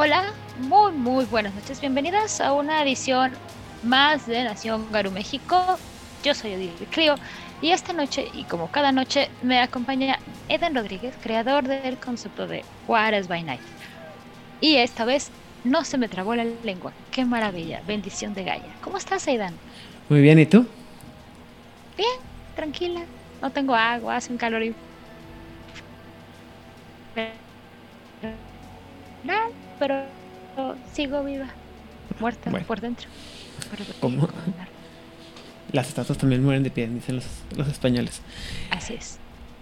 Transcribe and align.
Hola, 0.00 0.32
muy 0.60 0.92
muy 0.92 1.24
buenas 1.24 1.52
noches. 1.56 1.80
Bienvenidas 1.80 2.40
a 2.40 2.52
una 2.52 2.80
edición 2.84 3.32
más 3.82 4.28
de 4.28 4.44
Nación 4.44 4.86
Garu 4.92 5.10
México. 5.10 5.76
Yo 6.22 6.34
soy 6.34 6.54
Odile 6.54 6.86
Crio 6.92 7.16
y 7.60 7.72
esta 7.72 7.92
noche, 7.92 8.28
y 8.32 8.44
como 8.44 8.70
cada 8.70 8.92
noche, 8.92 9.28
me 9.42 9.58
acompaña 9.58 10.20
Eden 10.48 10.76
Rodríguez, 10.76 11.16
creador 11.20 11.66
del 11.66 11.96
concepto 11.96 12.46
de 12.46 12.58
is 13.18 13.26
by 13.26 13.42
Night. 13.42 13.60
Y 14.60 14.76
esta 14.76 15.04
vez 15.04 15.32
no 15.64 15.82
se 15.84 15.98
me 15.98 16.08
trabó 16.08 16.36
la 16.36 16.44
lengua. 16.44 16.92
¡Qué 17.10 17.24
maravilla! 17.24 17.82
Bendición 17.84 18.34
de 18.34 18.44
Gaia. 18.44 18.76
¿Cómo 18.80 18.98
estás, 18.98 19.26
Aidan? 19.26 19.54
Muy 20.08 20.20
bien, 20.20 20.38
¿y 20.38 20.46
tú? 20.46 20.64
Bien, 21.96 22.20
tranquila. 22.54 23.00
No 23.42 23.50
tengo 23.50 23.74
agua, 23.74 24.14
hace 24.14 24.30
un 24.30 24.38
calor. 24.38 24.62
y- 24.62 24.76
No, 29.24 29.57
pero 29.78 30.04
sigo 30.92 31.22
viva. 31.24 31.46
Muerta 32.20 32.50
Bueno. 32.50 32.66
por 32.66 32.80
dentro. 32.80 33.08
¿Cómo? 34.00 34.28
Las 35.72 35.88
estatuas 35.88 36.18
también 36.18 36.42
mueren 36.42 36.62
de 36.62 36.70
pie, 36.70 36.88
dicen 36.88 37.16
los, 37.16 37.26
los 37.56 37.68
españoles. 37.68 38.22
Así 38.70 38.94
es. 38.94 39.18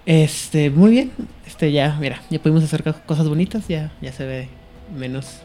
Este, 0.07 0.71
muy 0.71 0.91
bien. 0.93 1.11
Este, 1.47 1.73
ya, 1.73 1.97
mira, 2.01 2.21
ya 2.31 2.39
pudimos 2.39 2.63
hacer 2.63 2.85
co- 2.85 2.95
cosas 3.07 3.29
bonitas, 3.29 3.67
ya, 3.67 3.91
ya 4.01 4.13
se 4.13 4.25
ve 4.25 4.49
menos. 4.97 5.41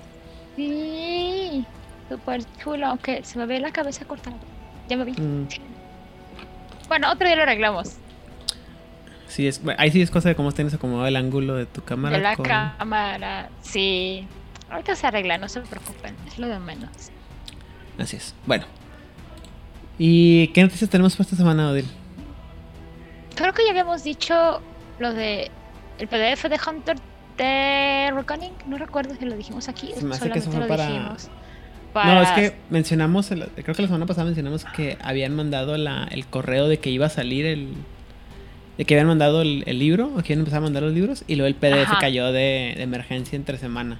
Sí, 0.56 1.66
súper 2.10 2.44
chulo, 2.62 2.86
aunque 2.88 3.24
se 3.24 3.40
me 3.40 3.46
ve 3.48 3.60
la 3.60 3.72
cabeza 3.72 4.06
cortada. 4.06 4.36
Ya 4.88 4.98
me 4.98 5.06
vi. 5.06 5.14
mm, 5.14 5.48
Bueno, 6.88 7.12
otro 7.12 7.26
día 7.26 7.36
lo 7.36 7.42
arreglamos. 7.44 7.96
sí, 9.28 9.48
es, 9.48 9.62
ahí 9.78 9.90
sí 9.92 10.02
es 10.02 10.12
cosa 10.12 10.30
de 10.30 10.36
cómo 10.36 10.52
tienes 10.52 10.74
acomodado 10.76 11.08
el 11.08 11.16
ángulo 11.16 11.56
de 11.56 11.66
tu 11.66 11.84
cámara. 11.84 12.18
de 12.18 12.22
la 12.24 12.36
con- 12.36 12.46
cámara. 12.46 13.50
Sí. 13.62 14.28
Ahorita 14.72 14.96
se 14.96 15.06
arregla, 15.08 15.38
no 15.38 15.48
se 15.50 15.60
preocupen. 15.62 16.16
Es 16.28 16.40
lo 16.40 16.48
de 16.48 16.58
menos. 16.60 16.90
Así 18.00 18.16
es. 18.18 18.34
Bueno. 18.46 18.66
¿Y 20.00 20.48
qué 20.50 20.64
noticias 20.64 20.90
tenemos 20.90 21.16
para 21.16 21.24
esta 21.26 21.36
semana, 21.36 21.70
Odil? 21.70 21.86
Creo 23.36 23.54
que 23.54 23.64
ya 23.66 23.72
habíamos 23.72 24.04
dicho 24.04 24.62
lo 25.00 25.14
de 25.14 25.52
el 26.00 26.08
PDF 26.08 26.44
de 26.50 26.60
Hunter 26.68 26.98
de 27.38 28.12
Reckoning. 28.16 28.52
No 28.68 28.78
recuerdo 28.78 29.16
si 29.16 29.26
lo 29.26 29.36
dijimos 29.36 29.68
aquí. 29.70 29.92
Se 29.96 30.04
me 30.06 30.16
hace 30.16 30.30
que 30.32 30.42
solamente 30.42 30.68
lo 30.68 30.78
para- 30.78 30.88
dijimos. 30.88 31.28
No, 31.28 31.94
Para- 31.94 32.24
es 32.24 32.30
que 32.32 32.58
mencionamos, 32.70 33.30
el- 33.32 33.50
creo 33.50 33.76
que 33.76 33.82
la 33.82 33.88
semana 33.90 34.06
pasada 34.06 34.26
mencionamos 34.26 34.64
que 34.64 34.98
habían 35.02 35.36
mandado 35.36 35.76
la, 35.78 36.06
el 36.10 36.26
correo 36.26 36.68
de 36.70 36.80
que 36.80 36.90
iba 36.90 37.08
a 37.08 37.10
salir 37.10 37.46
el... 37.46 37.74
De 38.78 38.86
que 38.86 38.94
habían 38.96 39.08
mandado 39.08 39.42
el, 39.42 39.64
el 39.68 39.78
libro, 39.78 40.08
o 40.08 40.24
que 40.24 40.32
iban 40.32 40.40
a 40.40 40.42
empezar 40.44 40.60
a 40.60 40.62
mandar 40.62 40.84
los 40.84 40.94
libros, 40.94 41.26
y 41.28 41.36
luego 41.36 41.48
el 41.48 41.56
PDF 41.56 41.90
Ajá. 41.92 42.00
cayó 42.00 42.28
de, 42.32 42.74
de 42.78 42.84
emergencia 42.84 43.36
entre 43.36 43.58
semana. 43.58 44.00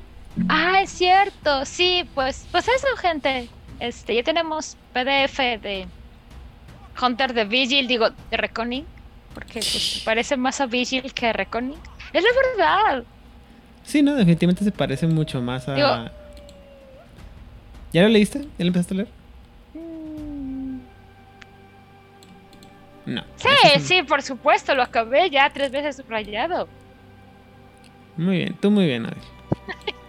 Ah, 0.50 0.82
es 0.82 0.90
cierto. 0.92 1.66
Sí, 1.66 2.08
pues, 2.16 2.48
pues 2.52 2.68
eso, 2.68 2.88
gente. 2.98 3.50
Este, 3.80 4.16
ya 4.16 4.24
tenemos 4.24 4.78
PDF 4.94 5.38
de 5.62 5.88
Hunter 7.02 7.34
de 7.34 7.46
Vigil, 7.46 7.88
digo, 7.88 8.10
de 8.30 8.38
Reckoning. 8.38 8.86
Porque 9.34 9.54
pues, 9.60 10.02
parece 10.06 10.38
más 10.38 10.60
a 10.62 10.66
Vigil 10.66 11.14
que 11.14 11.28
a 11.28 11.34
Reckoning. 11.34 11.78
Es 12.14 12.24
la 12.24 12.30
verdad. 12.58 13.04
Sí, 13.84 14.02
no, 14.04 14.16
definitivamente 14.16 14.64
se 14.64 14.72
parece 14.72 15.08
mucho 15.08 15.42
más 15.42 15.68
a... 15.68 15.74
Digo- 15.76 16.10
¿Ya 17.94 18.04
lo 18.04 18.10
leíste? 18.10 18.40
¿Ya 18.40 18.48
lo 18.60 18.68
empezaste 18.68 18.94
a 18.94 18.98
leer? 18.98 19.10
No. 23.06 23.24
Sí, 23.36 23.48
un- 23.76 23.82
sí, 23.82 24.02
por 24.04 24.22
supuesto, 24.22 24.76
lo 24.76 24.84
acabé 24.84 25.30
ya 25.30 25.50
tres 25.50 25.72
veces 25.72 25.96
subrayado. 25.98 26.68
Muy 28.16 28.38
bien, 28.38 28.56
tú 28.62 28.70
muy 28.72 28.86
bien, 28.86 29.06
Adel. 29.06 29.18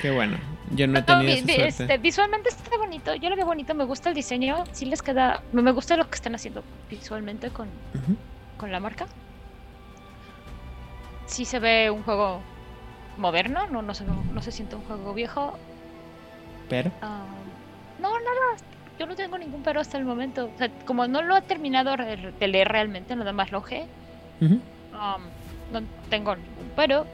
Qué 0.00 0.10
bueno. 0.10 0.36
Yo 0.74 0.86
no 0.86 0.98
he 0.98 1.00
No, 1.00 1.06
tenido 1.06 1.32
esa 1.32 1.44
suerte. 1.46 1.66
este, 1.68 1.98
visualmente 1.98 2.48
está 2.48 2.76
bonito. 2.78 3.14
Yo 3.16 3.28
lo 3.28 3.36
veo 3.36 3.46
bonito, 3.46 3.74
me 3.74 3.84
gusta 3.84 4.08
el 4.10 4.14
diseño. 4.14 4.64
Sí 4.72 4.84
les 4.86 5.02
queda. 5.02 5.42
Me 5.52 5.70
gusta 5.72 5.96
lo 5.96 6.08
que 6.08 6.14
están 6.14 6.34
haciendo 6.34 6.62
visualmente 6.88 7.50
con, 7.50 7.68
con 8.56 8.70
la 8.70 8.80
marca. 8.80 9.06
Sí 11.26 11.44
se 11.44 11.58
ve 11.58 11.90
un 11.90 12.02
juego 12.02 12.40
moderno, 13.16 13.66
no, 13.68 13.82
no, 13.82 13.94
se, 13.94 14.04
no 14.04 14.42
se 14.42 14.52
siente 14.52 14.76
un 14.76 14.82
juego 14.82 15.12
viejo. 15.14 15.58
Pero... 16.68 16.90
Ah, 17.02 17.24
no, 17.98 18.08
nada. 18.10 18.56
Yo 18.98 19.06
no 19.06 19.14
tengo 19.16 19.38
ningún 19.38 19.62
pero 19.62 19.80
hasta 19.80 19.98
el 19.98 20.04
momento. 20.04 20.50
O 20.54 20.58
sea, 20.58 20.68
como 20.84 21.06
no 21.08 21.22
lo 21.22 21.36
he 21.36 21.42
terminado 21.42 21.96
de 21.96 22.48
leer 22.48 22.68
realmente, 22.68 23.16
nada 23.16 23.32
más 23.32 23.50
lo 23.50 23.58
ujú. 23.60 24.60
Um, 24.92 25.22
no 25.72 25.82
tengo 26.08 26.36
ningún 26.36 26.70
pero. 26.76 27.06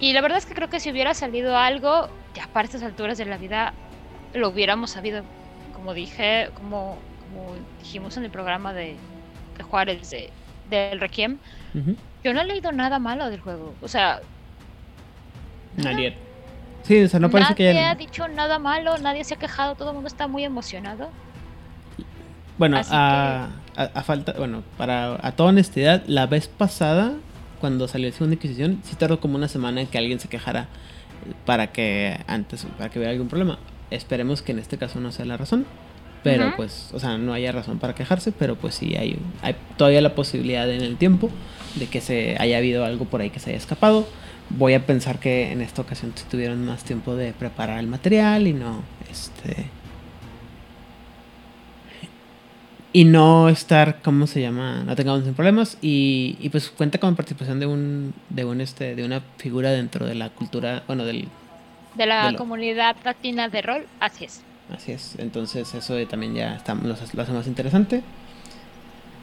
Y 0.00 0.12
la 0.12 0.20
verdad 0.20 0.38
es 0.38 0.46
que 0.46 0.54
creo 0.54 0.68
que 0.70 0.80
si 0.80 0.90
hubiera 0.90 1.14
salido 1.14 1.56
algo, 1.56 2.08
ya 2.34 2.46
para 2.52 2.66
estas 2.66 2.82
alturas 2.82 3.18
de 3.18 3.24
la 3.26 3.36
vida, 3.38 3.74
lo 4.32 4.48
hubiéramos 4.50 4.90
sabido. 4.90 5.24
Como 5.72 5.94
dije, 5.94 6.50
como, 6.54 6.98
como 7.20 7.54
dijimos 7.78 8.16
en 8.16 8.24
el 8.24 8.30
programa 8.30 8.72
de, 8.72 8.96
de 9.56 9.62
Juárez 9.64 10.10
de, 10.10 10.32
del 10.70 11.00
Requiem, 11.00 11.38
yo 12.24 12.32
no 12.34 12.40
he 12.40 12.44
leído 12.46 12.72
nada 12.72 12.98
malo 12.98 13.30
del 13.30 13.40
juego. 13.40 13.74
O 13.80 13.88
sea, 13.88 14.20
Nadie. 15.76 16.16
Sí, 16.82 17.02
o 17.04 17.08
sea, 17.08 17.20
no 17.20 17.30
parece 17.30 17.52
nadie 17.52 17.56
que 17.56 17.78
ha 17.78 17.90
haya... 17.90 17.94
dicho 17.94 18.28
nada 18.28 18.58
malo, 18.58 18.98
nadie 18.98 19.24
se 19.24 19.34
ha 19.34 19.38
quejado, 19.38 19.74
todo 19.76 19.90
el 19.90 19.94
mundo 19.94 20.08
está 20.08 20.26
muy 20.26 20.44
emocionado. 20.44 21.10
Bueno, 22.56 22.80
a, 22.90 23.50
a 23.76 24.02
falta, 24.02 24.32
bueno, 24.32 24.64
para 24.76 25.18
a 25.24 25.32
toda 25.32 25.50
honestidad, 25.50 26.02
la 26.06 26.26
vez 26.26 26.48
pasada, 26.48 27.12
cuando 27.58 27.88
salió 27.88 28.08
el 28.08 28.14
segunda 28.14 28.34
Inquisición, 28.34 28.80
sí 28.82 28.96
tardó 28.96 29.20
como 29.20 29.36
una 29.36 29.48
semana 29.48 29.80
en 29.80 29.86
que 29.86 29.98
alguien 29.98 30.20
se 30.20 30.28
quejara 30.28 30.68
para 31.44 31.72
que 31.72 32.18
antes, 32.26 32.66
para 32.76 32.90
que 32.90 32.98
hubiera 32.98 33.12
algún 33.12 33.28
problema. 33.28 33.58
Esperemos 33.90 34.42
que 34.42 34.52
en 34.52 34.58
este 34.58 34.78
caso 34.78 35.00
no 35.00 35.12
sea 35.12 35.24
la 35.24 35.36
razón. 35.36 35.66
Pero 36.22 36.52
pues, 36.56 36.90
o 36.92 36.98
sea, 36.98 37.16
no 37.16 37.32
haya 37.32 37.52
razón 37.52 37.78
para 37.78 37.94
quejarse, 37.94 38.32
pero 38.32 38.56
pues 38.56 38.74
sí 38.74 38.96
hay, 38.96 39.18
hay 39.40 39.54
todavía 39.76 40.00
la 40.00 40.14
posibilidad 40.14 40.68
en 40.70 40.82
el 40.82 40.96
tiempo 40.96 41.30
de 41.76 41.86
que 41.86 42.00
se 42.00 42.36
haya 42.38 42.58
habido 42.58 42.84
algo 42.84 43.04
por 43.04 43.20
ahí 43.20 43.30
que 43.30 43.38
se 43.38 43.50
haya 43.50 43.58
escapado. 43.58 44.06
Voy 44.50 44.74
a 44.74 44.84
pensar 44.84 45.20
que 45.20 45.52
en 45.52 45.60
esta 45.60 45.82
ocasión 45.82 46.12
tuvieron 46.30 46.64
más 46.64 46.82
tiempo 46.84 47.14
de 47.14 47.32
preparar 47.32 47.78
el 47.78 47.86
material 47.86 48.46
y 48.46 48.52
no, 48.52 48.82
este, 49.10 49.66
y 52.92 53.04
no 53.04 53.48
estar, 53.48 54.00
¿cómo 54.02 54.26
se 54.26 54.40
llama? 54.40 54.82
No 54.84 54.96
tengamos 54.96 55.22
problemas 55.34 55.78
y, 55.82 56.36
y 56.40 56.48
pues 56.50 56.70
cuenta 56.70 56.98
con 56.98 57.16
participación 57.16 57.60
de 57.60 57.66
un, 57.66 58.14
de 58.30 58.44
un, 58.44 58.60
este, 58.60 58.94
de 58.94 59.04
una 59.04 59.20
figura 59.38 59.70
dentro 59.72 60.06
de 60.06 60.14
la 60.14 60.30
cultura, 60.30 60.84
bueno, 60.86 61.04
del, 61.04 61.28
De 61.94 62.06
la 62.06 62.26
De 62.26 62.32
lo- 62.32 62.38
comunidad 62.38 62.96
latina 63.04 63.48
de 63.48 63.62
rol, 63.62 63.86
así 64.00 64.24
es. 64.24 64.42
así 64.74 64.92
es, 64.92 65.16
entonces 65.18 65.74
eso 65.74 65.94
también 66.06 66.34
ya 66.34 66.56
está, 66.56 66.74
lo, 66.74 66.94
hace- 66.94 67.16
lo 67.16 67.22
hace 67.22 67.32
más 67.32 67.46
interesante. 67.46 68.02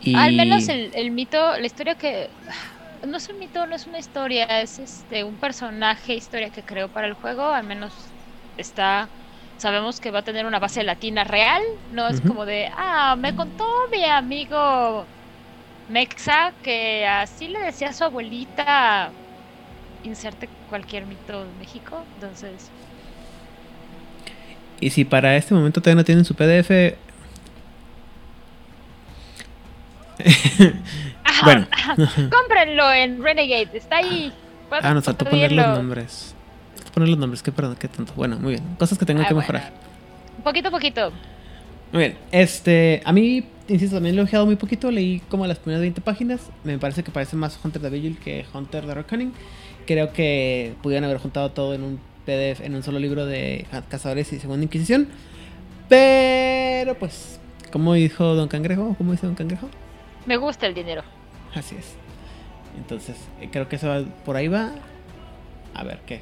Y... 0.02 0.16
Al 0.16 0.34
menos 0.34 0.68
el, 0.70 0.92
el 0.94 1.12
mito, 1.12 1.38
la 1.58 1.66
historia 1.66 1.96
que. 1.96 2.30
No 3.06 3.18
es 3.18 3.30
un 3.30 3.38
mito, 3.38 3.68
no 3.68 3.76
es 3.76 3.86
una 3.86 4.00
historia, 4.00 4.62
es 4.62 4.80
este 4.80 5.24
un 5.24 5.36
personaje, 5.36 6.16
historia 6.16 6.50
que 6.50 6.64
creó 6.64 6.88
para 6.90 7.06
el 7.08 7.14
juego. 7.14 7.44
Al 7.44 7.64
menos 7.64 7.94
está. 8.58 9.10
Sabemos 9.58 10.00
que 10.00 10.12
va 10.12 10.20
a 10.20 10.24
tener 10.24 10.46
una 10.46 10.60
base 10.60 10.84
latina 10.84 11.24
real. 11.24 11.62
No 11.94 12.08
es 12.08 12.22
como 12.22 12.46
de. 12.46 12.70
Ah, 12.76 13.16
me 13.18 13.36
contó 13.36 13.66
mi 13.90 14.04
amigo 14.04 15.06
Mexa 15.90 16.52
que 16.62 17.08
así 17.08 17.48
le 17.48 17.60
decía 17.60 17.90
a 17.90 17.94
su 17.94 18.04
abuelita. 18.04 19.12
Inserte 20.04 20.50
cualquier 20.70 21.06
mito 21.06 21.46
de 21.46 21.54
México. 21.60 22.04
Entonces. 22.16 22.70
Y 24.80 24.90
si 24.90 25.06
para 25.06 25.36
este 25.38 25.54
momento 25.54 25.82
todavía 25.82 26.02
no 26.02 26.06
tienen 26.06 26.26
su 26.26 26.36
PDF... 26.36 26.96
Bueno. 31.44 31.68
cómprenlo 32.32 32.92
en 32.94 33.22
Renegade, 33.22 33.70
está 33.74 33.98
ahí. 33.98 34.32
Pueden 34.70 34.86
Ah, 34.86 34.94
nos 34.94 35.04
faltó 35.04 35.26
poner 35.26 35.52
los 35.52 35.68
nombres. 35.68 36.35
Poner 36.96 37.10
los 37.10 37.20
nombres, 37.20 37.44
qué 37.44 37.52
perdón, 37.52 37.76
qué 37.80 37.88
tonto. 37.88 38.14
Bueno, 38.16 38.38
muy 38.40 38.54
bien. 38.54 38.64
Cosas 38.80 38.98
que 38.98 39.06
tengo 39.06 39.22
Ah, 39.22 39.28
que 39.28 39.34
bueno. 39.36 39.48
mejorar. 39.48 39.72
Poquito 40.44 40.70
a 40.70 40.72
poquito. 40.72 41.12
Muy 41.92 42.00
bien, 42.04 42.18
este, 42.32 43.02
a 43.06 43.12
mí, 43.14 43.46
insisto, 43.68 43.98
también 43.98 44.16
lo 44.16 44.24
he 44.24 44.26
ojeado 44.26 44.46
muy 44.48 44.56
poquito, 44.56 44.90
leí 44.90 45.20
como 45.30 45.46
las 45.46 45.60
primeras 45.60 45.82
20 45.82 46.02
páginas, 46.02 46.50
me 46.64 46.78
parece 46.80 47.04
que 47.04 47.12
parece 47.12 47.36
más 47.36 47.60
Hunter 47.64 47.82
de 47.82 47.90
Vigil 47.92 48.18
que 48.18 48.44
Hunter 48.54 48.86
de 48.88 48.94
Reckoning. 48.96 49.34
Creo 49.86 50.12
que 50.12 50.74
pudieron 50.82 51.04
haber 51.06 51.20
juntado 51.20 51.52
todo 51.52 51.74
en 51.76 51.84
un 51.84 52.00
PDF, 52.26 52.62
en 52.66 52.74
un 52.76 52.82
solo 52.82 52.98
libro 52.98 53.26
de 53.28 53.68
Cazadores 53.88 54.34
y 54.34 54.40
Segunda 54.40 54.64
Inquisición. 54.64 55.08
Pero 55.88 56.96
pues, 56.96 57.40
como 57.72 57.94
dijo 57.94 58.34
Don 58.36 58.48
Cangrejo, 58.48 58.96
¿cómo 58.98 59.12
dice 59.12 59.28
Don 59.28 59.36
Cangrejo? 59.36 59.70
Me 60.26 60.38
gusta 60.38 60.66
el 60.66 60.74
dinero. 60.74 61.04
Así 61.54 61.76
es. 61.76 61.94
Entonces, 62.78 63.16
eh, 63.42 63.50
creo 63.52 63.70
que 63.70 63.76
eso 63.76 63.88
va- 63.88 64.04
por 64.26 64.36
ahí 64.36 64.48
va. 64.48 64.72
A 65.74 65.84
ver 65.84 66.00
qué. 66.06 66.20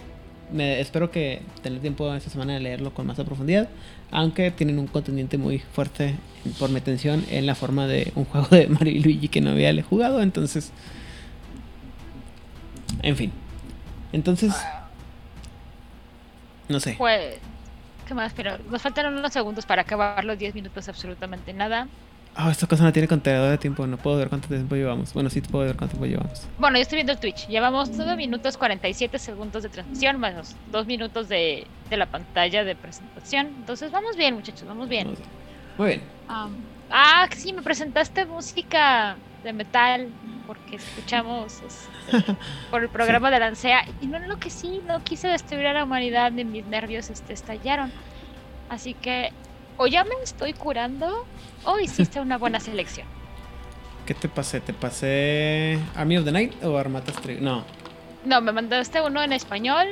Me, 0.54 0.80
espero 0.80 1.12
que 1.12 1.42
tener 1.62 1.80
tiempo 1.80 2.14
esta 2.14 2.30
semana 2.30 2.54
de 2.54 2.60
leerlo 2.60 2.94
con 2.94 3.06
más 3.08 3.18
profundidad. 3.18 3.68
Aunque 4.12 4.52
tienen 4.52 4.80
un 4.80 4.88
contendiente 4.88 5.38
muy 5.38 5.60
fuerte 5.60 6.16
por 6.60 6.70
mi 6.70 6.78
atención 6.78 7.26
en 7.30 7.46
la 7.46 7.56
forma 7.56 7.88
de 7.88 8.12
un 8.16 8.26
juego 8.26 8.48
de 8.48 8.68
Mario 8.70 8.94
y 8.94 9.00
Luigi 9.00 9.28
que 9.28 9.42
no 9.42 9.52
había 9.52 9.74
jugado. 9.84 10.22
Entonces, 10.22 10.72
en 13.02 13.16
fin. 13.16 13.32
Entonces, 14.12 14.54
No 16.70 16.80
sé. 16.80 16.96
Pues, 16.98 17.38
¿qué 18.08 18.14
más? 18.14 18.32
Pero 18.34 18.58
nos 18.70 18.82
faltan 18.82 19.14
unos 19.14 19.34
segundos 19.34 19.66
para 19.66 19.82
acabar 19.82 20.24
los 20.24 20.38
10 20.38 20.56
minutos, 20.56 20.88
absolutamente 20.88 21.52
nada. 21.54 21.88
Ah, 22.36 22.50
esta 22.50 22.66
cosa 22.66 22.84
no 22.84 22.92
tiene 22.92 23.08
contador 23.08 23.52
de 23.52 23.58
tiempo, 23.60 23.86
no 23.86 23.98
puedo 23.98 24.18
ver 24.18 24.28
cuánto 24.28 24.48
tiempo 24.48 24.76
llevamos. 24.76 25.14
Bueno, 25.14 25.30
sí 25.30 25.42
puedo 25.42 25.66
ver 25.66 25.76
cuánto 25.76 25.98
tiempo 25.98 26.08
llevamos. 26.08 26.48
Bueno, 26.58 26.78
yo 26.78 26.82
estoy 26.82 26.98
viendo 26.98 27.14
el 27.14 27.20
Twitch. 27.20 27.48
Llevamos 27.48 27.90
9 27.90 28.16
minutos 28.16 28.58
47 28.58 29.20
segundos 29.20 29.62
de 29.62 29.70
transmisión, 29.70 30.20
menos 30.20 30.56
2 30.72 30.88
minutos 30.88 31.30
de, 31.30 31.68
de 31.90 31.98
la 31.98 32.08
pantalla 32.08 32.64
de 32.64 32.76
presentación. 32.76 33.48
Entonces, 33.48 33.92
vamos 33.92 34.18
bien, 34.18 34.34
muchachos, 34.34 34.68
vamos 34.68 34.90
bien. 34.90 35.06
Vamos 35.06 35.20
bien. 35.20 35.30
Muy 35.78 35.88
bien. 35.88 36.02
Um, 36.30 36.56
ah, 36.90 37.28
sí, 37.36 37.54
me 37.54 37.62
presentaste 37.62 38.26
música 38.26 39.16
de 39.44 39.54
metal 39.54 40.10
porque 40.48 40.78
escuchamos 40.78 41.62
este, 41.62 42.36
por 42.72 42.84
el 42.84 42.90
programa 42.90 43.30
de 43.30 43.40
la 43.40 43.48
ANSEA 43.48 43.86
y 44.02 44.08
no 44.08 44.20
lo 44.20 44.40
que 44.40 44.50
sí, 44.50 44.82
no 44.88 45.04
quise 45.04 45.28
destruir 45.28 45.68
a 45.68 45.74
la 45.74 45.84
humanidad 45.84 46.32
ni 46.32 46.44
mis 46.44 46.66
nervios 46.66 47.10
este, 47.10 47.34
estallaron. 47.34 47.92
Así 48.70 48.94
que 48.94 49.32
o 49.78 49.88
ya 49.88 50.04
me 50.04 50.16
estoy 50.24 50.54
curando 50.54 51.26
o 51.66 51.80
hiciste 51.80 52.20
una 52.20 52.38
buena 52.38 52.60
selección. 52.62 53.08
¿Qué 54.06 54.14
te 54.14 54.28
pasé? 54.28 54.60
¿Te 54.60 54.74
pasé 54.74 55.80
Army 55.96 56.18
of 56.18 56.26
the 56.26 56.32
Night 56.32 56.64
o 56.64 56.78
Armatas 56.78 57.16
Trigo? 57.22 57.42
No. 57.42 57.64
No, 58.26 58.42
me 58.42 58.52
mandaste 58.52 59.02
uno 59.02 59.22
en 59.24 59.34
español 59.34 59.88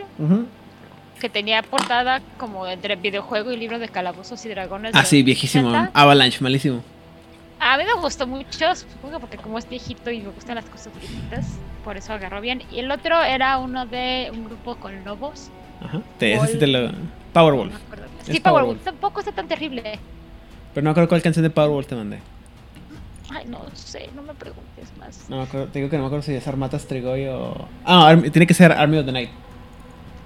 que 1.20 1.30
tenía 1.30 1.62
portada 1.62 2.22
como 2.38 2.66
entre 2.68 2.96
videojuego 2.96 3.52
y 3.52 3.58
libro 3.58 3.78
de 3.80 3.88
calabozos 3.90 4.44
y 4.46 4.50
dragones. 4.50 4.94
Ah, 4.96 5.06
sí, 5.06 5.22
viejísimo. 5.24 5.70
80. 5.70 5.92
Avalanche, 5.94 6.40
malísimo. 6.42 6.82
A 7.60 7.78
mí 7.78 7.84
me 7.84 7.94
gustó 8.02 8.26
mucho, 8.26 8.76
supongo 8.76 9.20
porque 9.20 9.38
como 9.38 9.60
es 9.60 9.70
viejito 9.70 10.10
y 10.10 10.20
me 10.22 10.30
gustan 10.32 10.56
las 10.56 10.66
cosas 10.66 10.92
viejitas, 11.00 11.46
por 11.84 11.96
eso 11.96 12.12
agarró 12.12 12.42
bien. 12.42 12.64
Y 12.72 12.80
el 12.80 12.90
otro 12.90 13.22
era 13.22 13.60
uno 13.60 13.86
de 13.86 14.32
un 14.34 14.46
grupo 14.46 14.78
con 14.78 15.04
lobos. 15.06 15.52
Ajá. 15.84 16.02
Te, 16.18 16.34
ese 16.34 16.48
sí 16.48 16.58
te 16.58 16.68
lo... 16.68 16.92
Powerwolf. 17.34 17.72
No 17.72 17.80
Es 18.22 18.28
Sí, 18.36 18.40
Powerwolf. 18.40 18.44
Powerwolf. 18.44 18.84
Tampoco 18.84 19.20
está 19.20 19.32
tan 19.32 19.48
terrible. 19.48 20.00
Pero 20.74 20.86
no 20.86 20.94
creo 20.94 21.08
cuál 21.08 21.22
canción 21.22 21.44
de 21.44 21.50
Powerwolf 21.50 21.88
te 21.88 21.96
mandé. 21.96 22.20
Ay, 23.30 23.46
no 23.48 23.62
sé, 23.74 24.10
no 24.16 24.22
me 24.24 24.34
preguntes 24.34 24.90
más. 24.98 25.30
No 25.30 25.38
me 25.38 25.44
acuerdo, 25.44 25.68
te 25.68 25.80
digo 25.80 25.90
que 25.90 25.96
no 25.98 26.04
me 26.04 26.08
acuerdo 26.08 26.24
si 26.24 26.34
es 26.34 26.48
Armatas 26.48 26.86
Trigoy 26.86 27.28
o. 27.28 27.68
Ah, 27.86 28.16
tiene 28.32 28.46
que 28.48 28.54
ser 28.54 28.72
Army 28.72 28.98
of 28.98 29.06
the 29.06 29.12
Night. 29.12 29.30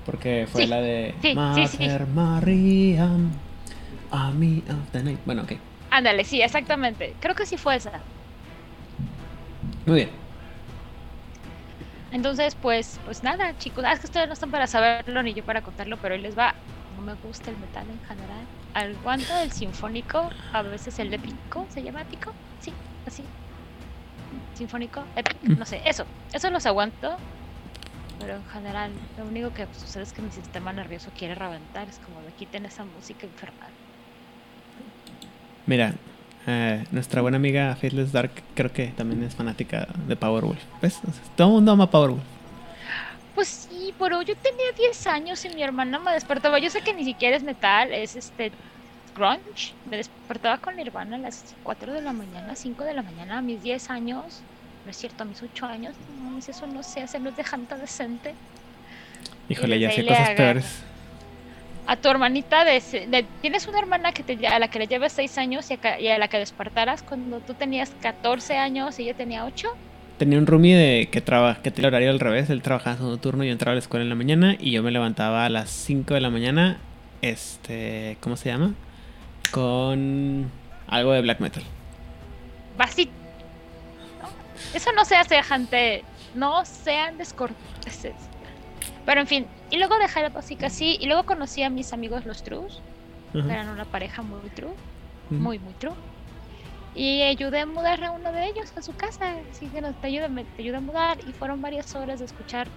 Porque 0.05 0.47
fue 0.51 0.63
Sí, 0.63 0.67
la 0.67 0.81
de. 0.81 1.13
sí, 1.21 1.29
sí, 1.55 1.67
sí. 1.67 1.77
Mater 1.87 2.07
Mariam, 2.07 3.31
Army 4.11 4.63
of 4.69 4.91
the 4.91 5.03
Night. 5.03 5.19
Bueno, 5.25 5.43
ok. 5.43 5.53
Ándale, 5.91 6.23
sí, 6.23 6.41
exactamente. 6.41 7.13
Creo 7.19 7.35
que 7.35 7.45
sí 7.45 7.57
fue 7.57 7.75
esa. 7.75 7.91
Muy 9.85 9.95
bien. 9.97 10.09
Entonces, 12.11 12.55
pues, 12.55 12.99
pues 13.05 13.23
nada, 13.23 13.57
chicos. 13.57 13.83
Ah, 13.85 13.93
es 13.93 13.99
que 13.99 14.07
ustedes 14.07 14.27
no 14.27 14.33
están 14.33 14.49
para 14.51 14.67
saberlo 14.67 15.21
ni 15.21 15.33
yo 15.33 15.43
para 15.43 15.61
contarlo, 15.61 15.97
pero 15.97 16.15
hoy 16.15 16.21
les 16.21 16.37
va. 16.37 16.55
No 16.95 17.01
me 17.01 17.13
gusta 17.15 17.51
el 17.51 17.57
metal 17.57 17.85
en 17.89 17.99
general. 18.07 18.45
Aguanto 18.73 19.35
el 19.37 19.51
sinfónico, 19.51 20.29
a 20.53 20.61
veces 20.61 20.97
el 20.99 21.13
épico. 21.13 21.65
¿Se 21.69 21.83
llama 21.83 22.01
épico? 22.01 22.33
Sí, 22.61 22.71
así. 23.05 23.23
Sinfónico, 24.55 25.03
épico, 25.15 25.37
Mm. 25.43 25.59
no 25.59 25.65
sé, 25.65 25.81
eso. 25.85 26.05
Eso 26.33 26.49
los 26.49 26.65
aguanto. 26.65 27.15
Pero 28.19 28.35
en 28.37 28.45
general, 28.45 28.91
lo 29.17 29.25
único 29.25 29.53
que 29.53 29.67
sucede 29.77 30.03
es 30.03 30.13
que 30.13 30.21
mi 30.21 30.31
sistema 30.31 30.71
nervioso 30.71 31.11
quiere 31.17 31.35
reventar. 31.35 31.87
Es 31.89 31.99
como 31.99 32.21
me 32.21 32.31
quiten 32.31 32.65
esa 32.65 32.85
música 32.85 33.25
infernal. 33.25 33.69
Mira, 35.65 35.93
eh, 36.47 36.85
nuestra 36.91 37.21
buena 37.21 37.37
amiga 37.37 37.75
Faithless 37.75 38.11
Dark 38.13 38.31
creo 38.55 38.71
que 38.71 38.87
también 38.87 39.21
es 39.23 39.35
fanática 39.35 39.87
de 40.07 40.15
Powerwolf. 40.15 40.61
¿Ves? 40.81 40.99
O 41.07 41.11
sea, 41.11 41.23
todo 41.35 41.47
el 41.47 41.53
mundo 41.55 41.71
ama 41.73 41.89
Powerwolf. 41.89 42.23
Pues 43.33 43.47
sí, 43.69 43.74
pero 43.99 44.21
yo 44.21 44.35
tenía 44.35 44.71
10 44.77 45.07
años 45.07 45.43
y 45.45 45.49
mi 45.49 45.63
hermana 45.63 45.99
me 45.99 46.11
despertaba. 46.13 46.59
Yo 46.59 46.69
sé 46.69 46.81
que 46.81 46.93
ni 46.93 47.03
siquiera 47.05 47.35
es 47.35 47.43
metal, 47.43 47.91
es 47.93 48.15
este 48.15 48.51
grunge. 49.15 49.73
Me 49.89 49.97
despertaba 49.97 50.57
con 50.57 50.75
Nirvana 50.75 51.15
a 51.15 51.19
las 51.19 51.55
4 51.63 51.93
de 51.93 52.01
la 52.01 52.13
mañana, 52.13 52.55
5 52.55 52.83
de 52.83 52.93
la 52.93 53.01
mañana, 53.01 53.37
a 53.37 53.41
mis 53.41 53.61
10 53.63 53.89
años. 53.89 54.41
No 54.83 54.91
es 54.91 54.97
cierto, 54.97 55.23
a 55.23 55.25
mis 55.25 55.41
8 55.41 55.65
años. 55.65 55.93
No 56.21 56.37
eso 56.37 56.67
no 56.67 56.83
se 56.83 57.01
hace, 57.01 57.19
no 57.19 57.29
es 57.29 57.37
de 57.37 57.43
janta 57.43 57.77
decente. 57.77 58.33
Híjole, 59.49 59.79
ya 59.79 59.89
sé 59.91 60.05
cosas 60.05 60.29
peores. 60.35 60.83
A 61.87 61.95
tu 61.97 62.09
hermanita, 62.09 62.65
de, 62.65 62.79
de- 63.07 63.25
tienes 63.41 63.67
una 63.67 63.77
hermana 63.79 64.11
que 64.11 64.23
te, 64.23 64.47
a 64.47 64.57
la 64.57 64.67
que 64.69 64.79
le 64.79 64.87
llevas 64.87 65.11
6 65.13 65.37
años 65.37 65.69
y 65.69 65.79
a, 65.81 65.99
y 65.99 66.07
a 66.07 66.17
la 66.17 66.27
que 66.27 66.37
despertaras 66.39 67.03
cuando 67.03 67.39
tú 67.41 67.53
tenías 67.53 67.91
14 68.01 68.57
años 68.57 68.99
y 68.99 69.03
ella 69.03 69.13
tenía 69.13 69.45
8. 69.45 69.67
Tenía 70.17 70.37
un 70.39 70.47
roomie 70.47 70.75
de 70.75 71.09
que 71.09 71.19
trabaja, 71.21 71.61
que 71.61 71.71
tenía 71.71 71.89
el 71.89 71.93
horario 71.93 72.09
al 72.11 72.19
revés. 72.19 72.49
Él 72.49 72.61
trabajaba 72.61 72.95
segundo 72.95 73.17
turno 73.17 73.43
y 73.43 73.47
yo 73.47 73.51
entraba 73.53 73.73
a 73.73 73.75
la 73.75 73.79
escuela 73.79 74.03
en 74.03 74.09
la 74.09 74.15
mañana. 74.15 74.55
Y 74.59 74.71
yo 74.71 74.81
me 74.81 74.91
levantaba 74.91 75.45
a 75.45 75.49
las 75.49 75.69
5 75.69 76.13
de 76.13 76.21
la 76.21 76.29
mañana. 76.29 76.77
Este. 77.21 78.17
¿Cómo 78.21 78.37
se 78.37 78.49
llama? 78.49 78.73
Con 79.51 80.49
algo 80.87 81.11
de 81.13 81.21
black 81.21 81.39
metal. 81.39 81.63
Basi- 82.77 83.09
¿no? 84.21 84.29
Eso 84.73 84.91
no 84.93 85.03
se 85.05 85.15
hace, 85.15 85.41
gente. 85.43 86.03
No 86.33 86.65
sean 86.65 87.17
descorteses. 87.17 88.13
Pero 89.05 89.21
en 89.21 89.27
fin, 89.27 89.45
y 89.69 89.77
luego 89.77 89.97
dejé 89.97 90.21
la 90.21 90.29
música 90.29 90.67
así. 90.67 90.97
Y 90.99 91.07
luego 91.07 91.23
conocí 91.23 91.61
a 91.63 91.69
mis 91.69 91.93
amigos 91.93 92.25
los 92.25 92.43
Trus. 92.43 92.81
Ajá. 93.37 93.53
Eran 93.53 93.69
una 93.69 93.85
pareja 93.85 94.21
muy 94.21 94.49
true. 94.55 94.71
Muy, 95.29 95.59
muy 95.59 95.73
true. 95.73 95.93
Y 96.95 97.21
ayudé 97.23 97.59
a 97.61 97.65
mudar 97.65 98.01
a 98.03 98.11
uno 98.11 98.31
de 98.31 98.45
ellos 98.45 98.71
a 98.77 98.81
su 98.81 98.93
casa. 98.93 99.25
Así 99.51 99.67
que 99.67 99.81
nos- 99.81 99.95
te 99.99 100.07
ayuda, 100.07 100.29
te 100.55 100.61
ayuda 100.61 100.77
a 100.77 100.81
mudar. 100.81 101.17
Y 101.27 101.33
fueron 101.33 101.61
varias 101.61 101.93
horas 101.95 102.19
de 102.19 102.25
escuchar 102.25 102.67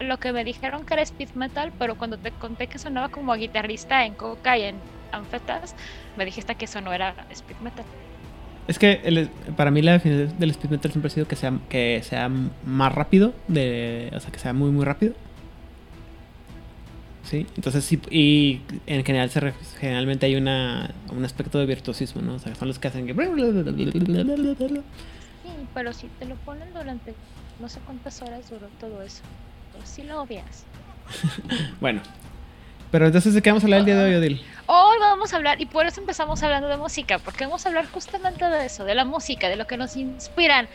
lo 0.00 0.18
que 0.18 0.32
me 0.32 0.42
dijeron 0.44 0.84
que 0.84 0.94
era 0.94 1.02
speed 1.02 1.30
metal. 1.34 1.72
Pero 1.78 1.94
cuando 1.96 2.16
te 2.18 2.30
conté 2.32 2.66
que 2.66 2.78
sonaba 2.78 3.08
como 3.08 3.32
guitarrista 3.34 4.04
en 4.04 4.14
coca 4.14 4.58
y 4.58 4.62
en 4.62 4.76
anfetas, 5.12 5.74
me 6.16 6.24
dijiste 6.24 6.54
que 6.56 6.64
eso 6.64 6.80
no 6.80 6.92
era 6.92 7.14
speed 7.30 7.56
metal. 7.62 7.84
Es 8.66 8.78
que 8.78 9.00
el- 9.04 9.28
para 9.56 9.70
mí 9.70 9.82
la 9.82 9.92
definición 9.92 10.38
del 10.38 10.50
speed 10.50 10.70
metal 10.70 10.90
siempre 10.90 11.08
ha 11.08 11.10
sido 11.14 11.28
que 11.28 11.36
sea, 11.36 11.52
que 11.68 12.00
sea 12.02 12.28
más 12.64 12.92
rápido. 12.94 13.32
De, 13.46 14.10
o 14.16 14.18
sea, 14.20 14.32
que 14.32 14.38
sea 14.40 14.52
muy, 14.52 14.70
muy 14.70 14.84
rápido. 14.84 15.14
Sí, 17.24 17.46
entonces 17.56 17.84
sí, 17.84 18.00
y 18.10 18.60
en 18.86 19.04
general 19.04 19.30
se 19.30 19.52
generalmente 19.78 20.26
hay 20.26 20.36
una, 20.36 20.90
un 21.10 21.24
aspecto 21.24 21.58
de 21.58 21.66
virtuosismo, 21.66 22.20
¿no? 22.20 22.34
O 22.34 22.38
sea, 22.38 22.54
son 22.54 22.68
los 22.68 22.78
que 22.78 22.88
hacen 22.88 23.06
que... 23.06 23.14
Sí, 23.14 23.18
pero 25.72 25.92
si 25.92 26.08
te 26.18 26.26
lo 26.26 26.34
ponen 26.36 26.72
durante 26.74 27.14
no 27.60 27.68
sé 27.68 27.80
cuántas 27.80 28.20
horas 28.22 28.48
duró 28.50 28.68
todo 28.80 29.02
eso. 29.02 29.22
Pero 29.72 29.86
sí 29.86 30.02
lo 30.02 30.20
obvias. 30.20 30.66
Bueno, 31.80 32.00
pero 32.90 33.06
entonces 33.06 33.34
de 33.34 33.42
qué 33.42 33.50
vamos 33.50 33.64
a 33.64 33.66
hablar 33.66 33.80
el 33.80 33.86
día 33.86 33.96
de 33.96 34.04
hoy, 34.04 34.14
Odil. 34.14 34.42
Hoy 34.66 34.96
vamos 35.00 35.32
a 35.32 35.36
hablar, 35.36 35.60
y 35.60 35.66
por 35.66 35.84
eso 35.84 36.00
empezamos 36.00 36.42
hablando 36.42 36.68
de 36.68 36.76
música, 36.76 37.18
porque 37.18 37.44
vamos 37.44 37.66
a 37.66 37.68
hablar 37.68 37.86
justamente 37.86 38.44
de 38.44 38.66
eso, 38.66 38.84
de 38.84 38.94
la 38.94 39.04
música, 39.04 39.48
de 39.48 39.56
lo 39.56 39.66
que 39.66 39.76
nos 39.76 39.96
inspiran. 39.96 40.66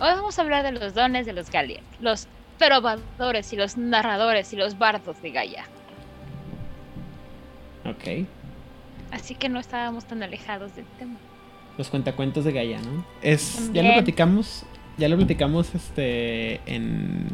Hoy 0.00 0.10
vamos 0.10 0.38
a 0.38 0.42
hablar 0.42 0.64
de 0.64 0.72
los 0.72 0.94
dones 0.94 1.26
de 1.26 1.32
los 1.32 1.50
Galien, 1.50 1.84
los 2.00 2.26
trovadores 2.58 3.52
y 3.52 3.56
los 3.56 3.76
narradores 3.76 4.52
y 4.52 4.56
los 4.56 4.78
bardos 4.78 5.20
de 5.22 5.30
Gaia. 5.30 5.66
Ok. 7.90 8.26
Así 9.10 9.34
que 9.34 9.48
no 9.48 9.58
estábamos 9.58 10.04
tan 10.04 10.22
alejados 10.22 10.74
del 10.76 10.84
tema. 10.98 11.16
Los 11.78 11.88
cuentacuentos 11.88 12.44
de 12.44 12.52
Gaia, 12.52 12.80
¿no? 12.82 13.04
Es, 13.22 13.72
ya 13.72 13.82
lo 13.82 13.92
platicamos, 13.94 14.64
ya 14.98 15.08
lo 15.08 15.16
platicamos 15.16 15.74
este 15.74 16.60
en, 16.66 17.26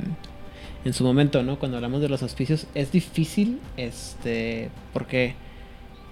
en 0.85 0.93
su 0.93 1.03
momento, 1.03 1.43
¿no? 1.43 1.59
Cuando 1.59 1.79
hablamos 1.79 2.01
de 2.03 2.09
los 2.09 2.23
auspicios, 2.23 2.67
es 2.75 2.93
difícil, 2.93 3.59
este, 3.77 4.71
porque 4.93 5.35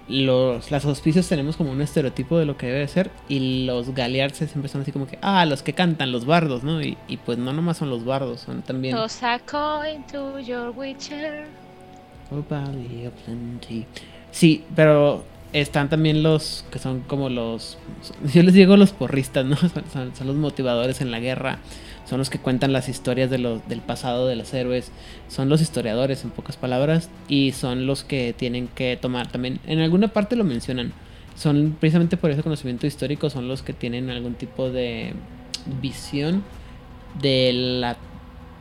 los, 0.07 0.71
los 0.71 0.85
auspicios 0.85 1.29
tenemos 1.29 1.55
como 1.55 1.71
un 1.71 1.81
estereotipo 1.81 2.37
de 2.37 2.45
lo 2.45 2.57
que 2.57 2.65
debe 2.67 2.87
ser 2.87 3.11
y 3.29 3.65
los 3.65 3.93
galearse 3.93 4.47
siempre 4.47 4.67
son 4.67 4.81
así 4.81 4.91
como 4.91 5.07
que, 5.07 5.19
ah, 5.21 5.45
los 5.45 5.61
que 5.61 5.73
cantan, 5.73 6.11
los 6.11 6.25
bardos, 6.25 6.63
¿no? 6.63 6.81
Y, 6.81 6.97
y 7.07 7.17
pues 7.17 7.37
no 7.37 7.53
nomás 7.53 7.77
son 7.77 7.89
los 7.91 8.03
bardos, 8.03 8.41
son 8.41 8.63
también... 8.63 8.95
Los 8.95 9.13
saco 9.13 9.81
into 9.85 10.39
your 10.39 10.73
witcher. 10.75 11.45
Oh, 12.31 12.43
valley 12.49 13.05
of 13.05 13.13
plenty. 13.25 13.85
Sí, 14.33 14.63
pero 14.75 15.23
están 15.53 15.89
también 15.89 16.23
los 16.23 16.65
que 16.71 16.79
son 16.79 17.01
como 17.01 17.29
los. 17.29 17.77
Yo 18.33 18.41
les 18.41 18.55
digo 18.55 18.75
los 18.77 18.91
porristas, 18.91 19.45
¿no? 19.45 19.55
Son, 19.93 20.11
los 20.25 20.35
motivadores 20.35 21.01
en 21.01 21.11
la 21.11 21.19
guerra. 21.19 21.59
Son 22.09 22.17
los 22.17 22.31
que 22.31 22.39
cuentan 22.39 22.73
las 22.73 22.89
historias 22.89 23.29
de 23.29 23.37
del 23.67 23.81
pasado 23.81 24.27
de 24.27 24.35
los 24.35 24.51
héroes. 24.55 24.91
Son 25.29 25.49
los 25.49 25.61
historiadores, 25.61 26.23
en 26.23 26.31
pocas 26.31 26.57
palabras. 26.57 27.11
Y 27.27 27.51
son 27.51 27.85
los 27.85 28.03
que 28.03 28.33
tienen 28.35 28.67
que 28.67 28.97
tomar 28.99 29.31
también. 29.31 29.59
En 29.67 29.79
alguna 29.79 30.07
parte 30.07 30.35
lo 30.35 30.43
mencionan. 30.43 30.93
Son 31.35 31.77
precisamente 31.79 32.17
por 32.17 32.31
ese 32.31 32.41
conocimiento 32.41 32.87
histórico. 32.87 33.29
Son 33.29 33.47
los 33.47 33.61
que 33.61 33.73
tienen 33.73 34.09
algún 34.09 34.33
tipo 34.33 34.71
de 34.71 35.13
visión 35.79 36.43
de 37.21 37.51
la 37.53 37.97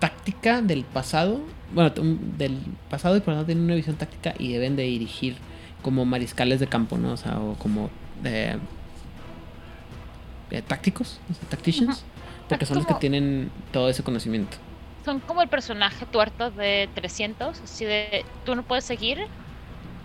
táctica 0.01 0.61
del 0.61 0.85
pasado. 0.85 1.41
Bueno, 1.73 1.91
del 2.37 2.59
pasado 2.91 3.17
y 3.17 3.21
por 3.21 3.29
lo 3.29 3.37
tanto 3.37 3.47
tienen 3.47 3.65
una 3.65 3.75
visión 3.75 3.97
táctica 3.97 4.35
y 4.39 4.53
deben 4.53 4.77
de 4.77 4.83
dirigir 4.83 5.37
como 5.83 6.05
mariscales 6.05 6.61
de 6.61 6.69
campo, 6.69 6.99
¿no? 6.99 7.13
O 7.13 7.17
sea, 7.17 7.41
o 7.41 7.57
como 7.59 7.91
eh, 8.25 8.59
eh, 10.51 10.63
tácticos, 10.63 11.19
o 11.31 11.35
sea, 11.35 11.49
tacticians. 11.49 12.05
Porque 12.49 12.65
Es 12.65 12.69
son 12.69 12.77
los 12.79 12.87
que 12.87 12.95
tienen 12.95 13.51
todo 13.73 13.89
ese 13.89 14.03
conocimiento. 14.03 14.59
Son 15.05 15.21
como 15.21 15.43
el 15.43 15.49
personaje 15.49 16.07
tuerto 16.07 16.51
de 16.53 16.91
300, 16.95 17.63
así 17.63 17.85
de 17.85 18.27
tú 18.45 18.55
no 18.55 18.63
puedes 18.65 18.85
seguir, 18.85 19.19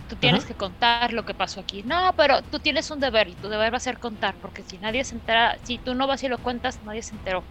tú 0.08 0.16
tienes 0.16 0.44
Ajá. 0.44 0.48
que 0.48 0.56
contar 0.56 1.12
lo 1.12 1.24
que 1.24 1.34
pasó 1.34 1.60
aquí. 1.60 1.82
No, 1.84 2.14
pero 2.16 2.42
tú 2.44 2.60
tienes 2.60 2.90
un 2.90 3.00
deber 3.00 3.28
y 3.28 3.36
tu 3.36 3.48
deber 3.48 3.72
va 3.72 3.78
a 3.78 3.80
ser 3.80 3.98
contar, 3.98 4.38
porque 4.40 4.64
si 4.64 4.78
nadie 4.78 5.04
se 5.04 5.16
entera, 5.16 5.58
si 5.64 5.78
tú 5.80 5.94
no 5.94 6.06
vas 6.08 6.22
y 6.24 6.28
lo 6.28 6.40
cuentas, 6.40 6.82
nadie 6.82 7.02
se 7.02 7.16
enteró. 7.16 7.48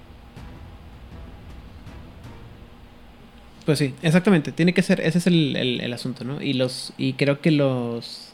Pues 3.68 3.78
sí, 3.80 3.94
exactamente. 4.02 4.52
Tiene 4.52 4.74
que 4.74 4.82
ser, 4.82 5.02
ese 5.02 5.20
es 5.20 5.28
el, 5.28 5.56
el- 5.56 5.82
el 5.82 5.94
asunto, 5.94 6.24
¿no? 6.24 6.42
Y 6.42 6.54
los, 6.54 6.94
y 6.98 7.14
creo 7.14 7.42
que 7.42 7.52
los, 7.52 8.32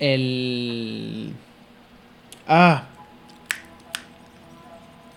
el, 0.00 1.32
ah, 2.48 2.84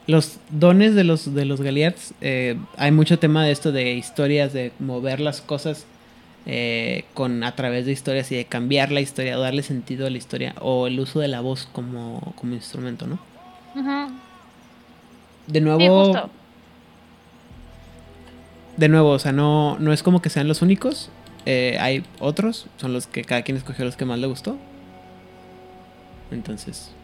los 0.08 0.38
dones 0.52 0.94
de 0.94 1.04
los 1.04 1.34
de 1.34 1.46
los 1.46 1.62
Galliards, 1.62 2.14
eh, 2.22 2.58
hay 2.78 2.92
mucho 2.92 3.18
tema 3.18 3.44
de 3.44 3.52
esto 3.52 3.72
de 3.72 3.94
historias, 3.94 4.54
de 4.54 4.72
mover 4.80 5.20
las 5.20 5.42
cosas 5.42 5.86
eh, 6.46 7.06
con 7.16 7.44
a 7.44 7.56
través 7.56 7.88
de 7.88 7.92
historias 7.92 8.32
y 8.32 8.36
de 8.36 8.46
cambiar 8.46 8.92
la 8.92 9.02
historia, 9.02 9.38
o 9.40 9.42
darle 9.42 9.64
sentido 9.64 10.06
a 10.06 10.12
la 10.12 10.18
historia, 10.20 10.54
o 10.62 10.86
el 10.86 11.00
uso 11.00 11.20
de 11.20 11.28
la 11.28 11.42
voz 11.42 11.68
como, 11.72 12.34
como 12.36 12.54
instrumento, 12.54 13.08
¿no? 13.08 13.18
De 15.48 15.60
nuevo. 15.62 15.82
De 18.76 18.90
nuevo, 18.90 19.10
o 19.12 19.20
sea, 19.20 19.32
no, 19.32 19.78
no 19.80 19.94
es 19.94 20.04
como 20.04 20.22
que 20.22 20.30
sean 20.30 20.48
los 20.48 20.62
únicos. 20.62 21.12
eh, 21.46 21.78
hay 21.80 22.04
otros, 22.20 22.68
son 22.78 22.94
los 22.94 23.08
que 23.08 23.24
cada 23.24 23.44
quien 23.44 23.58
escogió 23.58 23.86
los 23.86 23.96
que 23.98 24.06
más 24.06 24.20
le 24.20 24.28
gustó. 24.28 24.58
Entonces, 26.32 26.96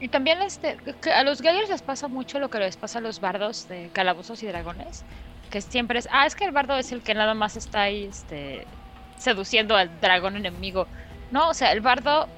Y 0.00 0.08
también 0.08 0.42
este, 0.42 0.76
a 1.14 1.24
los 1.24 1.42
Galliers 1.42 1.68
les 1.70 1.82
pasa 1.82 2.08
mucho 2.08 2.38
lo 2.38 2.50
que 2.50 2.58
les 2.60 2.76
pasa 2.76 2.98
a 3.00 3.02
los 3.02 3.20
bardos 3.20 3.66
de 3.68 3.90
calabozos 3.92 4.42
y 4.42 4.46
dragones, 4.46 5.04
que 5.50 5.60
siempre 5.60 5.98
es, 5.98 6.08
ah, 6.12 6.26
es 6.26 6.36
que 6.36 6.44
el 6.44 6.52
bardo 6.52 6.76
es 6.78 6.92
el 6.92 7.02
que 7.02 7.14
nada 7.14 7.34
más 7.34 7.56
está 7.56 7.82
ahí 7.82 8.04
este, 8.04 8.68
seduciendo 9.16 9.76
al 9.76 9.98
dragón 10.00 10.36
enemigo. 10.36 10.88
No, 11.30 11.48
o 11.50 11.54
sea, 11.54 11.72
el 11.72 11.80
bardo 11.80 12.28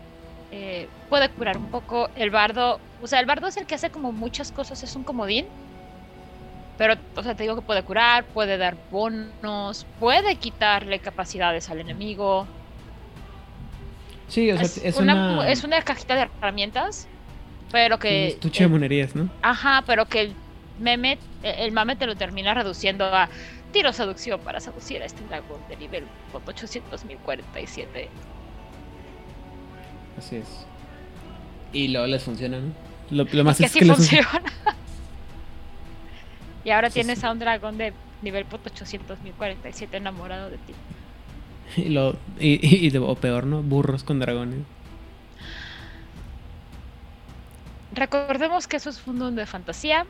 eh, 0.50 0.88
puede 1.08 1.30
curar 1.30 1.58
un 1.58 1.68
poco, 1.70 2.10
el 2.14 2.30
bardo, 2.30 2.80
o 3.02 3.06
sea, 3.06 3.20
el 3.20 3.26
bardo 3.26 3.48
es 3.48 3.56
el 3.58 3.66
que 3.66 3.74
hace 3.74 3.90
como 3.90 4.12
muchas 4.12 4.52
cosas, 4.52 4.82
es 4.82 4.96
un 4.96 5.04
comodín. 5.04 5.46
Pero, 6.80 6.94
o 7.14 7.22
sea, 7.22 7.34
te 7.34 7.42
digo 7.42 7.56
que 7.56 7.60
puede 7.60 7.82
curar, 7.82 8.24
puede 8.24 8.56
dar 8.56 8.74
bonos, 8.90 9.84
puede 9.98 10.36
quitarle 10.36 10.98
capacidades 10.98 11.68
al 11.68 11.78
enemigo. 11.78 12.46
sí, 14.28 14.50
o 14.50 14.56
sea, 14.56 14.64
Es, 14.64 14.78
es, 14.78 14.96
una, 14.96 15.14
una, 15.14 15.50
es 15.50 15.62
una 15.62 15.82
cajita 15.82 16.14
de 16.14 16.22
herramientas, 16.22 17.06
pero 17.70 17.96
un 17.96 18.00
que... 18.00 18.28
estuche 18.28 18.62
de 18.64 18.68
monerías, 18.70 19.14
¿no? 19.14 19.28
Ajá, 19.42 19.84
pero 19.86 20.06
que 20.06 20.20
el 20.22 20.32
meme, 20.78 21.18
el 21.42 21.70
mame 21.72 21.96
te 21.96 22.06
lo 22.06 22.16
termina 22.16 22.54
reduciendo 22.54 23.04
a 23.04 23.28
tiro 23.72 23.92
seducción 23.92 24.40
para 24.40 24.58
seducir 24.58 25.02
a 25.02 25.04
este 25.04 25.22
dragón 25.24 25.60
de 25.68 25.76
nivel 25.76 26.04
800.047. 26.32 28.08
Así 30.16 30.36
es. 30.36 30.66
Y 31.74 31.88
luego 31.88 32.06
les 32.06 32.22
funciona, 32.22 32.58
¿no? 32.58 32.72
Lo, 33.10 33.24
lo 33.30 33.44
más 33.44 33.58
que 33.58 33.66
es 33.66 33.72
sí 33.72 33.80
que 33.80 33.84
les 33.84 33.96
funciona. 33.96 34.30
Y 36.64 36.70
ahora 36.70 36.88
Sí, 36.90 36.94
tienes 36.94 37.20
sí. 37.20 37.26
a 37.26 37.30
un 37.32 37.38
dragón 37.38 37.78
de 37.78 37.92
nivel 38.22 38.46
800.047 38.48 39.88
enamorado 39.94 40.50
de 40.50 40.58
ti. 40.58 40.74
Y, 41.76 41.88
lo, 41.90 42.16
y, 42.40 42.54
y- 42.66 42.86
y 42.86 42.90
de- 42.90 42.98
o 42.98 43.14
peor, 43.14 43.46
¿no? 43.46 43.62
Burros 43.62 44.02
con 44.02 44.18
dragones. 44.18 44.58
Recordemos 47.92 48.66
que 48.68 48.76
eso 48.76 48.90
es 48.90 49.04
un 49.06 49.18
mundo 49.18 49.40
de 49.40 49.46
fantasía. 49.46 50.06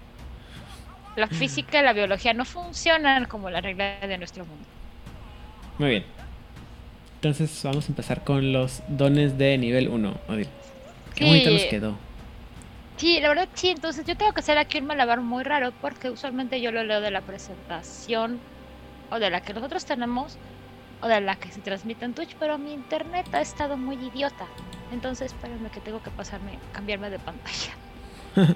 La 1.17 1.27
física 1.29 1.81
y 1.81 1.85
la 1.85 1.93
biología 1.93 2.35
no 2.35 2.45
funcionan 2.45 3.25
como 3.27 3.51
la 3.51 3.61
regla 3.61 4.01
de 4.01 4.19
nuestro 4.19 4.45
mundo. 4.45 4.65
Muy 5.79 5.91
bien. 5.91 6.05
Entonces 7.17 7.61
vamos 7.65 7.85
a 7.87 7.89
empezar 7.89 8.25
con 8.25 8.53
los 8.53 8.83
dones 8.89 9.37
de 9.39 9.59
nivel 9.59 9.89
1. 9.89 10.15
Odil. 10.29 10.49
Qué 11.15 11.25
bonito 11.27 11.51
nos 11.51 11.63
Sí. 11.63 11.69
quedó. 11.69 11.97
Sí, 13.01 13.19
la 13.19 13.31
verdad 13.31 13.49
sí, 13.55 13.71
entonces 13.71 14.05
yo 14.05 14.15
tengo 14.15 14.35
que 14.35 14.41
hacer 14.41 14.59
aquí 14.59 14.77
un 14.77 14.85
malabar 14.85 15.23
muy 15.23 15.43
raro 15.43 15.73
porque 15.81 16.11
usualmente 16.11 16.61
yo 16.61 16.71
lo 16.71 16.85
leo 16.85 17.01
de 17.01 17.11
la 17.11 17.23
presentación 17.23 18.39
o 19.11 19.19
de 19.19 19.31
la 19.31 19.41
que 19.41 19.55
nosotros 19.55 19.87
tenemos 19.87 20.37
o 21.01 21.09
de 21.09 21.23
la 21.23 21.37
que 21.37 21.51
se 21.51 21.63
transmite 21.63 22.05
en 22.05 22.13
Twitch, 22.13 22.37
pero 22.39 22.59
mi 22.59 22.75
internet 22.75 23.27
ha 23.33 23.41
estado 23.41 23.79
muy 23.79 23.97
idiota. 23.97 24.45
Entonces 24.93 25.33
espérenme 25.33 25.71
que 25.71 25.81
tengo 25.81 26.03
que 26.03 26.11
pasarme, 26.11 26.59
cambiarme 26.75 27.09
de 27.09 27.19
pantalla. 27.19 27.73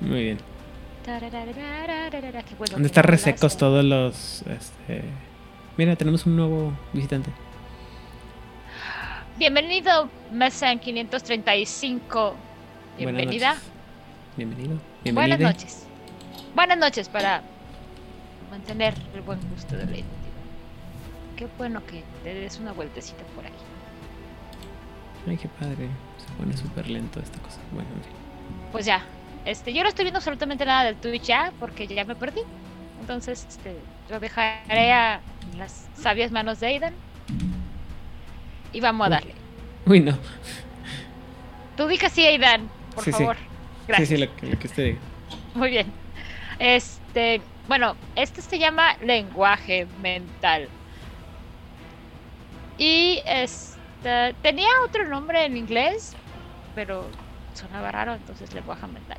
Muy 0.00 0.24
bien. 0.24 0.38
Bueno 2.58 2.72
¿Dónde 2.72 2.88
están 2.88 3.04
resecos 3.04 3.56
todos 3.56 3.82
los... 3.82 4.42
Este... 4.42 5.04
Mira, 5.78 5.96
tenemos 5.96 6.26
un 6.26 6.36
nuevo 6.36 6.72
visitante. 6.92 7.30
Bienvenido, 9.38 10.10
Mesa 10.32 10.70
en 10.70 10.80
535. 10.80 12.36
Buenas 12.98 12.98
Bienvenida. 12.98 13.56
Bienvenido. 14.36 14.76
Buenas 15.04 15.38
Bienvenide. 15.38 15.44
noches. 15.44 15.86
Buenas 16.54 16.78
noches 16.78 17.08
para 17.08 17.42
mantener 18.50 18.94
el 19.14 19.22
buen 19.22 19.40
gusto 19.50 19.76
de 19.76 19.84
la 19.84 19.90
identidad. 19.92 20.06
Qué 21.36 21.48
bueno 21.58 21.84
que 21.86 22.02
te 22.22 22.34
des 22.34 22.58
una 22.58 22.72
vueltecita 22.72 23.22
por 23.34 23.44
ahí. 23.44 23.52
Ay, 25.28 25.36
qué 25.36 25.48
padre. 25.48 25.88
Se 26.18 26.32
pone 26.34 26.56
súper 26.56 26.88
lento 26.88 27.20
esta 27.20 27.38
cosa. 27.40 27.60
Bueno, 27.72 27.88
en 27.96 28.02
fin. 28.02 28.12
Pues 28.72 28.86
ya, 28.86 29.02
este, 29.44 29.72
yo 29.72 29.82
no 29.82 29.88
estoy 29.88 30.04
viendo 30.04 30.18
absolutamente 30.18 30.64
nada 30.64 30.84
del 30.84 30.96
Twitch 30.96 31.24
ya 31.24 31.52
porque 31.58 31.86
ya 31.86 32.04
me 32.04 32.14
perdí. 32.14 32.40
Entonces, 33.00 33.46
este, 33.48 33.76
lo 34.10 34.20
dejaré 34.20 34.92
a 34.92 35.20
las 35.56 35.88
sabias 35.96 36.30
manos 36.30 36.60
de 36.60 36.66
Aidan. 36.66 36.94
Y 38.72 38.80
vamos 38.80 39.06
a 39.06 39.10
darle. 39.10 39.34
Uy, 39.86 40.00
no. 40.00 40.16
Tú 41.76 41.86
di 41.86 41.98
que 41.98 42.10
sí, 42.10 42.24
Aidan, 42.26 42.68
por 42.94 43.04
Sí, 43.04 43.12
sí. 43.12 43.24
Gracias. 43.88 44.08
Sí, 44.08 44.16
sí, 44.16 44.20
lo, 44.24 44.36
que- 44.36 44.46
lo 44.46 44.58
que 44.58 44.66
usted 44.66 44.84
diga. 44.84 44.98
Muy 45.54 45.70
bien. 45.70 45.86
Este, 46.58 47.40
bueno, 47.68 47.96
este 48.14 48.40
se 48.42 48.58
llama 48.58 48.96
lenguaje 49.02 49.86
mental. 50.00 50.68
Y 52.78 53.22
este, 53.26 54.34
tenía 54.42 54.68
otro 54.84 55.08
nombre 55.08 55.44
en 55.46 55.56
inglés, 55.56 56.14
pero 56.74 57.06
sonaba 57.54 57.90
raro, 57.90 58.14
entonces 58.14 58.52
lenguaje 58.52 58.86
mental. 58.86 59.18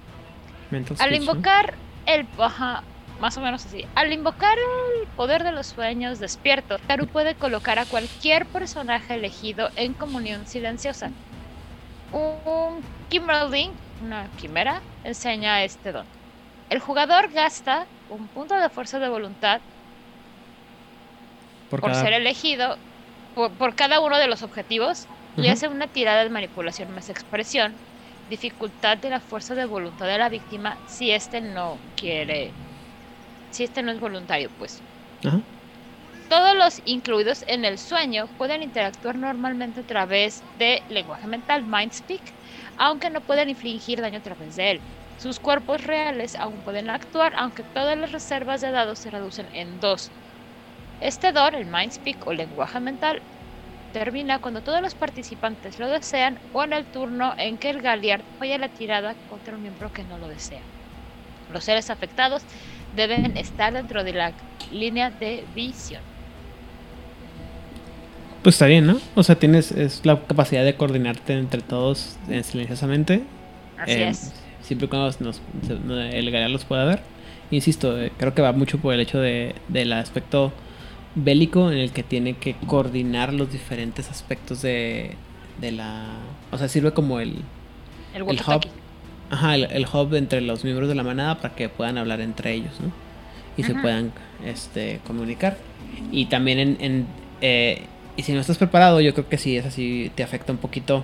Mental 0.69 0.97
Al 0.99 1.15
invocar 1.15 1.73
el 2.05 2.27
ajá, 2.39 2.83
más 3.19 3.35
o 3.37 3.41
menos 3.41 3.65
así. 3.65 3.85
Al 3.95 4.13
invocar 4.13 4.57
el 4.57 5.07
poder 5.09 5.43
de 5.43 5.51
los 5.51 5.67
sueños 5.67 6.19
despierto, 6.19 6.77
Taru 6.79 7.07
puede 7.07 7.33
colocar 7.35 7.79
a 7.79 7.85
cualquier 7.85 8.45
personaje 8.45 9.15
elegido 9.15 9.69
en 9.75 9.93
comunión 9.93 10.45
silenciosa. 10.45 11.09
Un 12.11 12.81
Kimberling, 13.09 13.71
una 13.99 14.29
quimera, 14.35 14.83
enseña 15.03 15.63
este 15.63 15.91
don. 15.91 16.07
El 16.69 16.79
jugador 16.79 17.31
gasta 17.31 17.89
un 18.07 18.29
punto 18.29 18.55
de 18.55 18.69
fuerza 18.69 18.99
de 18.99 19.09
voluntad 19.09 19.63
Por 21.69 21.81
por 21.81 21.91
cada- 21.91 22.03
ser 22.03 22.13
elegido 22.13 22.79
por, 23.33 23.57
por 23.57 23.75
cada 23.75 23.99
uno 23.99 24.17
de 24.17 24.27
los 24.27 24.41
objetivos 24.43 25.09
y 25.35 25.47
hace 25.49 25.67
una 25.67 25.87
tirada 25.87 26.23
de 26.23 26.29
manipulación 26.29 26.89
más 26.91 27.09
expresión. 27.09 27.81
Dificultad 28.25 28.97
de 28.97 29.09
la 29.11 29.21
fuerza 29.21 29.55
de 29.55 29.65
voluntad 29.65 30.07
de 30.07 30.17
la 30.17 30.29
víctima 30.29 30.81
si 30.85 31.11
este 31.11 31.41
no 31.41 31.83
quiere. 31.95 32.57
Si 33.51 33.63
este 33.63 33.83
no 33.83 33.91
es 33.91 33.99
voluntario, 33.99 34.51
pues. 34.57 34.85
Todos 36.27 36.55
los 36.55 36.81
incluidos 36.85 37.43
en 37.47 37.63
el 37.65 37.77
sueño 37.77 38.27
pueden 38.37 38.61
interactuar 38.63 39.17
normalmente 39.17 39.81
a 39.81 39.83
través 39.83 40.45
de 40.53 40.83
lenguaje 40.87 41.27
mental, 41.27 41.63
mind 41.65 41.93
speak, 41.93 42.36
aunque 42.77 43.09
no 43.09 43.21
pueden 43.21 43.49
infligir 43.49 44.01
daño 44.01 44.19
a 44.19 44.21
través 44.21 44.55
de 44.55 44.71
él. 44.71 44.83
Sus 45.17 45.39
cuerpos 45.39 45.83
reales 45.83 46.35
aún 46.35 46.63
pueden 46.63 46.89
actuar, 46.89 47.33
aunque 47.37 47.63
todas 47.63 47.97
las 47.97 48.11
reservas 48.11 48.61
de 48.61 48.71
dados 48.71 48.99
se 48.99 49.11
reducen 49.11 49.49
en 49.51 49.79
dos. 49.79 50.13
Este 50.99 51.31
don, 51.31 51.55
el 51.55 51.65
mind 51.65 51.91
speak 51.93 52.25
o 52.27 52.33
lenguaje 52.33 52.79
mental, 52.79 53.23
termina 53.91 54.39
cuando 54.39 54.63
todos 54.63 54.81
los 54.81 54.95
participantes 54.95 55.79
lo 55.79 55.89
desean 55.89 56.39
o 56.51 56.63
en 56.63 56.73
el 56.73 56.89
turno 56.89 57.33
en 57.37 57.57
que 57.59 57.69
el 57.71 57.81
Galliard 57.81 58.25
falla 58.37 58.57
la 58.59 58.69
tirada 58.69 59.15
contra 59.25 59.55
un 59.55 59.61
miembro 59.63 59.91
que 59.91 60.05
no 60.05 60.17
lo 60.19 60.27
desea. 60.29 60.69
Los 61.47 61.65
seres 61.65 61.89
afectados 61.89 62.45
deben 62.91 63.37
estar 63.37 63.73
dentro 63.73 64.03
de 64.03 64.13
la 64.13 64.35
línea 64.69 65.11
de 65.11 65.45
visión. 65.49 66.07
Pues 68.47 68.55
está 68.55 68.67
bien, 68.67 68.87
¿no? 68.87 68.97
O 69.15 69.23
sea, 69.23 69.35
tienes 69.37 69.73
es 69.73 70.05
la 70.05 70.21
capacidad 70.21 70.63
de 70.63 70.73
coordinarte 70.73 71.33
entre 71.33 71.61
todos 71.61 72.15
eh, 72.29 72.43
silenciosamente. 72.43 73.23
Así 73.77 73.91
eh, 73.91 74.07
es. 74.07 74.31
Siempre 74.61 74.85
y 74.85 74.87
cuando 74.87 75.13
nos- 75.19 75.41
el 76.13 76.31
Galea 76.31 76.47
los 76.47 76.63
pueda 76.63 76.85
ver. 76.85 77.01
Insisto, 77.51 77.99
eh, 78.01 78.13
creo 78.17 78.33
que 78.33 78.41
va 78.41 78.53
mucho 78.53 78.77
por 78.77 78.93
el 78.93 79.01
hecho 79.01 79.19
de, 79.19 79.53
del 79.67 79.91
aspecto 79.91 80.53
bélico 81.15 81.69
en 81.73 81.77
el 81.77 81.91
que 81.91 82.03
tiene 82.03 82.35
que 82.37 82.55
coordinar 82.67 83.33
los 83.33 83.51
diferentes 83.51 84.09
aspectos 84.09 84.61
de, 84.61 85.15
de 85.59 85.73
la... 85.73 86.05
O 86.53 86.57
sea, 86.57 86.69
sirve 86.69 86.93
como 86.93 87.19
el, 87.19 87.41
El 88.13 88.23
hub. 88.23 88.29
walkie-talkie. 88.29 88.69
ajá, 89.29 89.55
el, 89.55 89.65
el 89.65 89.85
hub 89.91 90.15
entre 90.15 90.39
los 90.39 90.63
miembros 90.63 90.87
de 90.87 90.95
la 90.95 91.03
manada 91.03 91.41
para 91.41 91.53
que 91.53 91.67
puedan 91.67 91.97
hablar 91.97 92.21
entre 92.21 92.53
ellos, 92.53 92.79
¿no? 92.79 92.93
Y 93.57 93.63
se 93.63 93.75
puedan 93.75 94.13
este, 94.45 95.01
comunicar. 95.05 95.57
Y 96.13 96.27
también 96.27 96.59
en, 96.59 96.77
en, 96.79 97.07
eh, 97.41 97.81
Y 98.17 98.23
si 98.23 98.33
no 98.33 98.39
estás 98.41 98.57
preparado, 98.57 98.99
yo 98.99 99.13
creo 99.13 99.29
que 99.29 99.37
sí 99.37 99.55
es 99.57 99.65
así, 99.65 100.11
te 100.15 100.23
afecta 100.23 100.51
un 100.51 100.57
poquito. 100.57 101.03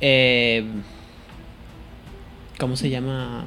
Eh, 0.00 0.64
¿Cómo 2.58 2.76
se 2.76 2.88
llama? 2.88 3.44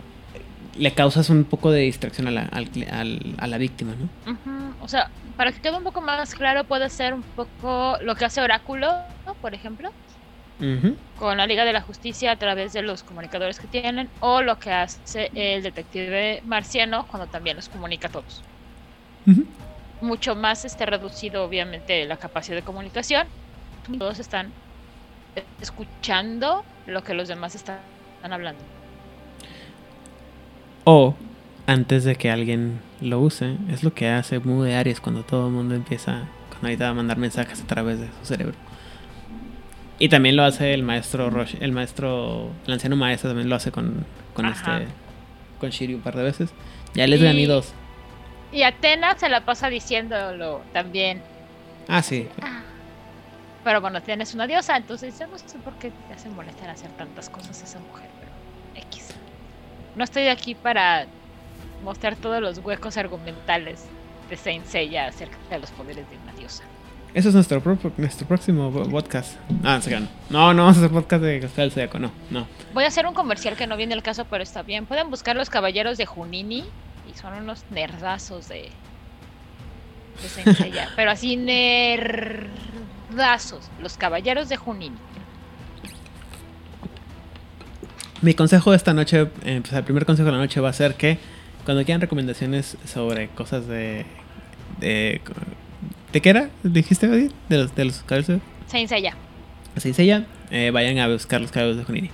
Le 0.77 0.92
causas 0.92 1.30
un 1.30 1.44
poco 1.46 1.72
de 1.72 1.82
distracción 1.82 2.27
a 2.27 2.32
la, 2.32 2.42
al- 2.51 2.70
al- 2.92 3.36
a 3.39 3.48
la 3.48 3.58
víctima, 3.58 3.94
¿no? 3.96 4.10
O 4.80 4.88
sea, 4.88 5.10
para 5.36 5.51
que 5.51 5.60
quede 5.60 5.77
un 5.77 5.84
poco 5.84 6.01
más 6.01 6.36
claro, 6.36 6.66
puede 6.66 6.89
ser 6.89 7.13
un 7.13 7.24
poco 7.24 7.98
lo 8.04 8.16
que 8.16 8.25
hace 8.25 8.42
Oráculo, 8.42 8.88
¿no? 9.25 9.34
por 9.42 9.54
ejemplo, 9.56 9.89
con 11.16 11.38
la 11.38 11.48
Liga 11.48 11.66
de 11.66 11.74
la 11.74 11.82
Justicia 11.82 12.32
a 12.32 12.36
través 12.36 12.74
de 12.74 12.84
los 12.84 13.04
comunicadores 13.04 13.60
que 13.60 13.68
tienen, 13.68 14.10
o 14.20 14.42
lo 14.42 14.60
que 14.60 14.72
hace 14.72 15.32
el 15.34 15.63
detective 15.63 16.42
marciano 16.46 17.08
cuando 17.08 17.27
también 17.27 17.56
los 17.56 17.70
comunica 17.70 18.08
a 18.08 18.12
todos. 18.12 18.44
Ujú. 19.25 19.46
Mucho 20.01 20.36
más 20.36 20.63
este, 20.66 20.86
reducido, 20.86 21.44
obviamente, 21.44 22.06
la 22.06 22.18
capacidad 22.18 22.56
de 22.56 22.62
comunicación. 22.63 23.27
Todos 23.98 24.20
están 24.20 24.51
escuchando 25.62 26.63
lo 26.86 27.04
que 27.04 27.13
los 27.13 27.27
demás 27.27 27.56
están, 27.56 27.80
están 28.16 28.34
hablando. 28.34 28.62
O 30.84 31.16
antes 31.66 32.04
de 32.04 32.16
que 32.16 32.32
alguien 32.32 32.80
lo 33.01 33.20
use, 33.20 33.56
es 33.70 33.84
lo 33.84 33.94
que 33.94 34.08
hace 34.10 34.39
de 34.63 34.75
Aries 34.75 35.01
cuando 35.01 35.24
todo 35.24 35.48
el 35.48 35.54
mundo 35.54 35.75
empieza 35.75 36.24
cuando 36.50 36.89
a 36.92 36.94
mandar 36.94 37.18
mensajes 37.18 37.62
a 37.62 37.68
través 37.68 38.00
de 38.00 38.08
su 38.22 38.25
cerebro. 38.25 38.56
Y 40.00 40.10
también 40.10 40.36
lo 40.36 40.44
hace 40.44 40.74
el 40.74 40.84
maestro 40.84 41.30
Rosh, 41.30 41.56
el 41.60 41.72
maestro, 41.72 42.50
el 42.68 42.74
anciano 42.74 42.96
maestro 42.96 43.30
también 43.32 43.50
lo 43.50 43.56
hace 43.56 43.72
con, 43.72 44.06
con 44.34 44.46
Ajá. 44.46 44.77
este 44.80 44.92
con 45.60 45.72
Shiryu 45.72 45.98
un 45.98 46.04
par 46.04 46.16
de 46.16 46.24
veces. 46.24 46.51
Ya 46.94 47.08
les 47.08 47.20
Y- 47.20 47.24
gané 47.24 47.48
dos. 47.48 47.74
Y 48.51 48.63
Atena 48.63 49.18
se 49.18 49.30
la 49.30 49.42
pasa 49.46 49.70
diciéndolo 49.70 50.62
también. 50.74 51.22
Ah, 51.88 52.01
sí. 52.01 52.27
"Ah". 52.42 52.62
Pero 53.63 53.82
bueno, 53.82 54.01
tienes 54.01 54.34
una 54.34 54.48
diosa, 54.48 54.77
entonces 54.77 55.20
yo 55.20 55.27
no 55.27 55.38
sé 55.38 55.58
por 55.60 55.74
qué 55.74 55.92
te 56.08 56.13
hacen 56.13 56.34
molestar 56.36 56.70
hacer 56.70 56.89
tantas 56.92 57.30
cosas 57.30 57.62
esa 57.62 57.80
mujer, 57.80 58.10
pero 58.20 58.32
X. 58.88 59.10
No 59.96 60.04
estoy 60.06 60.27
aquí 60.27 60.56
para 60.56 61.06
mostrar 61.84 62.16
todos 62.16 62.42
los 62.42 62.60
huecos 62.60 62.96
argumentales 62.98 63.84
de 64.30 64.38
Saint 64.38 64.66
Seiya 64.66 65.08
acerca 65.08 65.38
de 65.50 65.60
los 65.60 65.70
poderes 65.72 66.10
de 66.10 66.18
una 66.18 66.32
diosa. 66.34 66.63
Eso 67.13 67.30
es 67.30 67.36
nuestro, 67.36 67.62
pro- 67.62 67.77
nuestro 67.98 68.27
próximo 68.27 68.72
podcast. 68.89 69.38
Ah, 69.63 69.80
se 69.82 69.89
ganó. 69.89 70.08
No, 70.30 70.54
no 70.54 70.63
vamos 70.63 70.77
a 70.77 70.80
hacer 70.82 70.92
podcast 70.92 71.24
de 71.24 71.39
Castel 71.39 71.63
del 71.63 71.72
Zodiaco, 71.72 72.00
no, 72.00 72.12
no. 72.30 72.48
Voy 72.74 72.84
a 72.84 72.88
hacer 72.88 73.06
un 73.08 73.13
comercial 73.13 73.56
que 73.58 73.66
no 73.68 73.75
viene 73.75 73.96
el 73.96 74.04
caso, 74.04 74.25
pero 74.25 74.44
está 74.44 74.62
bien. 74.62 74.86
Pueden 74.86 75.10
buscar 75.10 75.36
los 75.36 75.50
caballeros 75.50 75.98
de 75.98 76.06
Junini 76.06 76.63
y 77.09 77.13
son 77.17 77.33
unos 77.33 77.63
nerdazos 77.71 78.47
de, 78.49 78.69
de 80.45 80.53
Seiya, 80.53 80.89
pero 80.95 81.11
así 81.11 81.35
nerdazos, 81.37 82.50
los 83.81 83.98
caballeros 83.98 84.50
de 84.50 84.57
Junini. 84.57 84.96
Mi 88.22 88.33
consejo 88.33 88.72
de 88.72 88.77
esta 88.77 88.93
noche, 88.93 89.27
eh, 89.43 89.59
pues 89.61 89.74
el 89.74 89.83
primer 89.83 90.05
consejo 90.05 90.25
de 90.27 90.31
la 90.31 90.39
noche 90.39 90.59
va 90.59 90.70
a 90.70 90.74
ser 90.74 90.96
que 90.96 91.20
cuando 91.65 91.83
quieran 91.85 92.01
recomendaciones 92.01 92.77
sobre 92.85 93.27
cosas 93.29 93.67
de... 93.67 94.05
¿De, 94.79 95.22
¿de 96.13 96.22
qué 96.22 96.29
era? 96.29 96.50
¿Dijiste, 96.63 97.07
Odil? 97.07 97.31
De 97.50 97.57
los, 97.57 97.75
de 97.75 97.85
los 97.85 98.01
caballos 98.03 98.27
de 98.27 98.35
ella. 98.91 100.25
eh, 100.50 100.72
vayan 100.74 100.98
a 100.98 101.07
buscar 101.07 101.41
los 101.41 101.51
caballos 101.51 101.77
de 101.77 101.83
Junini 101.83 102.09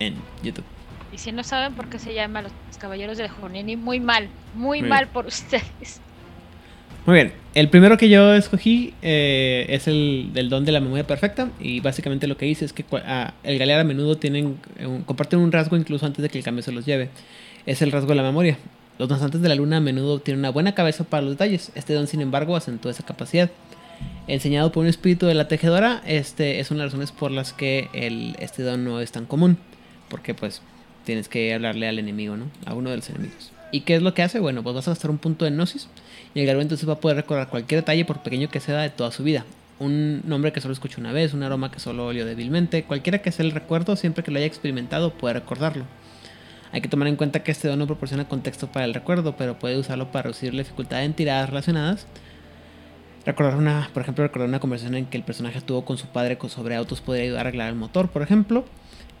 en 0.00 0.16
YouTube. 0.42 0.64
Y 1.12 1.18
si 1.18 1.32
no 1.32 1.42
saben 1.42 1.72
por 1.74 1.88
qué 1.88 1.98
se 1.98 2.12
llama 2.12 2.42
Los 2.42 2.52
Caballeros 2.78 3.18
de 3.18 3.28
Junini, 3.28 3.76
muy 3.76 4.00
mal, 4.00 4.28
muy 4.54 4.80
Muy 4.80 4.88
mal 4.88 5.04
bien. 5.04 5.12
por 5.12 5.26
ustedes. 5.28 6.00
Muy 7.06 7.14
bien, 7.14 7.32
el 7.54 7.68
primero 7.70 7.96
que 7.96 8.08
yo 8.10 8.34
escogí 8.34 8.92
eh, 9.00 9.64
es 9.70 9.88
el 9.88 10.30
del 10.34 10.50
don 10.50 10.64
de 10.66 10.72
la 10.72 10.80
memoria 10.80 11.06
perfecta 11.06 11.48
y 11.58 11.80
básicamente 11.80 12.26
lo 12.26 12.36
que 12.36 12.44
dice 12.44 12.64
es 12.66 12.72
que 12.74 12.84
ah, 13.06 13.32
el 13.44 13.58
galear 13.58 13.80
a 13.80 13.84
menudo 13.84 14.18
tienen 14.18 14.58
eh, 14.78 15.02
comparten 15.06 15.38
un 15.38 15.50
rasgo 15.50 15.76
incluso 15.76 16.04
antes 16.04 16.22
de 16.22 16.28
que 16.28 16.36
el 16.38 16.44
cambio 16.44 16.62
se 16.62 16.72
los 16.72 16.84
lleve. 16.84 17.08
Es 17.64 17.80
el 17.82 17.92
rasgo 17.92 18.10
de 18.10 18.16
la 18.16 18.22
memoria. 18.22 18.58
Los 18.98 19.08
danzantes 19.08 19.40
de 19.40 19.48
la 19.48 19.54
luna 19.54 19.76
a 19.78 19.80
menudo 19.80 20.18
tienen 20.18 20.40
una 20.40 20.50
buena 20.50 20.74
cabeza 20.74 21.04
para 21.04 21.22
los 21.22 21.32
detalles. 21.32 21.70
Este 21.74 21.94
don, 21.94 22.06
sin 22.08 22.20
embargo, 22.20 22.56
acentúa 22.56 22.90
esa 22.90 23.06
capacidad. 23.06 23.48
Enseñado 24.26 24.70
por 24.72 24.82
un 24.82 24.88
espíritu 24.88 25.26
de 25.26 25.34
la 25.34 25.48
tejedora, 25.48 26.02
este 26.04 26.60
es 26.60 26.70
una 26.70 26.80
de 26.80 26.86
las 26.86 26.92
razones 26.92 27.12
por 27.12 27.30
las 27.30 27.52
que 27.52 27.88
el, 27.94 28.36
este 28.40 28.62
don 28.64 28.84
no 28.84 29.00
es 29.00 29.12
tan 29.12 29.24
común. 29.24 29.56
Porque 30.08 30.34
pues 30.34 30.62
tienes 31.08 31.30
que 31.30 31.54
hablarle 31.54 31.88
al 31.88 31.98
enemigo, 31.98 32.36
¿no? 32.36 32.50
A 32.66 32.74
uno 32.74 32.90
de 32.90 32.96
los 32.96 33.08
enemigos. 33.08 33.50
¿Y 33.72 33.80
qué 33.80 33.94
es 33.94 34.02
lo 34.02 34.12
que 34.12 34.22
hace? 34.22 34.40
Bueno, 34.40 34.62
pues 34.62 34.74
vas 34.74 34.88
a 34.88 34.90
gastar 34.90 35.10
un 35.10 35.16
punto 35.16 35.46
de 35.46 35.50
gnosis 35.50 35.88
y 36.34 36.40
el 36.40 36.46
garú 36.46 36.60
entonces 36.60 36.86
va 36.86 36.92
a 36.92 37.00
poder 37.00 37.16
recordar 37.16 37.48
cualquier 37.48 37.80
detalle, 37.80 38.04
por 38.04 38.22
pequeño 38.22 38.50
que 38.50 38.60
sea, 38.60 38.76
de 38.82 38.90
toda 38.90 39.10
su 39.10 39.22
vida. 39.22 39.46
Un 39.78 40.20
nombre 40.26 40.52
que 40.52 40.60
solo 40.60 40.74
escuchó 40.74 41.00
una 41.00 41.12
vez, 41.12 41.32
un 41.32 41.42
aroma 41.42 41.70
que 41.70 41.80
solo 41.80 42.04
olió 42.04 42.26
débilmente, 42.26 42.84
cualquiera 42.84 43.22
que 43.22 43.32
sea 43.32 43.46
el 43.46 43.52
recuerdo, 43.52 43.96
siempre 43.96 44.22
que 44.22 44.30
lo 44.30 44.36
haya 44.36 44.46
experimentado, 44.46 45.14
puede 45.14 45.32
recordarlo. 45.32 45.86
Hay 46.72 46.82
que 46.82 46.88
tomar 46.88 47.08
en 47.08 47.16
cuenta 47.16 47.42
que 47.42 47.52
este 47.52 47.68
don 47.68 47.78
no 47.78 47.86
proporciona 47.86 48.28
contexto 48.28 48.70
para 48.70 48.84
el 48.84 48.92
recuerdo, 48.92 49.34
pero 49.38 49.58
puede 49.58 49.78
usarlo 49.78 50.12
para 50.12 50.24
reducir 50.24 50.52
la 50.52 50.62
dificultad 50.62 51.04
en 51.04 51.14
tiradas 51.14 51.48
relacionadas. 51.48 52.06
Recordar 53.24 53.56
una, 53.56 53.88
por 53.94 54.02
ejemplo, 54.02 54.24
recordar 54.24 54.46
una 54.50 54.60
conversación 54.60 54.94
en 54.94 55.06
que 55.06 55.16
el 55.16 55.22
personaje 55.22 55.62
tuvo 55.62 55.86
con 55.86 55.96
su 55.96 56.06
padre 56.08 56.36
sobre 56.48 56.76
autos 56.76 57.00
podría 57.00 57.24
ayudar 57.24 57.46
a 57.46 57.48
arreglar 57.48 57.70
el 57.70 57.76
motor, 57.76 58.10
por 58.10 58.20
ejemplo. 58.20 58.66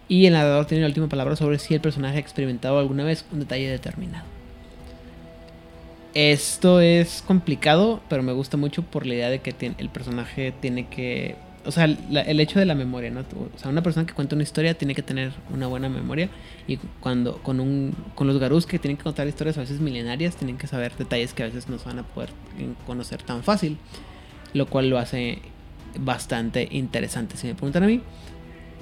Y 0.08 0.24
el 0.24 0.32
narrador 0.32 0.64
tiene 0.64 0.82
la 0.82 0.88
última 0.88 1.08
palabra 1.08 1.36
sobre 1.36 1.58
si 1.58 1.74
el 1.74 1.80
personaje 1.80 2.16
ha 2.16 2.20
experimentado 2.20 2.78
alguna 2.78 3.04
vez 3.04 3.26
un 3.30 3.40
detalle 3.40 3.68
determinado. 3.68 4.24
Esto 6.14 6.80
es 6.80 7.22
complicado, 7.26 8.00
pero 8.08 8.22
me 8.22 8.32
gusta 8.32 8.56
mucho 8.56 8.82
por 8.82 9.06
la 9.06 9.14
idea 9.14 9.28
de 9.28 9.40
que 9.40 9.54
el 9.78 9.88
personaje 9.90 10.52
tiene 10.60 10.88
que... 10.88 11.36
O 11.66 11.70
sea, 11.70 11.84
el 11.84 12.40
hecho 12.40 12.58
de 12.58 12.64
la 12.64 12.74
memoria, 12.74 13.10
¿no? 13.10 13.20
O 13.20 13.58
sea, 13.58 13.70
una 13.70 13.82
persona 13.82 14.06
que 14.06 14.14
cuenta 14.14 14.34
una 14.34 14.42
historia 14.42 14.72
tiene 14.72 14.94
que 14.94 15.02
tener 15.02 15.32
una 15.52 15.66
buena 15.66 15.90
memoria. 15.90 16.30
Y 16.66 16.78
cuando 17.00 17.38
con, 17.42 17.60
un, 17.60 17.94
con 18.14 18.26
los 18.26 18.38
garús 18.38 18.64
que 18.64 18.78
tienen 18.78 18.96
que 18.96 19.02
contar 19.02 19.28
historias 19.28 19.58
a 19.58 19.60
veces 19.60 19.78
milenarias, 19.78 20.36
tienen 20.36 20.56
que 20.56 20.66
saber 20.66 20.96
detalles 20.96 21.34
que 21.34 21.42
a 21.42 21.46
veces 21.46 21.68
no 21.68 21.78
se 21.78 21.84
van 21.84 21.98
a 21.98 22.04
poder 22.04 22.30
eh, 22.58 22.72
conocer 22.86 23.22
tan 23.22 23.42
fácil. 23.42 23.76
Lo 24.54 24.66
cual 24.66 24.88
lo 24.88 24.98
hace 24.98 25.40
bastante 25.98 26.66
interesante, 26.70 27.36
si 27.36 27.48
me 27.48 27.54
preguntan 27.54 27.82
a 27.82 27.86
mí. 27.86 28.00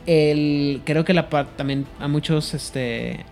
El, 0.06 0.82
creo 0.84 1.04
que 1.04 1.14
la 1.14 1.28
también 1.56 1.86
a 1.98 2.06
muchos, 2.08 2.54
este, 2.54 3.24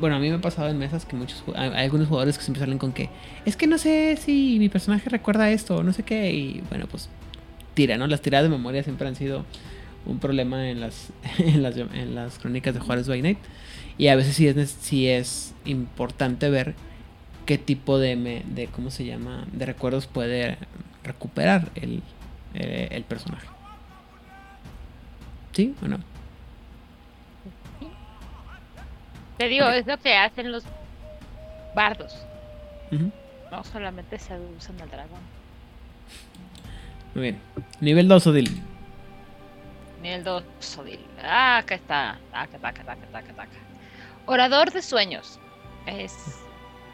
bueno, 0.00 0.16
a 0.16 0.18
mí 0.18 0.28
me 0.28 0.34
ha 0.36 0.40
pasado 0.40 0.68
en 0.68 0.78
mesas 0.78 1.04
que 1.06 1.14
muchos, 1.14 1.44
hay, 1.54 1.70
algunos 1.70 2.08
jugadores 2.08 2.36
que 2.38 2.44
siempre 2.44 2.60
salen 2.60 2.78
con 2.78 2.92
que 2.92 3.08
es 3.44 3.56
que 3.56 3.66
no 3.68 3.78
sé 3.78 4.16
si 4.20 4.56
mi 4.58 4.68
personaje 4.68 5.08
recuerda 5.08 5.50
esto 5.50 5.76
o 5.76 5.82
no 5.84 5.92
sé 5.92 6.02
qué 6.02 6.32
y 6.32 6.62
bueno, 6.70 6.86
pues 6.88 7.08
tira, 7.74 7.96
¿no? 7.96 8.06
Las 8.08 8.20
tiradas 8.20 8.50
de 8.50 8.56
memoria 8.56 8.82
siempre 8.82 9.06
han 9.06 9.14
sido 9.14 9.44
un 10.06 10.18
problema 10.18 10.68
en 10.68 10.80
las, 10.80 11.10
en 11.38 11.62
las, 11.62 11.76
en 11.76 12.14
las 12.16 12.38
crónicas 12.38 12.74
de 12.74 12.80
Juárez 12.80 13.06
by 13.06 13.22
Night 13.22 13.38
y 13.96 14.08
a 14.08 14.16
veces 14.16 14.34
sí 14.34 14.48
es, 14.48 14.70
sí 14.80 15.06
es 15.08 15.54
importante 15.64 16.50
ver 16.50 16.74
qué 17.46 17.58
tipo 17.58 17.98
de, 18.00 18.16
me- 18.16 18.42
de, 18.44 18.66
¿cómo 18.66 18.90
se 18.90 19.04
llama? 19.04 19.46
De 19.52 19.66
recuerdos 19.66 20.08
puede 20.08 20.58
recuperar 21.04 21.68
el, 21.76 22.02
eh, 22.54 22.88
el 22.90 23.04
personaje. 23.04 23.46
¿Sí 25.56 25.74
o 25.82 25.88
no? 25.88 25.96
Te 29.38 29.48
digo, 29.48 29.66
es 29.68 29.86
lo 29.86 29.96
que 29.96 30.14
hacen 30.14 30.52
los 30.52 30.64
bardos. 31.74 32.14
No 33.50 33.64
solamente 33.64 34.18
se 34.18 34.38
usan 34.38 34.78
al 34.82 34.90
dragón. 34.90 35.20
Muy 37.14 37.22
bien. 37.22 37.40
Nivel 37.80 38.06
2, 38.06 38.26
Odil. 38.26 38.62
Nivel 40.02 40.24
2, 40.24 40.44
Sodil. 40.60 41.00
Ah, 41.22 41.56
acá 41.56 41.76
está. 41.76 42.18
Acá, 42.34 42.58
acá, 42.58 42.68
acá, 42.68 42.92
acá, 42.92 43.18
acá. 43.18 43.48
Orador 44.26 44.70
de 44.72 44.82
sueños. 44.82 45.40
Es 45.86 46.12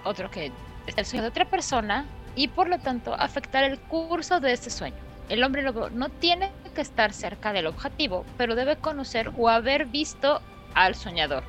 otro 0.04 0.30
que 0.30 0.52
es 0.86 0.96
el 0.96 1.04
sueño 1.04 1.22
de 1.22 1.30
otra 1.30 1.46
persona 1.46 2.06
y 2.36 2.46
por 2.46 2.68
lo 2.68 2.78
tanto 2.78 3.12
afectar 3.14 3.64
el 3.64 3.80
curso 3.80 4.38
de 4.38 4.52
este 4.52 4.70
sueño. 4.70 4.98
El 5.28 5.42
hombre 5.42 5.62
lobo 5.62 5.90
no 5.90 6.10
tiene 6.10 6.52
que 6.72 6.80
estar 6.80 7.12
cerca 7.12 7.52
del 7.52 7.66
objetivo, 7.66 8.24
pero 8.36 8.54
debe 8.54 8.76
conocer 8.76 9.30
o 9.36 9.48
haber 9.48 9.86
visto 9.86 10.40
al 10.74 10.94
soñador. 10.94 11.44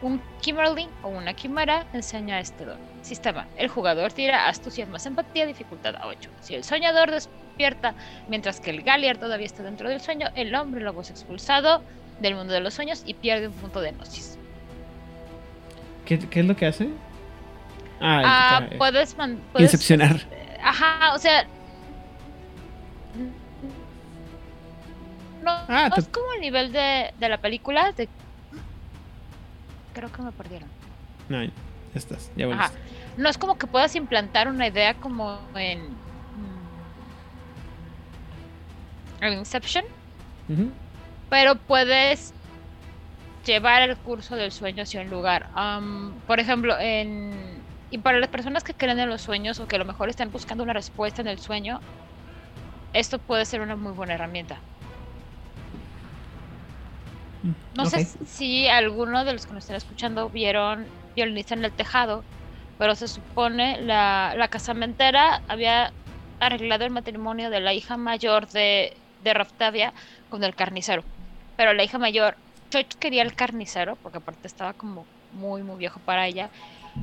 Un 0.00 0.20
Kimmerling 0.40 0.90
o 1.02 1.08
una 1.08 1.34
Quimera 1.34 1.86
enseña 1.92 2.38
este 2.38 2.64
don. 2.64 2.78
Sistema. 3.02 3.46
El 3.56 3.68
jugador 3.68 4.12
tira 4.12 4.48
astucia 4.48 4.86
más 4.86 5.06
empatía, 5.06 5.46
dificultad 5.46 5.96
a 5.96 6.06
8. 6.06 6.30
Si 6.40 6.54
el 6.54 6.62
soñador 6.62 7.10
despierta 7.10 7.94
mientras 8.28 8.60
que 8.60 8.70
el 8.70 8.82
Galliard 8.82 9.18
todavía 9.18 9.46
está 9.46 9.62
dentro 9.62 9.88
del 9.88 10.00
sueño, 10.00 10.28
el 10.34 10.54
hombre 10.54 10.82
lobo 10.82 11.00
es 11.00 11.10
expulsado 11.10 11.82
del 12.20 12.34
mundo 12.36 12.52
de 12.52 12.60
los 12.60 12.74
sueños 12.74 13.02
y 13.06 13.14
pierde 13.14 13.48
un 13.48 13.54
punto 13.54 13.80
de 13.80 13.92
gnosis. 13.92 14.38
¿Qué, 16.04 16.18
qué 16.18 16.40
es 16.40 16.46
lo 16.46 16.56
que 16.56 16.66
hace? 16.66 16.88
Ah, 18.00 18.22
Ah, 18.24 18.68
puedes, 18.78 19.14
puedes-. 19.52 19.70
Ajá, 20.62 21.14
o 21.14 21.18
sea. 21.18 21.44
No, 25.68 25.74
Ah, 25.74 25.88
no 25.88 25.94
te- 25.94 26.00
es 26.02 26.08
como 26.08 26.26
el 26.36 26.40
nivel 26.40 26.72
de, 26.72 27.12
de 27.18 27.28
la 27.28 27.38
película. 27.38 27.92
De... 27.92 28.08
Creo 29.94 30.10
que 30.12 30.22
me 30.22 30.32
perdieron. 30.32 30.68
No, 31.28 31.42
ya 31.44 31.50
estás, 31.94 32.30
ya 32.36 32.46
Ajá. 32.52 32.70
No 33.16 33.28
es 33.28 33.36
como 33.38 33.56
que 33.58 33.66
puedas 33.66 33.94
implantar 33.96 34.48
una 34.48 34.66
idea 34.68 34.94
como 34.94 35.38
en. 35.54 35.80
mm, 39.20 39.24
en 39.24 39.32
Inception, 39.38 39.84
pero 41.28 41.56
puedes 41.56 42.32
llevar 43.44 43.82
el 43.82 43.96
curso 43.96 44.36
del 44.36 44.52
sueño 44.52 44.82
hacia 44.84 45.00
un 45.00 45.10
lugar. 45.10 45.48
por 46.26 46.38
ejemplo, 46.40 46.76
en, 46.78 47.32
y 47.90 47.98
para 47.98 48.18
las 48.20 48.28
personas 48.28 48.62
que 48.62 48.74
creen 48.74 48.98
en 48.98 49.08
los 49.08 49.22
sueños 49.22 49.58
o 49.60 49.66
que 49.66 49.76
a 49.76 49.78
lo 49.78 49.84
mejor 49.84 50.08
están 50.08 50.30
buscando 50.30 50.62
una 50.62 50.72
respuesta 50.74 51.20
en 51.22 51.28
el 51.28 51.38
sueño, 51.38 51.80
esto 52.92 53.18
puede 53.18 53.44
ser 53.44 53.60
una 53.60 53.74
muy 53.76 53.92
buena 53.92 54.14
herramienta. 54.14 54.60
No 57.72 57.86
sé 57.86 58.00
si 58.24 58.68
alguno 58.68 59.24
de 59.24 59.32
los 59.34 59.46
que 59.46 59.54
nos 59.54 59.64
están 59.64 59.76
escuchando 59.76 60.30
vieron 60.30 60.92
Violinista 61.14 61.54
en 61.54 61.64
el 61.64 61.74
Tejado, 61.74 62.26
pero 62.76 62.94
se 62.96 63.08
supone 63.08 63.80
la, 63.82 64.34
la 64.36 64.48
casamentera 64.48 65.42
había 65.48 65.94
arreglado 66.40 66.84
el 66.84 66.90
matrimonio 66.92 67.50
de 67.50 67.60
la 67.60 67.74
hija 67.74 67.96
mayor 67.96 68.48
de, 68.48 69.02
de 69.18 69.34
Raftavia 69.34 69.94
con 70.28 70.44
el 70.44 70.54
carnicero. 70.54 71.06
Pero 71.56 71.72
la 71.74 71.84
hija 71.84 71.98
mayor, 71.98 72.38
Choch 72.70 72.94
quería 72.98 73.22
el 73.22 73.34
carnicero, 73.34 73.96
porque 73.98 74.18
aparte 74.18 74.46
estaba 74.48 74.74
como 74.74 75.10
muy, 75.30 75.62
muy 75.62 75.76
viejo 75.78 76.00
para 76.00 76.26
ella. 76.26 76.50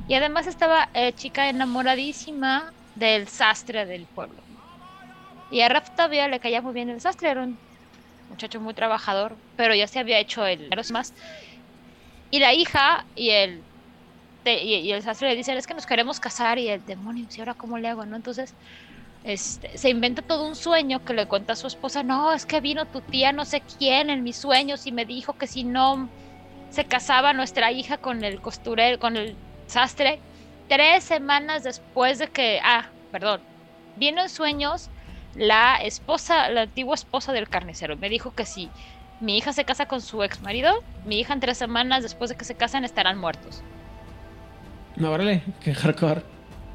Y 0.06 0.14
además 0.14 0.46
estaba 0.46 0.90
eh, 0.94 1.14
chica 1.14 1.48
enamoradísima 1.48 2.74
del 2.94 3.28
sastre 3.28 3.86
del 3.86 4.08
pueblo. 4.08 4.44
Y 5.48 5.60
a 5.60 5.68
Raftavia 5.68 6.28
le 6.28 6.40
caía 6.40 6.62
muy 6.62 6.72
bien 6.72 6.90
el 6.90 7.00
sastre, 7.00 7.30
era 7.30 7.42
un 7.44 7.60
muchacho 8.30 8.60
muy 8.60 8.74
trabajador, 8.74 9.36
pero 9.56 9.74
ya 9.74 9.86
se 9.86 9.98
había 9.98 10.18
hecho 10.18 10.46
el 10.46 10.70
más. 10.92 11.14
Y 12.30 12.38
la 12.40 12.52
hija 12.52 13.04
y 13.14 13.30
el 13.30 13.62
y, 14.54 14.92
el 14.92 15.02
sastre 15.02 15.30
le 15.30 15.36
dicen, 15.36 15.56
es 15.56 15.66
que 15.66 15.74
nos 15.74 15.86
queremos 15.86 16.20
casar 16.20 16.58
y 16.58 16.68
el 16.68 16.84
demonio, 16.84 17.26
¿y 17.34 17.40
ahora 17.40 17.54
cómo 17.54 17.78
le 17.78 17.88
hago? 17.88 18.06
¿no? 18.06 18.16
Entonces 18.16 18.54
este, 19.24 19.76
se 19.76 19.90
inventa 19.90 20.22
todo 20.22 20.46
un 20.46 20.54
sueño 20.54 21.04
que 21.04 21.14
le 21.14 21.26
cuenta 21.26 21.54
a 21.54 21.56
su 21.56 21.66
esposa, 21.66 22.02
no, 22.02 22.32
es 22.32 22.46
que 22.46 22.60
vino 22.60 22.86
tu 22.86 23.00
tía 23.00 23.32
no 23.32 23.44
sé 23.44 23.62
quién 23.78 24.10
en 24.10 24.22
mis 24.22 24.36
sueños 24.36 24.86
y 24.86 24.92
me 24.92 25.04
dijo 25.04 25.32
que 25.32 25.46
si 25.46 25.64
no 25.64 26.08
se 26.70 26.84
casaba 26.84 27.32
nuestra 27.32 27.72
hija 27.72 27.98
con 27.98 28.22
el 28.22 28.40
costurero, 28.40 28.98
con 28.98 29.16
el 29.16 29.36
sastre, 29.66 30.20
tres 30.68 31.04
semanas 31.04 31.64
después 31.64 32.18
de 32.18 32.28
que, 32.28 32.60
ah, 32.62 32.90
perdón, 33.10 33.40
vino 33.96 34.22
en 34.22 34.28
sueños 34.28 34.90
la 35.36 35.76
esposa, 35.76 36.48
la 36.48 36.62
antigua 36.62 36.94
esposa 36.94 37.32
del 37.32 37.48
carnicero, 37.48 37.96
me 37.96 38.08
dijo 38.08 38.34
que 38.34 38.46
si 38.46 38.70
mi 39.20 39.38
hija 39.38 39.52
se 39.52 39.64
casa 39.64 39.86
con 39.86 40.00
su 40.00 40.22
ex 40.22 40.40
marido, 40.42 40.82
mi 41.04 41.18
hija 41.20 41.32
en 41.32 41.40
tres 41.40 41.58
semanas 41.58 42.02
después 42.02 42.30
de 42.30 42.36
que 42.36 42.44
se 42.44 42.54
casen 42.54 42.84
estarán 42.84 43.18
muertos. 43.18 43.62
No, 44.96 45.10
órale, 45.10 45.42
qué 45.62 45.74
hardcore. 45.74 46.22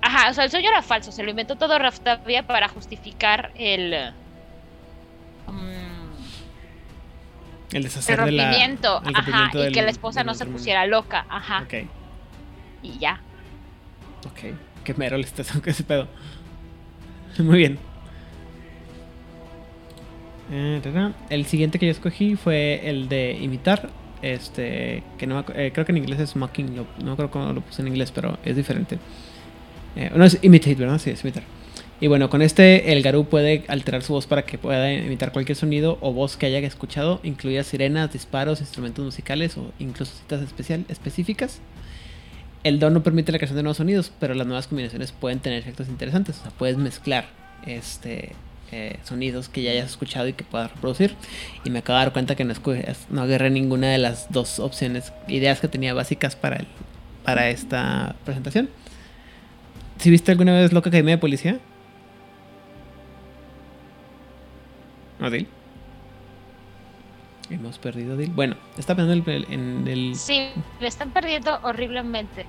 Ajá, 0.01 0.29
o 0.29 0.33
sea, 0.33 0.43
el 0.45 0.51
sueño 0.51 0.69
era 0.69 0.81
falso, 0.81 1.11
se 1.11 1.23
lo 1.23 1.29
inventó 1.29 1.55
todo 1.55 1.77
Raftavia 1.77 2.45
para 2.45 2.67
justificar 2.67 3.51
el. 3.55 4.13
Um, 5.47 6.11
el 7.71 7.83
deshacer 7.83 8.19
el 8.19 8.37
rompimiento, 8.37 9.01
ajá, 9.13 9.51
y 9.53 9.71
que 9.71 9.81
la 9.81 9.91
esposa 9.91 10.23
no 10.23 10.33
se 10.33 10.45
pusiera 10.45 10.85
loca, 10.87 11.25
ajá. 11.29 11.63
Ok. 11.63 11.73
Y 12.83 12.97
ya. 12.97 13.21
Ok, 14.25 14.55
qué 14.83 14.93
mero 14.95 15.17
le 15.17 15.23
estás 15.23 15.51
aunque 15.53 15.69
ese 15.69 15.83
pedo. 15.83 16.07
Muy 17.37 17.57
bien. 17.57 17.90
Eh, 20.51 20.81
el 21.29 21.45
siguiente 21.45 21.79
que 21.79 21.85
yo 21.85 21.91
escogí 21.91 22.35
fue 22.35 22.89
el 22.89 23.07
de 23.07 23.37
imitar 23.39 23.89
este, 24.21 25.03
que 25.17 25.25
no 25.25 25.43
eh, 25.55 25.71
creo 25.73 25.85
que 25.85 25.91
en 25.91 25.97
inglés 25.97 26.19
es 26.19 26.35
mocking, 26.35 26.85
no 27.03 27.15
creo 27.15 27.31
cómo 27.31 27.53
lo 27.53 27.61
puse 27.61 27.81
en 27.81 27.87
inglés, 27.87 28.11
pero 28.11 28.37
es 28.45 28.55
diferente. 28.55 28.99
Eh, 29.95 30.11
no 30.15 30.23
es 30.23 30.37
imitate, 30.41 30.75
¿verdad? 30.75 30.99
Sí, 30.99 31.09
es 31.09 31.23
imitar. 31.23 31.43
Y 31.99 32.07
bueno, 32.07 32.29
con 32.29 32.41
este 32.41 32.91
el 32.91 33.03
Garú 33.03 33.25
puede 33.25 33.63
alterar 33.67 34.01
su 34.01 34.13
voz 34.13 34.25
para 34.25 34.43
que 34.43 34.57
pueda 34.57 34.91
imitar 34.91 35.31
cualquier 35.31 35.55
sonido 35.55 35.97
o 36.01 36.13
voz 36.13 36.35
que 36.35 36.47
haya 36.47 36.59
escuchado, 36.59 37.19
incluidas 37.23 37.67
sirenas, 37.67 38.11
disparos, 38.11 38.59
instrumentos 38.59 39.05
musicales 39.05 39.55
o 39.57 39.71
incluso 39.79 40.13
citas 40.15 40.41
especial, 40.41 40.85
específicas. 40.89 41.61
El 42.63 42.79
don 42.79 42.93
no 42.93 43.03
permite 43.03 43.31
la 43.31 43.37
creación 43.37 43.57
de 43.57 43.63
nuevos 43.63 43.77
sonidos, 43.77 44.11
pero 44.19 44.33
las 44.33 44.47
nuevas 44.47 44.67
combinaciones 44.67 45.11
pueden 45.11 45.39
tener 45.39 45.59
efectos 45.59 45.89
interesantes. 45.89 46.39
O 46.39 46.43
sea, 46.43 46.51
puedes 46.51 46.77
mezclar 46.77 47.25
este, 47.65 48.33
eh, 48.71 48.99
sonidos 49.03 49.49
que 49.49 49.61
ya 49.61 49.71
hayas 49.71 49.89
escuchado 49.89 50.27
y 50.27 50.33
que 50.33 50.43
puedas 50.43 50.71
reproducir. 50.71 51.15
Y 51.63 51.69
me 51.69 51.79
acabo 51.79 51.99
de 51.99 52.05
dar 52.05 52.13
cuenta 52.13 52.35
que 52.35 52.45
no, 52.45 52.53
no 53.09 53.21
agarré 53.21 53.49
ninguna 53.49 53.89
de 53.89 53.97
las 53.97 54.31
dos 54.31 54.59
opciones, 54.59 55.13
ideas 55.27 55.59
que 55.59 55.67
tenía 55.67 55.93
básicas 55.93 56.35
para, 56.35 56.57
el, 56.57 56.67
para 57.23 57.49
esta 57.49 58.15
presentación. 58.25 58.69
¿Si 59.97 60.09
viste 60.09 60.31
alguna 60.31 60.53
vez 60.53 60.73
Loca 60.73 60.89
Academia 60.89 61.15
de 61.15 61.19
Policía? 61.19 61.59
¿No, 65.19 65.29
Dil? 65.29 65.47
Hemos 67.49 67.77
perdido 67.77 68.17
Dil. 68.17 68.31
Bueno, 68.31 68.55
está 68.77 68.95
pensando 68.95 69.31
en 69.31 69.87
el... 69.87 70.15
Sí, 70.15 70.47
me 70.79 70.87
están 70.87 71.11
perdiendo 71.11 71.59
horriblemente. 71.61 72.45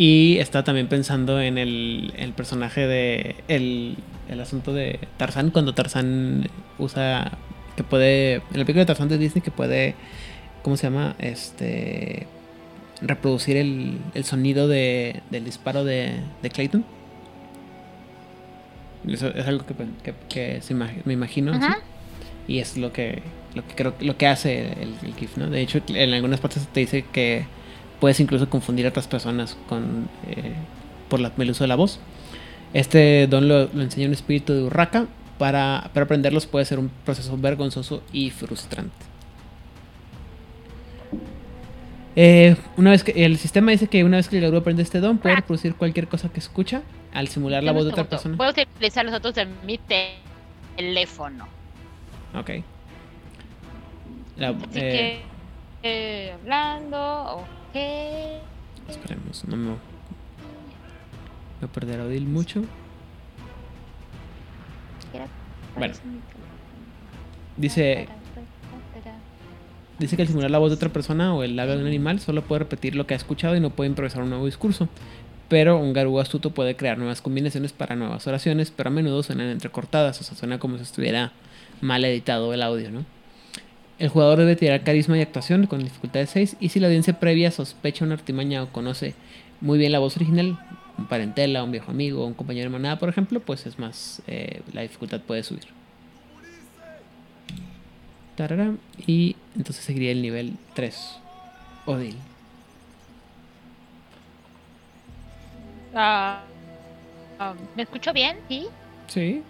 Y 0.00 0.38
está 0.38 0.62
también 0.62 0.86
pensando 0.86 1.40
en 1.40 1.58
el, 1.58 2.14
el 2.16 2.32
personaje 2.32 2.86
de... 2.86 3.34
El, 3.48 3.96
el 4.28 4.40
asunto 4.40 4.72
de 4.72 5.00
Tarzán, 5.16 5.50
cuando 5.50 5.74
Tarzán 5.74 6.46
usa, 6.78 7.32
que 7.74 7.82
puede, 7.82 8.34
en 8.34 8.42
el 8.60 8.64
película 8.64 8.82
de 8.82 8.86
Tarzán 8.86 9.08
de 9.08 9.18
Disney, 9.18 9.42
que 9.42 9.50
puede, 9.50 9.96
¿cómo 10.62 10.76
se 10.76 10.84
llama? 10.84 11.16
Este, 11.18 12.28
reproducir 13.00 13.56
el, 13.56 13.98
el 14.14 14.22
sonido 14.22 14.68
de, 14.68 15.20
del 15.30 15.44
disparo 15.44 15.84
de, 15.84 16.20
de 16.42 16.50
Clayton. 16.50 16.84
Eso 19.08 19.26
es 19.34 19.48
algo 19.48 19.66
que, 19.66 20.14
que, 20.28 20.60
me 21.06 21.12
imagino. 21.12 21.58
Y 22.46 22.60
es 22.60 22.76
lo 22.76 22.92
que, 22.92 23.20
lo 23.56 23.66
que 23.66 23.74
creo 23.74 23.94
lo 23.98 24.16
que 24.16 24.28
hace 24.28 24.74
el, 24.80 24.94
el, 25.02 25.14
GIF, 25.16 25.38
¿no? 25.38 25.50
De 25.50 25.60
hecho, 25.60 25.80
en 25.88 26.14
algunas 26.14 26.38
partes 26.38 26.68
te 26.68 26.78
dice 26.78 27.04
que 27.12 27.57
puedes 28.00 28.20
incluso 28.20 28.48
confundir 28.48 28.86
a 28.86 28.90
otras 28.90 29.06
personas 29.08 29.56
con 29.68 30.08
eh, 30.28 30.54
por 31.08 31.20
la, 31.20 31.32
el 31.36 31.50
uso 31.50 31.64
de 31.64 31.68
la 31.68 31.76
voz. 31.76 32.00
Este 32.74 33.26
don 33.26 33.48
lo, 33.48 33.62
enseña 33.80 34.06
un 34.06 34.12
espíritu 34.12 34.52
de 34.52 34.62
Urraca. 34.62 35.06
Para, 35.38 35.78
aprenderlos 35.78 36.46
puede 36.46 36.64
ser 36.64 36.80
un 36.80 36.90
proceso 37.04 37.36
vergonzoso 37.38 38.02
y 38.12 38.30
frustrante. 38.30 39.06
Eh, 42.16 42.56
una 42.76 42.90
vez 42.90 43.04
que 43.04 43.24
el 43.24 43.38
sistema 43.38 43.70
dice 43.70 43.86
que 43.86 44.02
una 44.02 44.16
vez 44.16 44.28
que 44.28 44.38
el 44.38 44.42
Garú 44.42 44.56
aprende 44.56 44.82
este 44.82 44.98
don, 44.98 45.18
puede 45.18 45.36
reproducir 45.36 45.76
cualquier 45.76 46.08
cosa 46.08 46.28
que 46.28 46.40
escucha 46.40 46.82
al 47.14 47.28
simular 47.28 47.62
la 47.62 47.70
voz 47.70 47.84
de 47.84 47.90
otra 47.90 48.02
persona. 48.02 48.36
Puedo 48.36 48.50
utilizar 48.50 49.04
los 49.04 49.12
datos 49.12 49.36
de 49.36 49.46
mi 49.64 49.78
teléfono. 50.76 51.46
Ok. 52.34 52.50
Así 52.50 52.64
eh, 54.74 54.74
que, 54.74 55.20
eh, 55.84 56.32
hablando, 56.32 57.36
ok. 57.36 57.57
Esperemos, 58.88 59.44
no 59.46 59.56
me 59.56 59.68
Voy 59.68 59.78
a 61.62 61.66
perder 61.66 62.00
a 62.00 62.04
Odil 62.04 62.26
mucho. 62.26 62.62
Bueno. 65.76 65.94
Dice. 67.56 68.08
Dice 69.98 70.14
que 70.14 70.22
al 70.22 70.28
simular 70.28 70.50
la 70.50 70.58
voz 70.58 70.70
de 70.70 70.76
otra 70.76 70.90
persona 70.90 71.34
o 71.34 71.42
el 71.42 71.56
labio 71.56 71.74
de 71.74 71.82
un 71.82 71.88
animal 71.88 72.20
solo 72.20 72.42
puede 72.42 72.60
repetir 72.60 72.94
lo 72.94 73.06
que 73.06 73.14
ha 73.14 73.16
escuchado 73.16 73.56
y 73.56 73.60
no 73.60 73.70
puede 73.70 73.90
improvisar 73.90 74.22
un 74.22 74.30
nuevo 74.30 74.46
discurso. 74.46 74.88
Pero 75.48 75.76
un 75.78 75.92
garú 75.92 76.20
astuto 76.20 76.50
puede 76.50 76.76
crear 76.76 76.98
nuevas 76.98 77.20
combinaciones 77.20 77.72
para 77.72 77.96
nuevas 77.96 78.24
oraciones, 78.26 78.70
pero 78.70 78.90
a 78.90 78.92
menudo 78.92 79.22
suenan 79.24 79.48
entrecortadas, 79.48 80.20
o 80.20 80.24
sea, 80.24 80.36
suena 80.36 80.58
como 80.58 80.76
si 80.76 80.84
estuviera 80.84 81.32
mal 81.80 82.04
editado 82.04 82.54
el 82.54 82.62
audio, 82.62 82.90
¿no? 82.92 83.04
El 83.98 84.08
jugador 84.10 84.38
debe 84.38 84.54
tirar 84.54 84.82
carisma 84.84 85.18
y 85.18 85.22
actuación 85.22 85.66
con 85.66 85.82
dificultad 85.82 86.20
de 86.20 86.26
6 86.26 86.56
y 86.60 86.68
si 86.68 86.78
la 86.78 86.86
audiencia 86.86 87.18
previa 87.18 87.50
sospecha 87.50 88.04
una 88.04 88.14
artimaña 88.14 88.62
o 88.62 88.68
conoce 88.68 89.14
muy 89.60 89.76
bien 89.76 89.90
la 89.90 89.98
voz 89.98 90.16
original, 90.16 90.56
un 90.96 91.06
parentela, 91.06 91.64
un 91.64 91.72
viejo 91.72 91.90
amigo, 91.90 92.24
un 92.24 92.34
compañero 92.34 92.70
de 92.70 92.70
manada, 92.70 92.98
por 92.98 93.08
ejemplo, 93.08 93.40
pues 93.40 93.66
es 93.66 93.78
más, 93.78 94.22
eh, 94.28 94.62
la 94.72 94.82
dificultad 94.82 95.20
puede 95.20 95.42
subir. 95.42 95.66
y 99.04 99.34
entonces 99.56 99.84
seguiría 99.84 100.12
el 100.12 100.22
nivel 100.22 100.52
3. 100.74 101.18
Odil. 101.86 102.16
Ah, 105.92 106.42
ah, 107.40 107.54
¿Me 107.74 107.82
escucho 107.82 108.12
bien? 108.12 108.36
¿Sí? 108.48 108.68
Sí. 109.08 109.42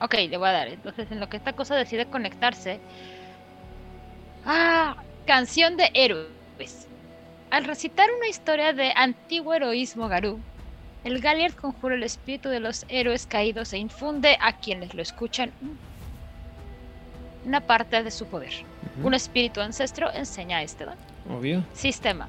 Ok, 0.00 0.14
le 0.14 0.36
voy 0.36 0.48
a 0.48 0.52
dar. 0.52 0.68
Entonces, 0.68 1.10
en 1.10 1.18
lo 1.18 1.28
que 1.28 1.36
esta 1.36 1.54
cosa 1.54 1.74
decide 1.74 2.06
conectarse. 2.06 2.78
Ah, 4.52 4.96
canción 5.26 5.76
de 5.76 5.92
héroes. 5.94 6.88
Al 7.52 7.62
recitar 7.62 8.08
una 8.18 8.26
historia 8.26 8.72
de 8.72 8.92
antiguo 8.96 9.54
heroísmo 9.54 10.08
garú, 10.08 10.40
el 11.04 11.20
Galliard 11.20 11.54
conjura 11.54 11.94
el 11.94 12.02
espíritu 12.02 12.48
de 12.48 12.58
los 12.58 12.84
héroes 12.88 13.28
caídos 13.28 13.72
e 13.72 13.78
infunde 13.78 14.36
a 14.40 14.58
quienes 14.58 14.92
lo 14.92 15.02
escuchan 15.02 15.52
una 17.44 17.60
parte 17.60 18.02
de 18.02 18.10
su 18.10 18.26
poder. 18.26 18.52
Un 19.04 19.14
espíritu 19.14 19.60
ancestro 19.60 20.12
enseña 20.12 20.64
este 20.64 20.84
don. 20.84 20.96
Obvio. 21.32 21.64
Sistema. 21.72 22.28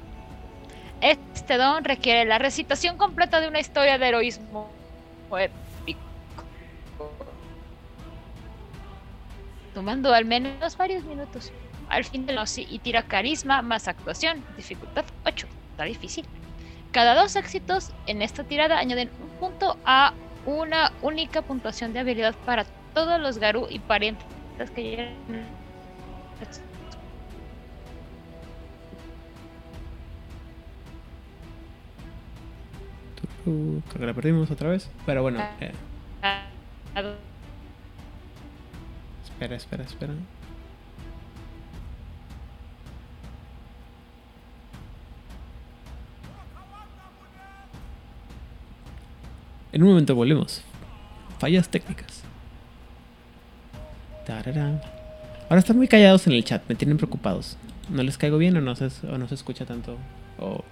Este 1.00 1.56
don 1.56 1.82
requiere 1.82 2.24
la 2.24 2.38
recitación 2.38 2.98
completa 2.98 3.40
de 3.40 3.48
una 3.48 3.58
historia 3.58 3.98
de 3.98 4.06
heroísmo 4.06 4.70
épico. 5.32 5.98
tomando 9.74 10.14
al 10.14 10.24
menos 10.24 10.76
varios 10.76 11.02
minutos. 11.02 11.50
Al 11.88 12.04
fin 12.04 12.26
de 12.26 12.32
los 12.32 12.56
y 12.58 12.78
tira 12.78 13.02
carisma 13.02 13.62
más 13.62 13.88
actuación, 13.88 14.44
dificultad 14.56 15.04
8. 15.24 15.46
Está 15.72 15.84
difícil. 15.84 16.26
Cada 16.90 17.14
dos 17.14 17.36
éxitos 17.36 17.92
en 18.06 18.22
esta 18.22 18.44
tirada 18.44 18.78
añaden 18.78 19.10
un 19.22 19.28
punto 19.38 19.78
a 19.84 20.12
una 20.44 20.92
única 21.02 21.42
puntuación 21.42 21.92
de 21.92 22.00
habilidad 22.00 22.34
para 22.44 22.64
todos 22.94 23.20
los 23.20 23.38
Garú 23.38 23.66
y 23.70 23.78
parientes 23.78 24.26
que 24.74 24.82
lleguen. 24.82 25.16
Uh, 33.44 33.80
creo 33.88 34.00
que 34.00 34.06
la 34.06 34.14
perdimos 34.14 34.50
otra 34.50 34.68
vez. 34.68 34.88
Pero 35.06 35.22
bueno. 35.22 35.40
Eh, 35.60 35.72
espera, 39.24 39.56
espera, 39.56 39.84
espera. 39.84 40.14
En 49.72 49.82
un 49.82 49.88
momento 49.88 50.14
volvemos. 50.14 50.62
Fallas 51.38 51.68
técnicas. 51.68 52.22
Tararán. 54.26 54.80
Ahora 55.48 55.60
están 55.60 55.76
muy 55.76 55.88
callados 55.88 56.26
en 56.26 56.34
el 56.34 56.44
chat, 56.44 56.62
me 56.68 56.74
tienen 56.74 56.98
preocupados. 56.98 57.56
¿No 57.88 58.02
les 58.02 58.18
caigo 58.18 58.38
bien 58.38 58.56
o 58.56 58.60
no 58.60 58.76
se, 58.76 58.86
o 59.06 59.18
no 59.18 59.28
se 59.28 59.34
escucha 59.34 59.64
tanto? 59.64 59.96
O 60.38 60.62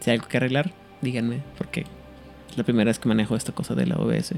si 0.00 0.10
hay 0.10 0.16
algo 0.16 0.28
que 0.28 0.36
arreglar, 0.36 0.72
díganme, 1.00 1.42
porque 1.58 1.86
es 2.50 2.56
la 2.56 2.64
primera 2.64 2.88
vez 2.88 2.98
que 2.98 3.08
manejo 3.08 3.34
esta 3.34 3.52
cosa 3.52 3.74
de 3.74 3.86
la 3.86 3.96
OBS. 3.96 4.34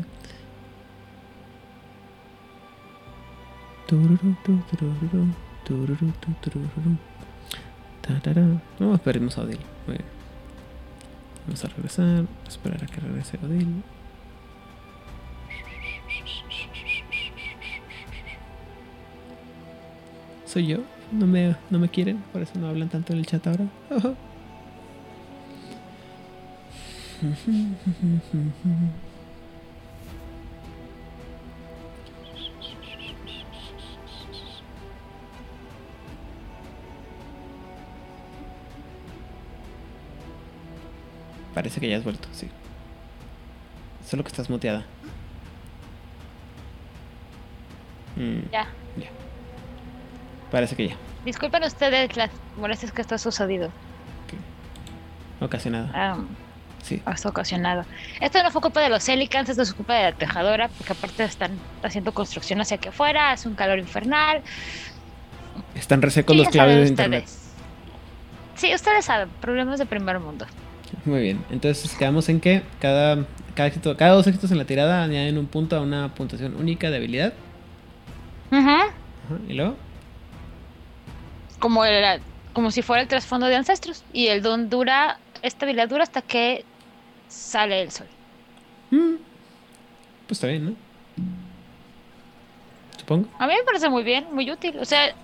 No, 8.78 8.98
perdimos 8.98 9.36
a 9.38 9.42
Odil. 9.42 9.58
Vamos 11.46 11.64
a 11.64 11.68
regresar, 11.68 12.24
esperar 12.46 12.82
a 12.82 12.86
que 12.86 13.00
regrese 13.00 13.38
Odil. 13.44 13.82
Soy 20.56 20.68
yo, 20.68 20.78
no 21.12 21.26
me, 21.26 21.54
no 21.68 21.78
me 21.78 21.90
quieren, 21.90 22.16
por 22.32 22.40
eso 22.40 22.58
no 22.58 22.68
hablan 22.68 22.88
tanto 22.88 23.12
en 23.12 23.18
el 23.18 23.26
chat 23.26 23.46
ahora. 23.46 23.66
Parece 41.52 41.80
que 41.80 41.90
ya 41.90 41.98
has 41.98 42.04
vuelto, 42.04 42.28
sí. 42.32 42.48
Solo 44.08 44.24
que 44.24 44.28
estás 44.28 44.48
muteada. 44.48 44.86
Mm, 48.16 48.50
Ya. 48.50 48.66
ya. 48.96 49.25
Parece 50.50 50.76
que 50.76 50.88
ya. 50.88 50.96
Disculpen 51.24 51.62
ustedes 51.64 52.16
las 52.16 52.30
molestias 52.58 52.92
que 52.92 53.00
esto 53.02 53.14
ha 53.14 53.18
sucedido. 53.18 53.70
Ocasionada. 55.40 55.90
Ah, 55.94 56.16
Sí. 56.82 57.02
esto 57.12 57.28
ocasionado. 57.30 57.84
Esto 58.20 58.42
no 58.44 58.50
fue 58.52 58.60
culpa 58.62 58.80
de 58.80 58.88
los 58.88 59.06
Helicans, 59.08 59.48
esto 59.48 59.62
es 59.62 59.74
culpa 59.74 59.94
de 59.94 60.02
la 60.04 60.12
tejadora, 60.12 60.68
porque 60.68 60.92
aparte 60.92 61.24
están 61.24 61.50
haciendo 61.82 62.14
construcción 62.14 62.60
hacia 62.60 62.78
que 62.78 62.90
afuera, 62.90 63.32
hace 63.32 63.48
un 63.48 63.54
calor 63.56 63.78
infernal. 63.80 64.42
Están 65.74 66.00
resecos 66.00 66.36
los 66.36 66.48
claves 66.48 66.76
de 66.84 66.88
internet. 66.88 67.24
Sí, 68.54 68.72
ustedes 68.74 69.04
saben, 69.04 69.28
problemas 69.40 69.78
de 69.80 69.86
primer 69.86 70.18
mundo. 70.20 70.46
Muy 71.04 71.20
bien. 71.20 71.44
Entonces 71.50 71.94
quedamos 71.96 72.28
en 72.28 72.40
que 72.40 72.62
cada, 72.80 73.24
cada, 73.54 73.68
éxito- 73.68 73.96
cada 73.96 74.12
dos 74.12 74.26
éxitos 74.28 74.50
en 74.52 74.58
la 74.58 74.64
tirada 74.64 75.02
añaden 75.02 75.36
un 75.38 75.46
punto 75.46 75.76
a 75.76 75.80
una 75.80 76.14
puntuación 76.14 76.54
única 76.56 76.88
de 76.90 76.96
habilidad. 76.96 77.34
Ajá, 78.50 78.86
Y 79.48 79.54
luego. 79.54 79.76
Como, 81.58 81.84
el- 81.84 82.20
como 82.52 82.70
si 82.70 82.82
fuera 82.82 83.02
el 83.02 83.08
trasfondo 83.08 83.46
de 83.46 83.56
ancestros. 83.56 84.04
Y 84.12 84.28
el 84.28 84.42
don 84.42 84.68
dura, 84.68 85.18
esta 85.42 85.66
habilidad 85.66 85.88
dura 85.88 86.02
hasta 86.04 86.22
que 86.22 86.64
sale 87.28 87.82
el 87.82 87.90
sol. 87.90 88.06
mm, 88.90 89.14
pues 90.26 90.38
está 90.38 90.48
bien, 90.48 90.64
¿no? 90.66 90.72
Supongo. 92.98 93.28
A 93.38 93.46
mí 93.46 93.52
me 93.54 93.64
parece 93.64 93.88
muy 93.88 94.02
bien, 94.02 94.26
muy 94.32 94.50
útil. 94.50 94.78
O 94.78 94.84
sea, 94.84 95.14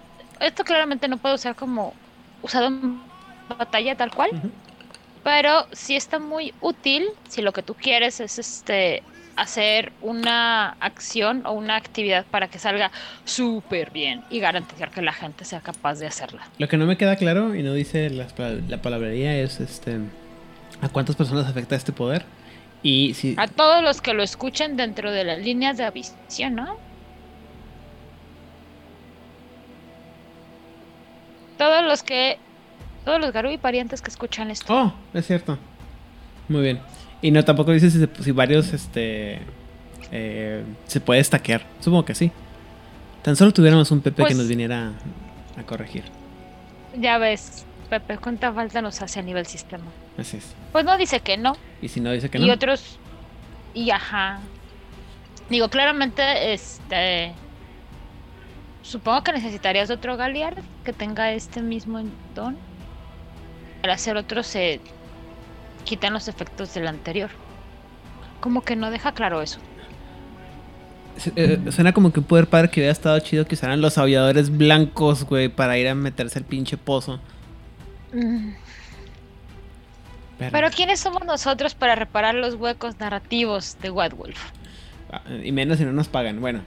esto 0.41 0.65
claramente 0.65 1.09
no 1.09 1.17
puedo 1.19 1.35
usar 1.35 1.55
como 1.57 1.93
usado 2.43 2.67
en 2.67 3.03
batalla 3.59 3.97
tal 3.97 4.13
cual. 4.15 4.31
Pero 5.25 5.67
sí 5.73 5.97
está 5.97 6.19
muy 6.19 6.53
útil 6.61 7.05
si 7.29 7.43
lo 7.43 7.53
que 7.53 7.63
tú 7.63 7.75
quieres 7.75 8.21
es 8.21 8.39
este 8.39 9.03
hacer 9.37 9.93
una 10.03 10.71
acción 10.81 11.43
o 11.47 11.53
una 11.53 11.77
actividad 11.77 12.25
para 12.31 12.49
que 12.49 12.59
salga 12.59 12.91
súper 13.25 13.91
bien 13.91 14.23
y 14.31 14.41
garantizar 14.41 14.91
que 14.91 15.03
la 15.03 15.13
gente 15.13 15.45
sea 15.45 15.61
capaz 15.61 15.99
de 15.99 16.07
hacerla. 16.07 16.43
Lo 16.59 16.69
que 16.69 16.77
no 16.77 16.87
me 16.87 16.97
queda 16.97 17.17
claro 17.17 17.55
y 17.55 17.63
no 17.63 17.73
dice 17.73 18.11
pa- 18.37 18.51
la 18.69 18.83
palabrería 18.83 19.37
es 19.39 19.61
este 19.61 19.99
a 20.81 20.89
cuántas 20.89 21.17
personas 21.17 21.47
afecta 21.47 21.77
este 21.77 21.93
poder 21.93 22.25
y 22.83 23.15
si 23.15 23.35
A 23.39 23.47
todos 23.47 23.83
los 23.83 24.01
que 24.01 24.13
lo 24.15 24.23
escuchen 24.23 24.77
dentro 24.77 25.13
de 25.13 25.25
las 25.25 25.39
líneas 25.39 25.77
de 25.77 25.89
visión, 25.91 26.57
¿no? 26.57 26.77
Todos 31.59 31.85
los 31.85 32.03
que 32.03 32.39
todos 33.05 33.21
los 33.21 33.33
Garú 33.33 33.51
y 33.51 33.59
parientes 33.59 34.01
que 34.03 34.11
escuchan 34.11 34.51
esto. 34.51 34.73
Oh, 34.75 34.93
es 35.15 35.27
cierto. 35.27 35.59
Muy 36.49 36.63
bien. 36.63 36.81
Y 37.23 37.31
no 37.31 37.43
tampoco 37.45 37.71
dice 37.73 37.91
si, 37.91 38.31
varios 38.33 38.73
este 38.73 39.39
eh, 40.11 40.65
se 40.87 41.01
puede 41.01 41.23
stackear. 41.25 41.63
Supongo 41.81 42.05
que 42.05 42.15
sí. 42.15 42.31
Tan 43.23 43.37
solo 43.37 43.53
tuviéramos 43.53 43.91
un 43.93 44.01
Pepe 44.01 44.17
que 44.17 44.23
Pues- 44.23 44.37
nos 44.37 44.49
viniera 44.49 44.93
a, 45.57 45.61
a 45.61 45.63
corregir. 45.63 46.03
Ya 46.99 47.17
ves, 47.19 47.65
Pepe, 47.89 48.19
cuánta 48.19 48.53
falta 48.53 48.83
nos 48.83 49.01
hace 49.01 49.21
a 49.21 49.23
nivel 49.23 49.47
sistema. 49.47 49.85
Así 50.19 50.37
es. 50.39 50.55
Pues 50.73 50.85
no 50.85 50.99
dice 50.99 51.21
que 51.21 51.37
no. 51.39 51.57
Y 51.81 51.89
si 51.89 52.01
no 52.01 52.11
dice 52.11 52.29
que 52.29 52.39
y 52.39 52.47
no. 52.49 52.53
otros 52.53 52.99
y 53.75 53.91
ajá 53.91 54.41
digo 55.49 55.69
claramente 55.71 56.53
este 56.53 57.33
supongo 58.83 59.23
que 59.25 59.33
necesitarías 59.33 59.91
otro 59.91 60.17
Galiard 60.17 60.59
que 60.85 60.93
tenga 60.93 61.33
este 61.33 61.63
mismo 61.63 62.01
don 62.35 62.57
para 63.81 63.95
hacer 63.95 64.17
otro 64.17 64.43
se 64.43 64.81
quitan 65.83 66.13
los 66.13 66.29
efectos 66.29 66.75
del 66.75 66.87
anterior 66.87 67.31
como 68.41 68.63
que 68.63 68.77
no 68.77 68.91
deja 68.91 69.13
claro 69.13 69.43
eso 69.43 69.59
eh, 71.37 71.61
suena 71.71 71.93
como 71.93 72.13
que 72.13 72.21
un 72.21 72.27
poder 72.27 72.47
padre 72.47 72.71
que 72.71 72.81
hubiera 72.81 72.93
estado 72.93 73.19
chido 73.21 73.45
que 73.45 73.55
usaran 73.55 73.83
los 73.83 73.99
aulladores 73.99 74.57
blancos, 74.57 75.25
güey, 75.25 75.51
para 75.51 75.77
ir 75.77 75.87
a 75.87 75.95
meterse 75.95 76.39
al 76.39 76.47
pinche 76.47 76.79
pozo. 76.79 77.21
Mm, 78.15 78.53
Pero, 80.39 80.51
pero 80.53 80.71
quiénes 80.71 81.01
somos 81.01 81.23
nosotros 81.27 81.75
para 81.75 81.95
reparar 81.97 82.35
los 82.35 82.55
huecos 82.55 82.99
narrativos 82.99 83.77
de 83.83 83.91
White 83.91 84.15
Wolf 84.17 84.41
ah, 85.13 85.21
y 85.45 85.53
menos 85.53 85.77
si 85.77 85.85
no 85.85 85.93
nos 85.93 86.09
pagan. 86.09 86.41
Bueno, 86.41 86.63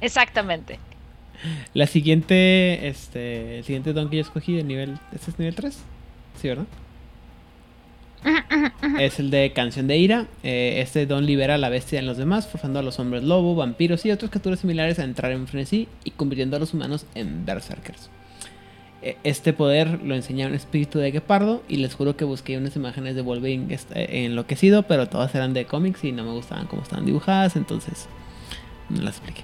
exactamente 0.00 0.80
la 1.74 1.86
siguiente, 1.86 2.88
este, 2.88 3.58
el 3.58 3.64
siguiente 3.64 3.92
don 3.92 4.08
que 4.08 4.16
yo 4.16 4.22
escogí 4.22 4.56
de 4.56 4.64
nivel, 4.64 4.98
¿este 5.12 5.30
es 5.30 5.38
nivel 5.38 5.54
3? 5.54 5.78
Sí, 6.40 6.48
¿verdad? 6.48 6.66
Es 8.98 9.18
el 9.20 9.30
de 9.30 9.52
Canción 9.52 9.86
de 9.86 9.96
Ira. 9.96 10.26
Eh, 10.42 10.80
este 10.80 11.06
don 11.06 11.26
libera 11.26 11.54
a 11.54 11.58
la 11.58 11.68
bestia 11.68 11.98
en 11.98 12.06
los 12.06 12.16
demás, 12.16 12.46
forzando 12.46 12.78
a 12.78 12.82
los 12.82 12.98
hombres 12.98 13.22
lobo, 13.24 13.54
vampiros 13.54 14.04
y 14.06 14.10
otras 14.10 14.30
criaturas 14.30 14.60
similares 14.60 14.98
a 14.98 15.04
entrar 15.04 15.32
en 15.32 15.46
frenesí 15.46 15.88
y 16.04 16.10
convirtiendo 16.12 16.56
a 16.56 16.60
los 16.60 16.74
humanos 16.74 17.06
en 17.14 17.44
berserkers. 17.44 18.10
Eh, 19.02 19.16
Este 19.24 19.52
poder 19.52 20.00
lo 20.02 20.14
enseña 20.14 20.46
un 20.46 20.54
espíritu 20.54 20.98
de 20.98 21.10
guepardo 21.10 21.62
y 21.68 21.76
les 21.76 21.94
juro 21.94 22.16
que 22.16 22.24
busqué 22.24 22.56
unas 22.56 22.74
imágenes 22.76 23.14
de 23.14 23.22
Wolverine 23.22 23.72
este, 23.74 24.24
enloquecido, 24.24 24.84
pero 24.84 25.08
todas 25.08 25.34
eran 25.34 25.52
de 25.54 25.66
cómics 25.66 26.04
y 26.04 26.12
no 26.12 26.24
me 26.24 26.30
gustaban 26.32 26.66
cómo 26.66 26.82
estaban 26.82 27.04
dibujadas, 27.04 27.56
entonces 27.56 28.08
no 28.88 29.02
las 29.02 29.16
expliqué. 29.16 29.42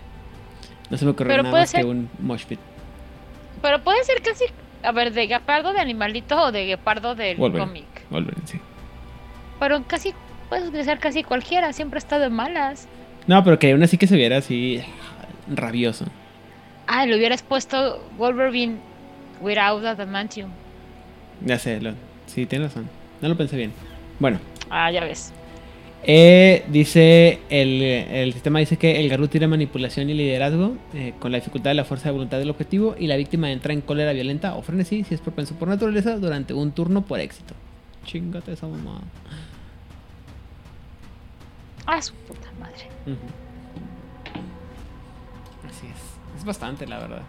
No 0.90 0.96
se 0.96 1.04
me 1.04 1.10
ocurrió 1.12 1.30
Pero 1.32 1.42
nada 1.44 1.58
más 1.60 1.72
que 1.72 1.84
un 1.84 2.08
mosh 2.20 2.44
pit. 2.46 2.58
pero 3.62 3.82
puede 3.82 4.02
ser 4.04 4.22
casi 4.22 4.44
a 4.82 4.92
ver 4.92 5.12
de 5.12 5.26
guepardo 5.26 5.72
de 5.74 5.78
animalito 5.80 6.40
o 6.44 6.52
de 6.52 6.64
guepardo 6.64 7.14
del 7.14 7.36
Wolverine. 7.36 7.66
cómic 7.66 7.86
Wolverine, 8.10 8.46
sí. 8.46 8.58
Pero 9.60 9.84
casi 9.86 10.12
puedes 10.48 10.68
utilizar 10.68 10.98
casi 10.98 11.22
cualquiera, 11.22 11.72
siempre 11.72 11.98
está 11.98 12.18
de 12.18 12.30
malas. 12.30 12.88
No, 13.28 13.44
pero 13.44 13.58
que 13.60 13.70
aún 13.70 13.82
así 13.84 13.96
que 13.96 14.08
se 14.08 14.16
viera 14.16 14.38
así 14.38 14.82
rabioso. 15.48 16.06
Ah, 16.88 17.06
le 17.06 17.16
hubieras 17.16 17.42
puesto 17.42 18.02
Wolverine 18.18 18.78
without 19.40 19.84
adamantium. 19.84 20.50
Ya 21.44 21.58
sé, 21.58 21.80
lo, 21.80 21.92
sí, 22.26 22.46
tienes 22.46 22.70
razón. 22.74 22.88
No 23.20 23.28
lo 23.28 23.36
pensé 23.36 23.56
bien. 23.56 23.72
Bueno, 24.18 24.40
Ah, 24.70 24.90
ya 24.90 25.04
ves. 25.04 25.32
Eh, 26.02 26.64
dice 26.68 27.40
el, 27.50 27.82
el, 27.82 28.32
sistema 28.32 28.58
dice 28.60 28.78
que 28.78 29.00
el 29.00 29.10
Garú 29.10 29.28
tiene 29.28 29.46
manipulación 29.48 30.08
y 30.08 30.14
liderazgo 30.14 30.76
eh, 30.94 31.12
con 31.18 31.30
la 31.30 31.38
dificultad 31.38 31.72
de 31.72 31.74
la 31.74 31.84
fuerza 31.84 32.08
de 32.08 32.12
voluntad 32.12 32.38
del 32.38 32.48
objetivo 32.48 32.94
y 32.98 33.06
la 33.06 33.16
víctima 33.16 33.52
entra 33.52 33.74
en 33.74 33.82
cólera 33.82 34.14
violenta 34.14 34.54
o 34.54 34.62
frenesí 34.62 35.04
si 35.04 35.14
es 35.14 35.20
propenso 35.20 35.56
por 35.56 35.68
naturaleza 35.68 36.16
durante 36.16 36.54
un 36.54 36.72
turno 36.72 37.02
por 37.02 37.20
éxito. 37.20 37.54
Chingate 38.06 38.52
esa 38.52 38.66
mamá. 38.66 39.02
Ah, 41.86 42.00
su 42.00 42.14
puta 42.14 42.48
madre. 42.58 42.88
Así 45.68 45.86
es. 45.86 46.38
Es 46.38 46.44
bastante, 46.44 46.86
la 46.86 46.98
verdad. 46.98 47.22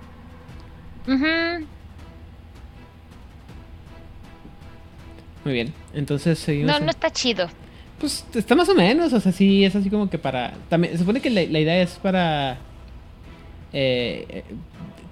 Muy 5.43 5.53
bien, 5.53 5.73
entonces 5.93 6.37
seguimos. 6.39 6.71
No, 6.71 6.85
no 6.85 6.91
está 6.91 7.09
chido. 7.11 7.49
Pues 7.99 8.25
está 8.33 8.55
más 8.55 8.69
o 8.69 8.75
menos, 8.75 9.13
o 9.13 9.19
sea, 9.19 9.31
sí, 9.31 9.63
es 9.63 9.75
así 9.75 9.89
como 9.89 10.09
que 10.09 10.17
para... 10.17 10.53
También, 10.69 10.93
se 10.93 10.99
supone 10.99 11.21
que 11.21 11.29
la, 11.29 11.41
idea 11.43 11.81
es 11.81 11.91
para... 11.99 12.57
Eh, 13.73 14.43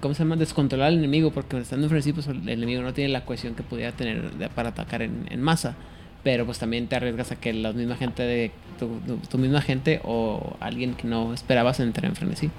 ¿Cómo 0.00 0.14
se 0.14 0.24
llama? 0.24 0.36
Descontrolar 0.36 0.88
al 0.88 0.98
enemigo, 0.98 1.30
porque 1.30 1.58
estando 1.58 1.86
en 1.86 2.14
pues 2.14 2.26
el 2.26 2.48
enemigo 2.48 2.82
no 2.82 2.92
tiene 2.94 3.10
la 3.10 3.24
cohesión 3.24 3.54
que 3.54 3.62
pudiera 3.62 3.92
tener 3.92 4.30
para 4.54 4.70
atacar 4.70 5.02
en, 5.02 5.40
masa. 5.40 5.76
Pero 6.22 6.44
pues 6.44 6.58
también 6.58 6.86
te 6.86 6.96
arriesgas 6.96 7.32
a 7.32 7.36
que 7.36 7.52
la 7.52 7.72
misma 7.72 7.96
gente 7.96 8.22
de... 8.22 8.50
Tu, 8.78 9.38
misma 9.38 9.60
gente 9.60 10.00
o 10.04 10.56
alguien 10.60 10.94
que 10.94 11.06
no 11.06 11.34
esperabas 11.34 11.80
entrar 11.80 12.06
en 12.06 12.16
frenesí. 12.16 12.50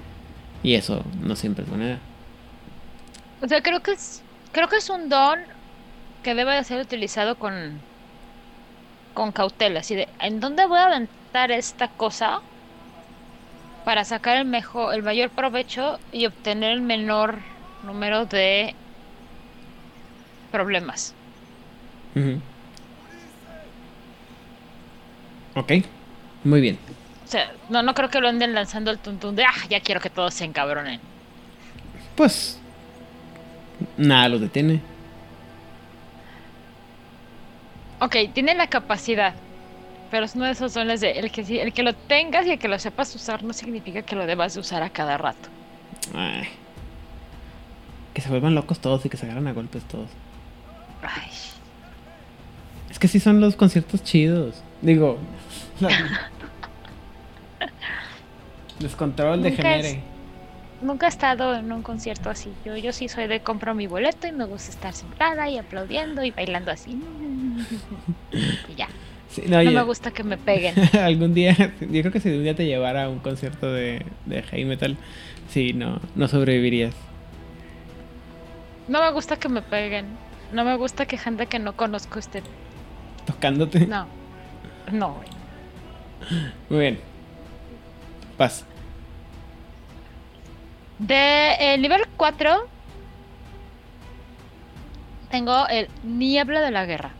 Y 0.62 0.74
eso 0.74 1.04
no 1.20 1.36
siempre 1.36 1.64
es 1.64 1.70
buena 1.70 1.84
idea. 1.84 1.98
O 3.40 3.48
sea, 3.48 3.62
creo 3.62 3.80
que 3.80 3.92
es... 3.92 4.22
Creo 4.52 4.68
que 4.68 4.76
es 4.76 4.90
un 4.90 5.08
don 5.08 5.40
que 6.22 6.34
debe 6.34 6.54
de 6.54 6.62
ser 6.64 6.80
utilizado 6.80 7.36
con 7.36 7.80
con 9.12 9.32
cautela, 9.32 9.80
así 9.80 9.94
de, 9.94 10.08
¿en 10.20 10.40
dónde 10.40 10.66
voy 10.66 10.78
a 10.78 10.86
aventar 10.86 11.50
esta 11.50 11.88
cosa 11.88 12.40
para 13.84 14.04
sacar 14.04 14.36
el 14.36 14.44
mejor, 14.44 14.94
el 14.94 15.02
mayor 15.02 15.30
provecho 15.30 15.98
y 16.12 16.26
obtener 16.26 16.72
el 16.72 16.80
menor 16.80 17.38
número 17.84 18.26
de 18.26 18.74
problemas? 20.50 21.14
Ok, 25.54 25.72
muy 26.44 26.60
bien. 26.60 26.78
O 27.24 27.28
sea, 27.28 27.52
no, 27.68 27.82
no 27.82 27.94
creo 27.94 28.10
que 28.10 28.20
lo 28.20 28.28
anden 28.28 28.54
lanzando 28.54 28.90
el 28.90 28.98
tuntún 28.98 29.36
de, 29.36 29.44
ah, 29.44 29.66
ya 29.68 29.80
quiero 29.80 30.00
que 30.00 30.10
todos 30.10 30.34
se 30.34 30.44
encabronen. 30.44 31.00
Pues, 32.16 32.58
nada 33.96 34.28
lo 34.28 34.38
detiene. 34.38 34.80
Ok, 38.00 38.16
tiene 38.34 38.54
la 38.54 38.66
capacidad, 38.66 39.34
pero 40.10 40.26
es 40.26 40.34
uno 40.34 40.46
de 40.46 40.52
esos 40.52 40.74
dones 40.74 41.00
de 41.00 41.12
el 41.12 41.30
que, 41.30 41.62
el 41.62 41.72
que 41.72 41.82
lo 41.82 41.94
tengas 41.94 42.46
y 42.46 42.50
el 42.50 42.58
que 42.58 42.68
lo 42.68 42.78
sepas 42.78 43.14
usar 43.14 43.44
no 43.44 43.52
significa 43.52 44.02
que 44.02 44.16
lo 44.16 44.26
debas 44.26 44.54
de 44.54 44.60
usar 44.60 44.82
a 44.82 44.90
cada 44.90 45.16
rato. 45.16 45.48
Ay. 46.14 46.48
Que 48.12 48.20
se 48.20 48.28
vuelvan 48.28 48.54
locos 48.54 48.80
todos 48.80 49.06
y 49.06 49.08
que 49.08 49.16
se 49.16 49.24
agarran 49.26 49.46
a 49.46 49.52
golpes 49.52 49.84
todos. 49.84 50.08
Ay. 51.02 51.30
Es 52.90 52.98
que 52.98 53.08
sí 53.08 53.20
son 53.20 53.40
los 53.40 53.56
conciertos 53.56 54.02
chidos. 54.02 54.62
Digo. 54.82 55.18
Descontrol 58.80 59.42
de 59.42 59.52
genere 59.52 60.12
nunca 60.82 61.06
he 61.06 61.08
estado 61.08 61.54
en 61.54 61.72
un 61.72 61.82
concierto 61.82 62.30
así. 62.30 62.52
Yo, 62.64 62.76
yo 62.76 62.92
sí 62.92 63.08
soy 63.08 63.26
de 63.26 63.40
compro 63.40 63.74
mi 63.74 63.86
boleto 63.86 64.26
y 64.26 64.32
me 64.32 64.44
gusta 64.44 64.70
estar 64.70 64.92
sentada 64.92 65.48
y 65.48 65.58
aplaudiendo 65.58 66.24
y 66.24 66.30
bailando 66.30 66.70
así. 66.70 66.90
y 68.32 68.74
ya. 68.74 68.88
no, 69.46 69.70
me 69.70 69.82
gusta 69.82 70.10
que 70.10 70.24
me 70.24 70.36
peguen. 70.36 70.74
algún 71.00 71.34
día, 71.34 71.56
yo 71.80 72.00
creo 72.00 72.12
que 72.12 72.20
si 72.20 72.30
un 72.30 72.42
día 72.42 72.54
te 72.54 72.66
llevara 72.66 73.04
a 73.04 73.08
un 73.08 73.20
concierto 73.20 73.72
de, 73.72 74.04
de 74.26 74.42
heavy 74.42 74.64
metal, 74.64 74.96
sí, 75.48 75.72
no, 75.72 76.00
no 76.14 76.28
sobrevivirías. 76.28 76.94
No 78.88 79.00
me 79.00 79.10
gusta 79.12 79.36
que 79.36 79.48
me 79.48 79.62
peguen. 79.62 80.06
No 80.52 80.64
me 80.64 80.76
gusta 80.76 81.06
que 81.06 81.16
gente 81.16 81.46
que 81.46 81.58
no 81.58 81.76
conozco 81.76 82.18
esté 82.18 82.42
tocándote. 83.24 83.86
No, 83.86 84.06
no. 84.90 85.16
Muy 86.68 86.80
bien. 86.80 87.00
Paz. 88.36 88.64
De 90.98 91.74
el 91.74 91.82
nivel 91.82 92.02
4 92.16 92.68
tengo 95.30 95.66
el 95.68 95.88
niebla 96.02 96.60
de 96.60 96.70
la 96.70 96.84
guerra. 96.84 97.10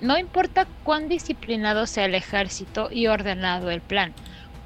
No 0.00 0.16
importa 0.18 0.66
cuán 0.82 1.08
disciplinado 1.08 1.86
sea 1.86 2.06
el 2.06 2.14
ejército 2.14 2.88
y 2.90 3.06
ordenado 3.06 3.70
el 3.70 3.82
plan, 3.82 4.14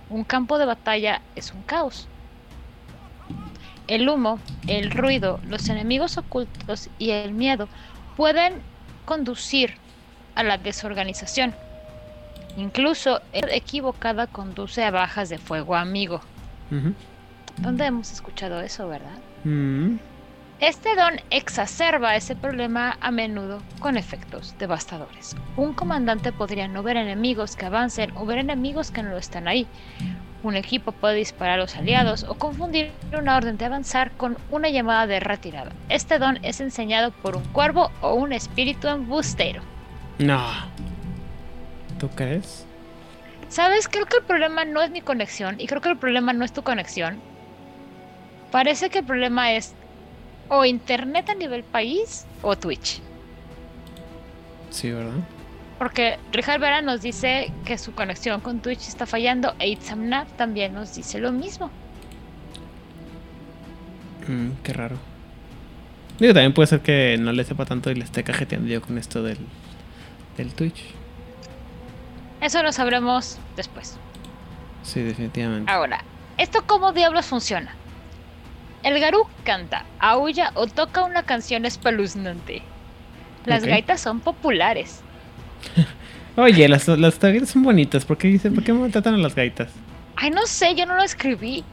un 0.09 0.23
campo 0.23 0.59
de 0.59 0.65
batalla 0.65 1.21
es 1.35 1.53
un 1.53 1.63
caos. 1.63 2.07
El 3.89 4.09
humo, 4.09 4.39
el 4.69 4.93
ruido, 4.93 5.41
los 5.49 5.69
enemigos 5.69 6.17
ocultos 6.19 6.89
y 6.99 7.11
el 7.11 7.33
miedo 7.33 7.69
pueden 8.17 8.55
conducir 9.05 9.75
a 10.37 10.45
la 10.45 10.57
desorganización. 10.57 11.55
Incluso 12.57 13.21
equivocada 13.33 14.27
conduce 14.27 14.85
a 14.85 14.91
bajas 14.91 15.29
de 15.29 15.39
fuego 15.39 15.75
amigo. 15.75 16.21
¿Dónde 17.59 17.87
hemos 17.87 18.13
escuchado 18.13 18.61
eso, 18.61 18.89
verdad? 18.89 19.19
Mm. 19.45 19.97
Este 20.61 20.95
don 20.95 21.21
exacerba 21.31 22.17
ese 22.17 22.37
problema 22.37 22.97
a 23.01 23.11
menudo 23.11 23.61
con 23.81 23.97
efectos 23.97 24.55
devastadores. 24.59 25.37
Un 25.57 25.75
comandante 25.75 26.33
podría 26.33 26.69
no 26.69 26.83
ver 26.83 26.97
enemigos 26.97 27.57
que 27.57 27.67
avancen 27.67 28.13
o 28.17 28.25
ver 28.25 28.39
enemigos 28.39 28.91
que 28.91 29.03
no 29.03 29.17
están 29.17 29.49
ahí. 29.49 29.67
Un 30.45 30.57
equipo 30.57 30.93
puede 30.93 31.17
disparar 31.17 31.59
a 31.59 31.63
los 31.63 31.77
aliados 31.77 32.25
o 32.25 32.35
confundir 32.35 32.93
una 33.19 33.37
orden 33.37 33.57
de 33.57 33.65
avanzar 33.65 34.13
con 34.13 34.39
una 34.51 34.69
llamada 34.69 35.07
de 35.07 35.19
retirada. 35.19 35.73
Este 35.89 36.19
don 36.19 36.39
es 36.43 36.61
enseñado 36.61 37.11
por 37.11 37.37
un 37.37 37.45
cuervo 37.45 37.91
o 38.01 38.15
un 38.15 38.33
espíritu 38.33 38.89
embustero. 38.89 39.63
No. 40.19 40.41
¿Tú 42.05 42.11
crees? 42.11 42.67
Sabes, 43.49 43.89
creo 43.89 44.05
que 44.05 44.19
el 44.19 44.25
problema 44.25 44.67
no 44.67 44.83
es 44.83 44.91
mi 44.91 45.01
conexión 45.01 45.59
y 45.59 45.67
creo 45.67 45.81
que 45.81 45.89
el 45.89 45.97
problema 45.97 46.35
no 46.35 46.45
es 46.45 46.53
tu 46.53 46.63
conexión. 46.63 47.19
Parece 48.51 48.91
que 48.91 48.99
el 48.99 49.07
problema 49.07 49.55
es 49.55 49.73
o 50.51 50.67
internet 50.67 51.31
a 51.31 51.35
nivel 51.35 51.65
país 51.65 52.27
o 52.43 52.57
Twitch. 52.57 53.01
Sí, 54.69 54.91
¿verdad? 54.91 55.15
Porque 55.79 56.19
Richard 56.31 56.61
Vera 56.61 56.83
nos 56.83 57.01
dice 57.01 57.51
que 57.65 57.79
su 57.79 57.95
conexión 57.95 58.43
con 58.43 58.61
Twitch 58.61 58.87
está 58.87 59.07
fallando 59.07 59.55
e 59.59 59.69
Itzamnap 59.71 60.29
también 60.37 60.75
nos 60.75 60.95
dice 60.95 61.19
lo 61.21 61.33
mismo. 61.33 61.71
Mm, 64.29 64.63
qué 64.63 64.75
raro. 64.75 64.99
Digo, 66.19 66.35
también 66.35 66.53
puede 66.53 66.67
ser 66.67 66.81
que 66.81 67.17
no 67.19 67.33
le 67.33 67.45
sepa 67.45 67.65
tanto 67.65 67.91
y 67.91 67.95
le 67.95 68.05
esté 68.05 68.25
cajeteando 68.25 68.69
yo 68.69 68.83
con 68.83 68.99
esto 68.99 69.23
del, 69.23 69.39
del 70.37 70.53
Twitch. 70.53 70.85
Eso 72.45 72.63
lo 72.63 72.73
sabremos 72.73 73.39
después. 73.57 73.97
Sí, 74.83 75.01
definitivamente. 75.01 75.73
Ahora, 75.73 76.05
¿esto 76.37 76.63
cómo 76.67 76.93
diablos 76.93 77.25
funciona? 77.25 77.75
El 78.83 79.01
Garú 79.01 79.27
canta, 79.45 79.87
aúlla 79.99 80.53
o 80.55 80.67
toca 80.67 81.05
una 81.05 81.23
canción 81.23 81.65
espeluznante. 81.65 82.61
Las 83.47 83.65
gaitas 83.65 84.03
son 84.03 84.21
populares. 84.21 85.01
Oye, 86.37 86.69
las, 86.69 86.87
las 86.87 87.19
gaitas 87.19 87.49
son 87.49 87.63
bonitas. 87.63 88.05
¿Por 88.05 88.19
qué, 88.19 88.29
dice, 88.29 88.51
¿Por 88.51 88.63
qué 88.63 88.75
maltratan 88.75 89.15
a 89.15 89.19
las 89.19 89.35
gaitas? 89.35 89.71
Ay, 90.15 90.31
no 90.31 90.47
sé, 90.47 90.75
yo 90.75 90.85
no 90.85 90.97
lo 90.97 91.03
escribí. 91.03 91.65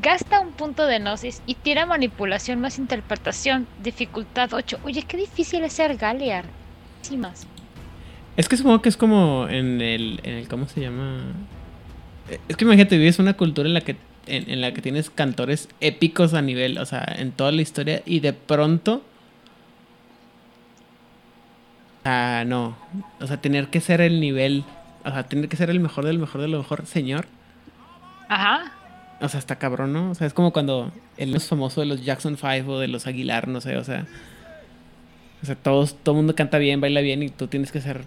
Gasta 0.00 0.38
un 0.38 0.52
punto 0.52 0.86
de 0.86 1.00
gnosis 1.00 1.42
y 1.44 1.56
tira 1.56 1.86
manipulación 1.86 2.60
más 2.60 2.78
interpretación. 2.78 3.66
Dificultad 3.82 4.52
8. 4.52 4.78
Oye, 4.84 5.02
qué 5.02 5.16
difícil 5.16 5.64
es 5.64 5.72
ser 5.72 5.96
Galear. 5.96 6.44
Sí, 7.00 7.16
más. 7.16 7.48
Es 8.36 8.48
que 8.48 8.56
supongo 8.56 8.82
que 8.82 8.88
es 8.88 8.96
como 8.96 9.46
en 9.48 9.80
el, 9.80 10.20
en 10.22 10.34
el. 10.34 10.48
¿Cómo 10.48 10.66
se 10.66 10.80
llama? 10.80 11.20
Es 12.48 12.56
que 12.56 12.64
imagínate, 12.64 12.96
vives 12.96 13.18
una 13.18 13.34
cultura 13.34 13.68
en 13.68 13.74
la 13.74 13.82
que 13.82 13.96
en, 14.26 14.60
la 14.60 14.72
que 14.72 14.82
tienes 14.82 15.10
cantores 15.10 15.68
épicos 15.80 16.34
a 16.34 16.42
nivel, 16.42 16.78
o 16.78 16.86
sea, 16.86 17.04
en 17.18 17.32
toda 17.32 17.52
la 17.52 17.62
historia, 17.62 18.02
y 18.06 18.20
de 18.20 18.32
pronto. 18.32 19.02
Ah, 22.04 22.44
no. 22.46 22.76
O 23.20 23.26
sea, 23.26 23.40
tener 23.40 23.68
que 23.68 23.80
ser 23.80 24.00
el 24.00 24.20
nivel. 24.20 24.64
O 25.04 25.10
sea, 25.10 25.24
tener 25.24 25.48
que 25.48 25.56
ser 25.56 25.70
el 25.70 25.80
mejor 25.80 26.04
del 26.04 26.18
mejor 26.18 26.40
de 26.40 26.48
lo 26.48 26.58
mejor, 26.58 26.86
señor. 26.86 27.26
Ajá. 28.28 28.72
O 29.20 29.28
sea, 29.28 29.38
está 29.38 29.56
cabrón, 29.56 29.92
¿no? 29.92 30.10
O 30.10 30.14
sea, 30.14 30.26
es 30.26 30.34
como 30.34 30.52
cuando 30.52 30.90
el 31.16 31.30
más 31.30 31.46
famoso 31.46 31.80
de 31.80 31.86
los 31.86 32.04
Jackson 32.04 32.36
5 32.36 32.72
o 32.72 32.78
de 32.80 32.88
los 32.88 33.06
Aguilar, 33.06 33.48
no 33.48 33.60
sé, 33.60 33.76
o 33.76 33.84
sea. 33.84 34.06
O 35.42 35.46
sea, 35.46 35.54
todos, 35.56 35.94
todo 35.96 36.14
el 36.14 36.16
mundo 36.18 36.34
canta 36.34 36.58
bien, 36.58 36.80
baila 36.80 37.00
bien 37.00 37.22
y 37.22 37.28
tú 37.28 37.46
tienes 37.48 37.72
que 37.72 37.80
ser. 37.80 38.02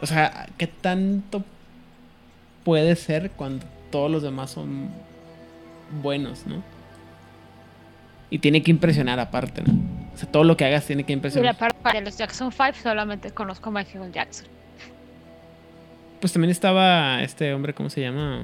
O 0.00 0.06
sea, 0.06 0.48
¿qué 0.58 0.66
tanto 0.66 1.42
puede 2.64 2.94
ser 2.96 3.30
cuando 3.30 3.64
todos 3.90 4.10
los 4.10 4.22
demás 4.22 4.50
son 4.50 4.88
buenos, 6.02 6.46
¿no? 6.46 6.62
Y 8.30 8.38
tiene 8.40 8.62
que 8.62 8.70
impresionar 8.70 9.18
aparte, 9.18 9.62
¿no? 9.62 9.72
O 10.14 10.18
sea, 10.18 10.30
todo 10.30 10.44
lo 10.44 10.56
que 10.56 10.66
hagas 10.66 10.84
tiene 10.84 11.04
que 11.04 11.12
impresionar. 11.14 11.56
De 11.94 12.00
los 12.02 12.18
Jackson 12.18 12.52
5 12.52 12.72
solamente 12.82 13.30
conozco 13.30 13.70
a 13.70 13.72
Michael 13.72 14.12
Jackson. 14.12 14.46
pues 16.20 16.32
también 16.32 16.50
estaba 16.50 17.22
este 17.22 17.54
hombre, 17.54 17.72
¿cómo 17.72 17.88
se 17.88 18.00
llama? 18.02 18.42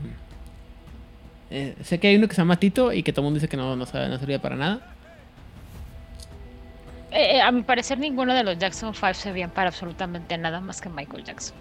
Eh, 1.51 1.75
sé 1.83 1.99
que 2.01 2.07
hay 2.09 2.17
uno 2.17 2.27
que 2.29 2.35
se 2.35 2.41
llama 2.41 2.57
Tito 2.59 2.93
y 2.93 3.03
que 3.03 3.13
todo 3.13 3.23
el 3.23 3.25
mundo 3.27 3.39
dice 3.39 3.49
que 3.49 3.57
no, 3.57 3.77
no, 3.77 3.85
sabe- 3.85 4.09
no 4.09 4.19
servía 4.19 4.41
para 4.41 4.57
nada. 4.57 4.94
Eh, 7.15 7.37
eh, 7.37 7.41
a 7.41 7.51
mi 7.53 7.62
parecer, 7.62 7.99
ninguno 7.99 8.35
de 8.35 8.43
los 8.43 8.59
Jackson 8.59 8.93
5 8.93 9.15
servían 9.15 9.51
para 9.51 9.69
absolutamente 9.69 10.37
nada 10.37 10.61
más 10.61 10.81
que 10.81 10.89
Michael 10.89 11.23
Jackson. 11.25 11.57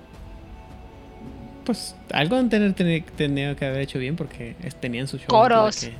Pues 1.63 1.95
algo 2.11 2.35
han 2.35 2.49
tener, 2.49 2.73
tener- 2.73 3.03
tenido 3.03 3.55
que 3.55 3.65
haber 3.65 3.81
hecho 3.81 3.99
bien 3.99 4.15
porque 4.15 4.55
tenían 4.81 5.07
su 5.07 5.17
show. 5.17 5.27
Coros. 5.27 5.77
que- 5.81 5.93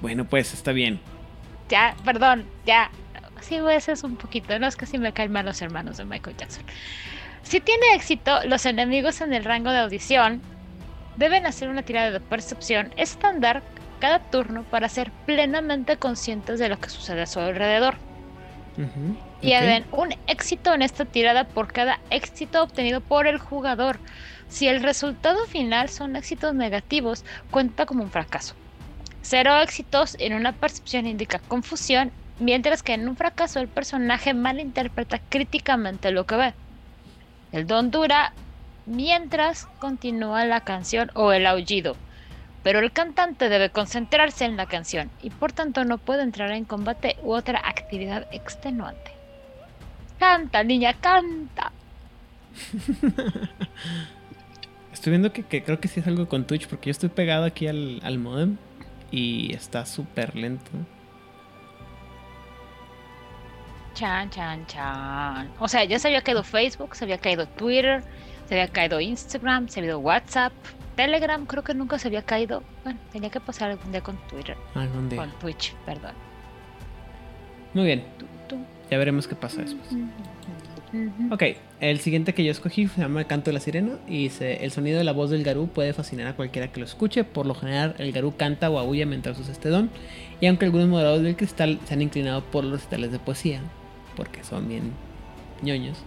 Bueno, 0.00 0.24
pues 0.26 0.52
está 0.54 0.72
bien. 0.72 1.00
Ya, 1.68 1.96
perdón, 2.04 2.44
ya. 2.66 2.90
Sí, 3.40 3.58
pues 3.60 3.88
es 3.88 4.04
un 4.04 4.16
poquito. 4.16 4.56
No 4.58 4.66
es 4.66 4.76
que 4.76 4.86
sí 4.86 4.98
me 4.98 5.12
caen 5.12 5.32
mal 5.32 5.46
los 5.46 5.60
hermanos 5.62 5.96
de 5.96 6.04
Michael 6.04 6.36
Jackson. 6.36 6.62
Si 7.42 7.60
tiene 7.60 7.94
éxito, 7.94 8.44
los 8.44 8.66
enemigos 8.66 9.20
en 9.22 9.32
el 9.32 9.44
rango 9.44 9.70
de 9.70 9.78
audición 9.78 10.42
deben 11.16 11.46
hacer 11.46 11.68
una 11.70 11.82
tirada 11.82 12.10
de 12.10 12.20
percepción 12.20 12.92
estándar 12.96 13.62
cada 13.98 14.18
turno 14.30 14.62
para 14.64 14.88
ser 14.90 15.10
plenamente 15.26 15.96
conscientes 15.96 16.58
de 16.58 16.68
lo 16.68 16.78
que 16.78 16.90
sucede 16.90 17.22
a 17.22 17.26
su 17.26 17.40
alrededor. 17.40 17.94
Y 19.40 19.54
ok. 19.54 19.60
den 19.60 19.86
un 19.92 20.14
éxito 20.26 20.74
en 20.74 20.82
esta 20.82 21.04
tirada 21.04 21.44
por 21.48 21.72
cada 21.72 21.98
éxito 22.10 22.62
obtenido 22.62 23.00
por 23.00 23.26
el 23.26 23.38
jugador. 23.38 24.00
Si 24.48 24.68
el 24.68 24.82
resultado 24.82 25.46
final 25.46 25.88
son 25.88 26.16
éxitos 26.16 26.54
negativos, 26.54 27.24
cuenta 27.50 27.86
como 27.86 28.02
un 28.02 28.10
fracaso. 28.10 28.54
Cero 29.22 29.60
éxitos 29.60 30.16
en 30.18 30.34
una 30.34 30.52
percepción 30.52 31.06
indica 31.06 31.38
confusión, 31.38 32.12
mientras 32.38 32.82
que 32.82 32.94
en 32.94 33.08
un 33.08 33.16
fracaso 33.16 33.60
el 33.60 33.68
personaje 33.68 34.34
malinterpreta 34.34 35.18
críticamente 35.28 36.10
lo 36.10 36.26
que 36.26 36.36
ve. 36.36 36.54
El 37.52 37.66
don 37.66 37.90
dura 37.90 38.36
mientras 38.86 39.66
continúa 39.78 40.44
la 40.46 40.62
canción 40.62 41.10
o 41.14 41.32
el 41.32 41.46
aullido, 41.46 42.00
pero 42.62 42.80
el 42.80 42.92
cantante 42.92 43.48
debe 43.48 43.70
concentrarse 43.70 44.44
en 44.44 44.56
la 44.56 44.66
canción 44.66 45.10
y 45.22 45.30
por 45.30 45.52
tanto 45.52 45.84
no 45.84 45.98
puede 45.98 46.22
entrar 46.22 46.50
en 46.52 46.64
combate 46.64 47.16
u 47.22 47.32
otra 47.32 47.60
actividad 47.64 48.26
extenuante. 48.32 49.12
Canta, 50.18 50.62
niña, 50.62 50.94
canta. 50.94 51.72
Estoy 54.92 55.12
viendo 55.12 55.32
que, 55.32 55.44
que 55.44 55.62
creo 55.62 55.80
que 55.80 55.88
sí 55.88 56.00
es 56.00 56.06
algo 56.06 56.28
con 56.28 56.46
Twitch 56.46 56.68
porque 56.68 56.88
yo 56.88 56.90
estoy 56.90 57.08
pegado 57.08 57.44
aquí 57.44 57.66
al, 57.66 58.00
al 58.02 58.18
modem 58.18 58.58
y 59.10 59.54
está 59.54 59.86
súper 59.86 60.36
lento. 60.36 60.70
Chan, 63.94 64.30
chan, 64.30 64.66
chan. 64.66 65.50
O 65.58 65.68
sea, 65.68 65.84
ya 65.84 65.98
se 65.98 66.08
había 66.08 66.22
caído 66.22 66.42
Facebook, 66.42 66.94
se 66.94 67.04
había 67.04 67.18
caído 67.18 67.46
Twitter, 67.46 68.02
se 68.48 68.54
había 68.54 68.68
caído 68.68 69.00
Instagram, 69.00 69.68
se 69.68 69.80
había 69.80 69.92
caído 69.92 70.00
WhatsApp, 70.00 70.52
Telegram, 70.96 71.44
creo 71.46 71.62
que 71.64 71.74
nunca 71.74 71.98
se 71.98 72.08
había 72.08 72.22
caído. 72.22 72.62
Bueno, 72.84 72.98
tenía 73.12 73.30
que 73.30 73.40
pasar 73.40 73.70
algún 73.70 73.90
día 73.92 74.00
con 74.02 74.16
Twitter, 74.28 74.56
Algún 74.74 75.08
día. 75.08 75.18
con 75.18 75.30
Twitch, 75.38 75.74
perdón. 75.86 76.12
Muy 77.74 77.84
bien, 77.84 78.04
ya 78.90 78.98
veremos 78.98 79.28
qué 79.28 79.34
pasa 79.36 79.62
después. 79.62 79.88
Ok, 81.30 81.42
el 81.78 82.00
siguiente 82.00 82.34
que 82.34 82.42
yo 82.42 82.50
escogí 82.50 82.88
se 82.88 83.00
llama 83.00 83.20
El 83.20 83.26
canto 83.28 83.50
de 83.50 83.52
la 83.52 83.60
sirena 83.60 83.92
y 84.08 84.24
dice, 84.24 84.64
el 84.64 84.72
sonido 84.72 84.98
de 84.98 85.04
la 85.04 85.12
voz 85.12 85.30
del 85.30 85.44
garú 85.44 85.68
puede 85.68 85.92
fascinar 85.92 86.26
a 86.26 86.34
cualquiera 86.34 86.72
que 86.72 86.80
lo 86.80 86.86
escuche, 86.86 87.22
por 87.22 87.46
lo 87.46 87.54
general 87.54 87.94
el 87.98 88.10
garú 88.10 88.34
canta 88.36 88.68
o 88.70 88.78
aúlla 88.80 89.06
mientras 89.06 89.38
usa 89.38 89.52
este 89.52 89.68
don, 89.68 89.88
y 90.40 90.46
aunque 90.46 90.64
algunos 90.64 90.88
moderadores 90.88 91.22
del 91.22 91.36
cristal 91.36 91.78
se 91.84 91.94
han 91.94 92.02
inclinado 92.02 92.42
por 92.42 92.64
los 92.64 92.72
recitales 92.72 93.12
de 93.12 93.20
poesía, 93.20 93.60
porque 94.16 94.42
son 94.42 94.68
bien 94.68 94.90
ñoños, 95.62 95.98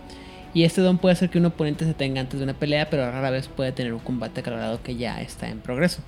y 0.54 0.64
este 0.64 0.82
don 0.82 0.98
puede 0.98 1.14
hacer 1.14 1.30
que 1.30 1.40
un 1.40 1.46
oponente 1.46 1.86
se 1.86 1.94
tenga 1.94 2.22
antes 2.22 2.40
de 2.40 2.44
una 2.44 2.54
pelea, 2.54 2.90
pero 2.90 3.10
rara 3.10 3.32
vez 3.32 3.48
puede 3.48 3.72
tener 3.72 3.94
un 3.94 4.00
combate 4.00 4.42
aclarado 4.42 4.82
que 4.84 4.96
ya 4.96 5.22
está 5.22 5.50
en 5.50 5.60
progreso. 5.60 6.02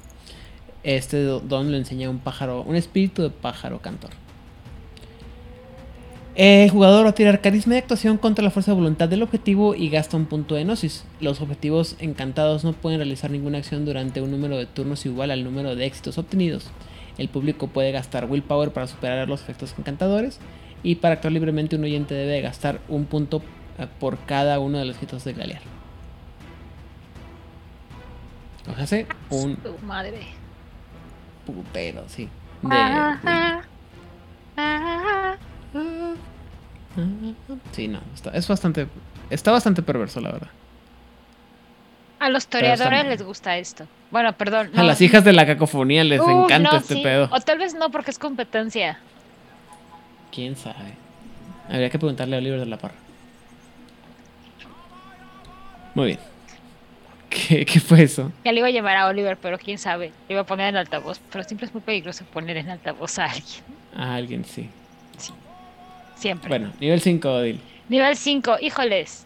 Este 0.84 1.24
do- 1.24 1.40
don 1.40 1.72
lo 1.72 1.78
enseña 1.78 2.10
un 2.10 2.20
pájaro, 2.20 2.62
un 2.62 2.76
espíritu 2.76 3.24
de 3.24 3.30
pájaro 3.32 3.80
cantor. 3.80 4.12
El 6.36 6.70
jugador 6.70 7.08
va 7.08 7.38
carisma 7.38 7.76
y 7.76 7.78
actuación 7.78 8.18
contra 8.18 8.44
la 8.44 8.52
fuerza 8.52 8.72
de 8.72 8.76
voluntad 8.76 9.08
del 9.08 9.24
objetivo 9.24 9.74
y 9.74 9.90
gasta 9.90 10.18
un 10.18 10.26
punto 10.26 10.56
de 10.56 10.66
gnosis. 10.66 11.06
Los 11.22 11.40
objetivos 11.40 11.96
encantados 12.00 12.66
no 12.66 12.74
pueden 12.74 13.00
realizar 13.00 13.32
ninguna 13.32 13.60
acción 13.60 13.86
durante 13.86 14.22
un 14.22 14.32
número 14.32 14.58
de 14.58 14.66
turnos 14.66 15.06
igual 15.06 15.32
al 15.32 15.46
número 15.46 15.78
de 15.78 15.86
éxitos 15.86 16.18
obtenidos. 16.18 16.66
El 17.18 17.30
público 17.30 17.68
puede 17.68 17.94
gastar 17.94 18.30
willpower 18.30 18.72
para 18.72 18.88
superar 18.88 19.30
los 19.30 19.42
efectos 19.42 19.74
encantadores 19.80 20.40
y 20.84 20.96
para 20.96 21.14
actuar 21.16 21.32
libremente 21.32 21.78
un 21.78 21.86
oyente 21.86 22.14
debe 22.14 22.42
gastar 22.42 22.82
un 22.90 23.06
punto 23.06 23.42
por 24.00 24.18
cada 24.20 24.60
uno 24.60 24.78
de 24.78 24.86
los 24.86 24.98
hechizos 24.98 25.24
de 25.24 25.34
Galear. 25.34 25.62
Hace 28.78 29.06
un 29.30 29.58
madre. 29.86 30.22
putero, 31.46 32.04
sí. 32.08 32.28
De, 32.64 32.76
Ajá. 32.76 33.62
Ajá. 34.58 35.38
Sí, 37.74 37.88
no, 37.88 38.00
está- 38.16 38.32
es 38.32 38.48
bastante, 38.48 38.88
está 39.30 39.52
bastante 39.52 39.84
perverso, 39.84 40.20
la 40.22 40.32
verdad. 40.32 40.48
A 42.20 42.30
los 42.30 42.48
toreadores 42.48 43.06
les 43.06 43.22
gusta 43.22 43.58
esto. 43.58 43.86
Bueno, 44.10 44.34
perdón. 44.34 44.72
A 44.76 44.82
las 44.82 45.00
hijas 45.02 45.24
de 45.24 45.34
la 45.34 45.46
cacofonía 45.46 46.04
les 46.04 46.22
encanta 46.22 46.72
no, 46.72 46.78
este 46.78 46.96
sí. 46.96 47.04
pedo. 47.04 47.30
O 47.32 47.40
tal 47.42 47.60
vez 47.60 47.76
no, 47.76 47.92
porque 47.92 48.10
es 48.10 48.18
competencia. 48.18 48.98
¿Quién 50.32 50.56
sabe? 50.56 50.96
Habría 51.70 51.90
que 51.90 52.00
preguntarle 52.00 52.38
a 52.38 52.40
Oliver 52.40 52.60
de 52.62 52.66
la 52.66 52.78
Parra. 52.78 52.96
Muy 55.96 56.08
bien. 56.08 56.20
¿Qué, 57.30 57.66
qué 57.66 57.80
fue 57.80 58.04
eso? 58.04 58.32
Ya 58.44 58.52
le 58.52 58.60
iba 58.60 58.68
a 58.68 58.72
llamar 58.72 58.98
a 58.98 59.08
Oliver, 59.08 59.38
pero 59.38 59.58
quién 59.58 59.78
sabe. 59.78 60.12
Le 60.28 60.36
iba 60.36 60.42
a 60.42 60.46
poner 60.46 60.70
en 60.70 60.76
altavoz. 60.78 61.20
Pero 61.32 61.44
siempre 61.44 61.66
es 61.66 61.74
muy 61.74 61.82
peligroso 61.82 62.24
poner 62.26 62.58
en 62.58 62.70
altavoz 62.70 63.18
a 63.18 63.26
alguien. 63.26 63.64
A 63.96 64.16
alguien, 64.16 64.46
sí. 64.46 64.70
Siempre. 66.16 66.48
Bueno, 66.48 66.72
nivel 66.80 67.02
5, 67.02 67.30
Odil. 67.30 67.60
Nivel 67.90 68.16
5, 68.16 68.58
híjoles. 68.62 69.26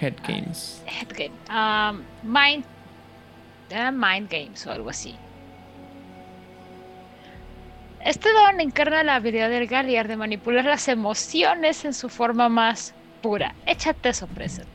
Head 0.00 0.14
Games. 0.26 0.82
Head 0.86 1.08
game. 1.16 1.32
Um, 1.50 2.02
mind. 2.22 2.64
Era 3.70 3.90
Mind 3.90 4.30
Games 4.30 4.66
o 4.66 4.72
algo 4.72 4.90
así. 4.90 5.14
Este 8.04 8.32
don 8.32 8.60
encarna 8.60 9.02
la 9.02 9.16
habilidad 9.16 9.50
del 9.50 9.66
Galliard 9.66 10.06
de 10.06 10.16
manipular 10.16 10.64
las 10.64 10.86
emociones 10.86 11.84
en 11.84 11.92
su 11.92 12.08
forma 12.08 12.48
más 12.48 12.94
pura. 13.20 13.54
Échate 13.66 14.14
sorpresas. 14.14 14.66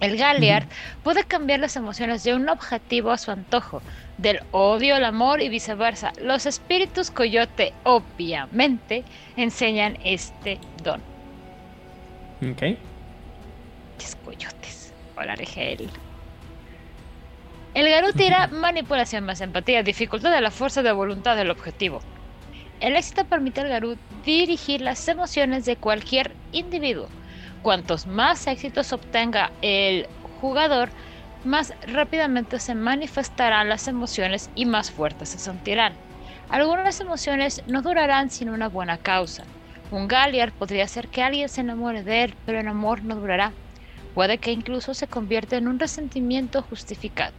El 0.00 0.16
Galliard 0.16 0.68
puede 1.02 1.24
cambiar 1.24 1.58
las 1.58 1.74
emociones 1.74 2.22
de 2.22 2.34
un 2.34 2.48
objetivo 2.48 3.10
a 3.10 3.18
su 3.18 3.32
antojo, 3.32 3.82
del 4.16 4.40
odio 4.52 4.94
al 4.94 5.04
amor 5.04 5.42
y 5.42 5.48
viceversa. 5.48 6.12
Los 6.22 6.46
espíritus 6.46 7.10
coyote, 7.10 7.72
obviamente, 7.82 9.04
enseñan 9.36 9.98
este 10.04 10.60
don. 10.84 11.00
Ok. 12.42 12.78
Pinches 13.96 14.16
coyotes. 14.24 14.92
Hola, 15.16 15.34
Rigel. 15.34 15.90
El 17.74 17.90
Garú 17.90 18.12
tira 18.12 18.46
manipulación 18.52 19.24
más 19.24 19.40
empatía, 19.40 19.82
dificultad 19.82 20.30
de 20.30 20.40
la 20.40 20.52
fuerza 20.52 20.82
de 20.82 20.92
voluntad 20.92 21.36
del 21.36 21.50
objetivo. 21.50 22.00
El 22.80 22.94
éxito 22.94 23.24
permite 23.24 23.60
al 23.60 23.68
Garú 23.68 23.96
dirigir 24.24 24.80
las 24.80 25.08
emociones 25.08 25.64
de 25.64 25.74
cualquier 25.74 26.30
individuo. 26.52 27.08
Cuantos 27.62 28.06
más 28.06 28.46
éxitos 28.46 28.92
obtenga 28.92 29.52
el 29.60 30.08
jugador, 30.22 30.92
más 31.42 31.72
rápidamente 31.82 32.60
se 32.60 32.74
manifestarán 32.74 33.68
las 33.68 33.88
emociones 33.88 34.50
y 34.54 34.66
más 34.66 34.90
fuertes 34.90 35.30
se 35.30 35.38
sentirán. 35.38 36.00
Algunas 36.48 37.00
emociones 37.00 37.62
no 37.66 37.82
durarán 37.82 38.30
sin 38.30 38.50
una 38.50 38.68
buena 38.68 38.98
causa. 38.98 39.50
Un 39.90 40.08
Galliard 40.08 40.52
podría 40.56 40.84
hacer 40.84 41.08
que 41.10 41.22
alguien 41.22 41.48
se 41.48 41.62
enamore 41.62 42.04
de 42.04 42.24
él, 42.24 42.38
pero 42.44 42.60
el 42.60 42.68
amor 42.68 43.04
no 43.04 43.16
durará. 43.16 43.56
Puede 44.12 44.38
que 44.40 44.52
incluso 44.52 44.94
se 44.94 45.08
convierta 45.08 45.56
en 45.56 45.68
un 45.68 45.78
resentimiento 45.78 46.62
justificado. 46.62 47.36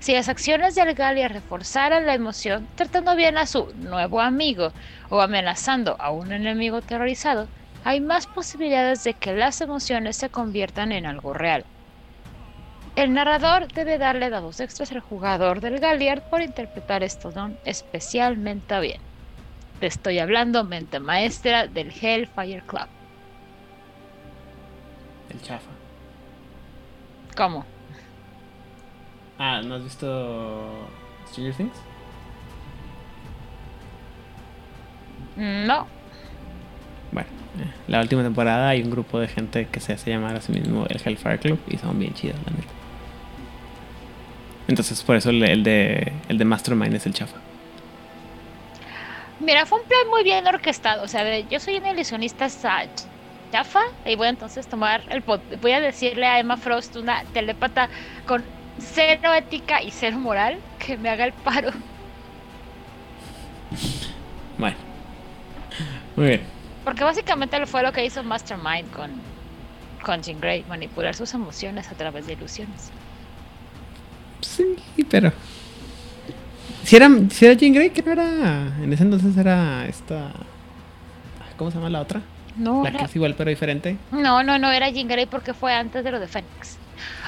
Si 0.00 0.12
las 0.12 0.28
acciones 0.28 0.74
del 0.74 0.94
Galliard 0.94 1.32
reforzaran 1.32 2.06
la 2.06 2.14
emoción, 2.14 2.70
tratando 2.74 3.16
bien 3.16 3.36
a 3.38 3.46
su 3.46 3.72
nuevo 3.76 4.20
amigo 4.20 4.74
o 5.10 5.20
amenazando 5.20 5.96
a 6.00 6.10
un 6.12 6.32
enemigo 6.32 6.78
aterrorizado, 6.78 7.50
hay 7.88 8.02
más 8.02 8.26
posibilidades 8.26 9.02
de 9.04 9.14
que 9.14 9.34
las 9.34 9.62
emociones 9.62 10.14
se 10.18 10.28
conviertan 10.28 10.92
en 10.92 11.06
algo 11.06 11.32
real. 11.32 11.64
El 12.96 13.14
narrador 13.14 13.66
debe 13.72 13.96
darle 13.96 14.28
dados 14.28 14.60
extras 14.60 14.92
al 14.92 15.00
jugador 15.00 15.62
del 15.62 15.80
Galliard 15.80 16.20
por 16.28 16.42
interpretar 16.42 17.02
esto 17.02 17.30
don 17.30 17.56
especialmente 17.64 18.78
bien. 18.80 19.00
Te 19.80 19.86
estoy 19.86 20.18
hablando, 20.18 20.64
mente 20.64 21.00
maestra 21.00 21.66
del 21.66 21.90
Hellfire 21.90 22.62
Club. 22.66 22.88
El 25.30 25.40
chafa. 25.40 25.70
¿Cómo? 27.38 27.64
Ah, 29.38 29.62
¿no 29.64 29.76
has 29.76 29.84
visto 29.84 30.90
Stranger 31.30 31.54
Things? 31.54 31.76
No. 35.36 35.97
La 37.88 38.00
última 38.00 38.22
temporada 38.22 38.68
hay 38.68 38.82
un 38.82 38.90
grupo 38.90 39.18
de 39.18 39.28
gente 39.28 39.66
que 39.70 39.80
se 39.80 39.92
hace 39.92 40.10
llamar 40.10 40.36
a 40.36 40.40
sí 40.40 40.52
mismo 40.52 40.86
el 40.88 41.00
Hellfire 41.04 41.38
Club 41.38 41.58
y 41.68 41.78
son 41.78 41.98
bien 41.98 42.14
chidos, 42.14 42.36
la 42.44 42.52
neta. 42.52 42.72
Entonces, 44.68 45.02
por 45.02 45.16
eso 45.16 45.30
el, 45.30 45.42
el 45.42 45.64
de, 45.64 46.12
el 46.28 46.36
de 46.38 46.44
Mastermind 46.44 46.94
es 46.94 47.06
el 47.06 47.14
chafa. 47.14 47.38
Mira, 49.40 49.64
fue 49.66 49.80
un 49.80 49.86
plan 49.86 50.00
muy 50.10 50.24
bien 50.24 50.46
orquestado. 50.46 51.02
O 51.04 51.08
sea, 51.08 51.38
yo 51.40 51.58
soy 51.58 51.76
una 51.76 51.90
ilusionista 51.90 52.48
chafa 53.50 53.80
y 54.04 54.14
voy 54.14 54.26
a 54.26 54.30
entonces 54.30 54.66
tomar 54.66 55.00
el 55.08 55.22
pot- 55.24 55.60
voy 55.62 55.72
a 55.72 55.80
decirle 55.80 56.26
a 56.26 56.38
Emma 56.38 56.56
Frost, 56.58 56.96
una 56.96 57.22
telépata 57.32 57.88
con 58.26 58.44
cero 58.78 59.32
ética 59.32 59.82
y 59.82 59.90
cero 59.90 60.18
moral, 60.18 60.58
que 60.84 60.98
me 60.98 61.08
haga 61.08 61.24
el 61.24 61.32
paro. 61.32 61.70
Bueno. 64.58 64.76
Muy 66.16 66.26
bien. 66.26 66.57
Porque 66.88 67.04
básicamente 67.04 67.66
fue 67.66 67.82
lo 67.82 67.92
que 67.92 68.02
hizo 68.02 68.22
Mastermind 68.24 68.90
con, 68.92 69.10
con 70.02 70.22
Jean 70.22 70.40
Grey, 70.40 70.64
manipular 70.70 71.14
sus 71.14 71.34
emociones 71.34 71.86
a 71.90 71.94
través 71.94 72.26
de 72.26 72.32
ilusiones. 72.32 72.90
Sí, 74.40 74.74
pero. 75.10 75.30
Si 76.84 76.96
era, 76.96 77.10
si 77.30 77.44
era 77.44 77.52
Jean 77.52 77.74
Grey, 77.74 77.90
que 77.90 78.02
no 78.02 78.12
era. 78.12 78.72
En 78.82 78.90
ese 78.90 79.02
entonces 79.02 79.36
era 79.36 79.84
esta. 79.86 80.30
¿Cómo 81.58 81.70
se 81.70 81.76
llama 81.76 81.90
la 81.90 82.00
otra? 82.00 82.22
No, 82.56 82.82
La 82.82 82.90
que 82.90 82.96
era- 82.96 83.04
es 83.04 83.14
igual 83.16 83.34
pero 83.36 83.50
diferente. 83.50 83.98
no, 84.10 84.42
no, 84.42 84.58
no 84.58 84.70
era 84.72 84.88
Jean 84.88 85.08
Grey 85.08 85.26
porque 85.26 85.52
fue 85.52 85.74
antes 85.74 86.02
de 86.02 86.10
lo 86.10 86.18
de 86.18 86.26
Phoenix. 86.26 86.78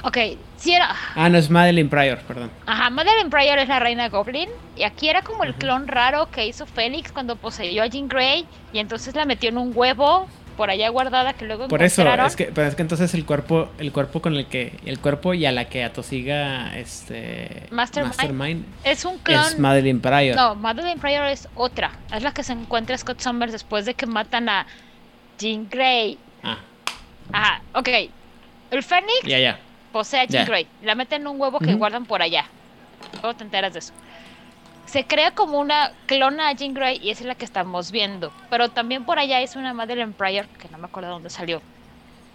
Ok, 0.03 0.19
si 0.57 0.73
era. 0.73 0.95
Ah, 1.15 1.29
no, 1.29 1.39
es 1.39 1.51
Madeline 1.51 1.89
Pryor, 1.89 2.19
perdón. 2.21 2.51
Ajá, 2.67 2.91
Madeline 2.91 3.31
Pryor 3.31 3.59
es 3.59 3.69
la 3.69 3.79
reina 3.81 4.09
Goblin. 4.09 4.49
Y 4.77 4.85
aquí 4.85 5.09
era 5.09 5.23
como 5.23 5.45
el 5.45 5.55
clon 5.55 5.89
raro 5.89 6.31
que 6.31 6.47
hizo 6.47 6.67
Félix 6.67 7.13
cuando 7.13 7.37
poseyó 7.37 7.83
a 7.83 7.87
Jean 7.87 8.09
Grey. 8.09 8.47
Y 8.73 8.79
entonces 8.79 9.15
la 9.15 9.25
metió 9.25 9.49
en 9.49 9.59
un 9.59 9.73
huevo 9.75 10.29
por 10.61 10.69
allá 10.69 10.91
guardada 10.91 11.33
que 11.33 11.47
luego 11.47 11.69
Por 11.69 11.83
eso, 11.83 12.03
es 12.03 12.37
que, 12.37 12.45
pero 12.55 12.69
es 12.69 12.75
que 12.75 12.83
entonces 12.83 13.15
el 13.15 13.25
cuerpo, 13.25 13.71
el 13.79 13.93
cuerpo 13.93 14.21
con 14.21 14.37
el 14.37 14.45
que, 14.45 14.79
el 14.85 14.99
cuerpo 14.99 15.33
y 15.33 15.47
a 15.47 15.53
la 15.53 15.71
que 15.71 15.83
atosiga 15.85 16.77
este 16.77 17.67
Mastermind. 17.71 18.67
Es 18.85 19.07
un 19.07 19.17
clon. 19.19 19.41
es 19.41 19.59
Madeline 19.59 20.01
Pryor. 20.01 20.37
No, 20.37 20.55
Madeline 20.57 21.01
Pryor 21.01 21.29
es 21.29 21.49
otra. 21.55 21.93
Es 22.15 22.23
la 22.23 22.35
que 22.35 22.43
se 22.43 22.53
encuentra 22.53 22.99
Scott 22.99 23.21
Summers 23.21 23.53
después 23.53 23.87
de 23.87 23.95
que 23.95 24.05
matan 24.05 24.51
a 24.51 24.67
Jean 25.39 25.67
Grey. 25.71 26.19
Ah, 26.43 26.59
Ajá, 27.33 27.63
ok. 27.75 27.89
El 28.71 28.83
Fénix 28.83 29.23
posee 29.93 30.21
a 30.21 30.25
Jean. 30.25 30.47
Grey. 30.47 30.67
La 30.83 30.95
meten 30.95 31.23
en 31.23 31.29
un 31.29 31.41
huevo 31.41 31.59
que 31.59 31.75
guardan 31.75 32.07
por 32.07 32.23
allá. 32.23 32.47
Luego 33.15 33.35
te 33.35 33.45
enteras 33.45 33.73
de 33.73 33.81
eso. 33.81 33.93
Se 34.87 35.05
crea 35.05 35.33
como 35.33 35.59
una 35.59 35.93
clona 36.07 36.49
a 36.49 36.53
Jean 36.53 36.75
Grey 36.75 36.99
y 37.03 37.11
esa 37.11 37.21
es 37.23 37.27
la 37.27 37.35
que 37.35 37.45
estamos 37.45 37.91
viendo. 37.91 38.33
Pero 38.49 38.71
también 38.71 39.05
por 39.05 39.19
allá 39.19 39.41
es 39.41 39.57
una 39.57 39.73
Madeleine 39.73 40.13
Pryor, 40.13 40.47
que 40.47 40.69
no 40.69 40.79
me 40.79 40.87
acuerdo 40.87 41.11
dónde 41.11 41.31
salió. 41.31 41.63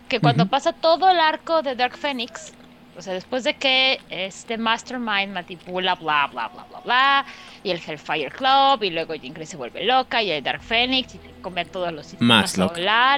Que 0.07 0.19
cuando 0.19 0.45
pasa 0.45 0.71
todo 0.71 1.09
el 1.09 1.19
arco 1.19 1.61
de 1.61 1.75
Dark 1.75 1.97
Phoenix, 1.97 2.53
o 2.97 3.01
sea, 3.01 3.13
después 3.13 3.43
de 3.43 3.55
que 3.55 3.99
este 4.09 4.57
Mastermind 4.57 5.33
manipula, 5.33 5.95
bla, 5.95 6.27
bla, 6.27 6.47
bla, 6.47 6.63
bla, 6.69 6.79
bla, 6.79 7.25
y 7.63 7.71
el 7.71 7.81
Hellfire 7.85 8.31
Club, 8.31 8.83
y 8.83 8.91
luego 8.91 9.15
Jean 9.15 9.33
Grey 9.33 9.45
se 9.45 9.57
vuelve 9.57 9.83
loca, 9.83 10.21
y 10.21 10.31
el 10.31 10.43
Dark 10.43 10.61
Phoenix, 10.61 11.15
y 11.15 11.19
come 11.41 11.65
todos 11.65 11.91
los 11.91 12.05
sistemas 12.05 12.57
loca. 12.57 13.17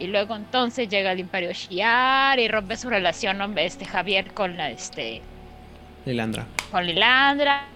Y 0.00 0.06
luego 0.06 0.34
entonces 0.34 0.88
llega 0.88 1.12
el 1.12 1.20
Imperio 1.20 1.52
Shiar 1.52 2.38
y 2.38 2.48
rompe 2.48 2.76
su 2.78 2.88
relación 2.88 3.40
hombre, 3.42 3.66
este 3.66 3.84
Javier 3.84 4.32
con 4.32 4.56
la 4.56 4.70
este 4.70 5.20
Lilandra. 6.06 6.46
con 6.70 6.86
Lilandra. 6.86 7.66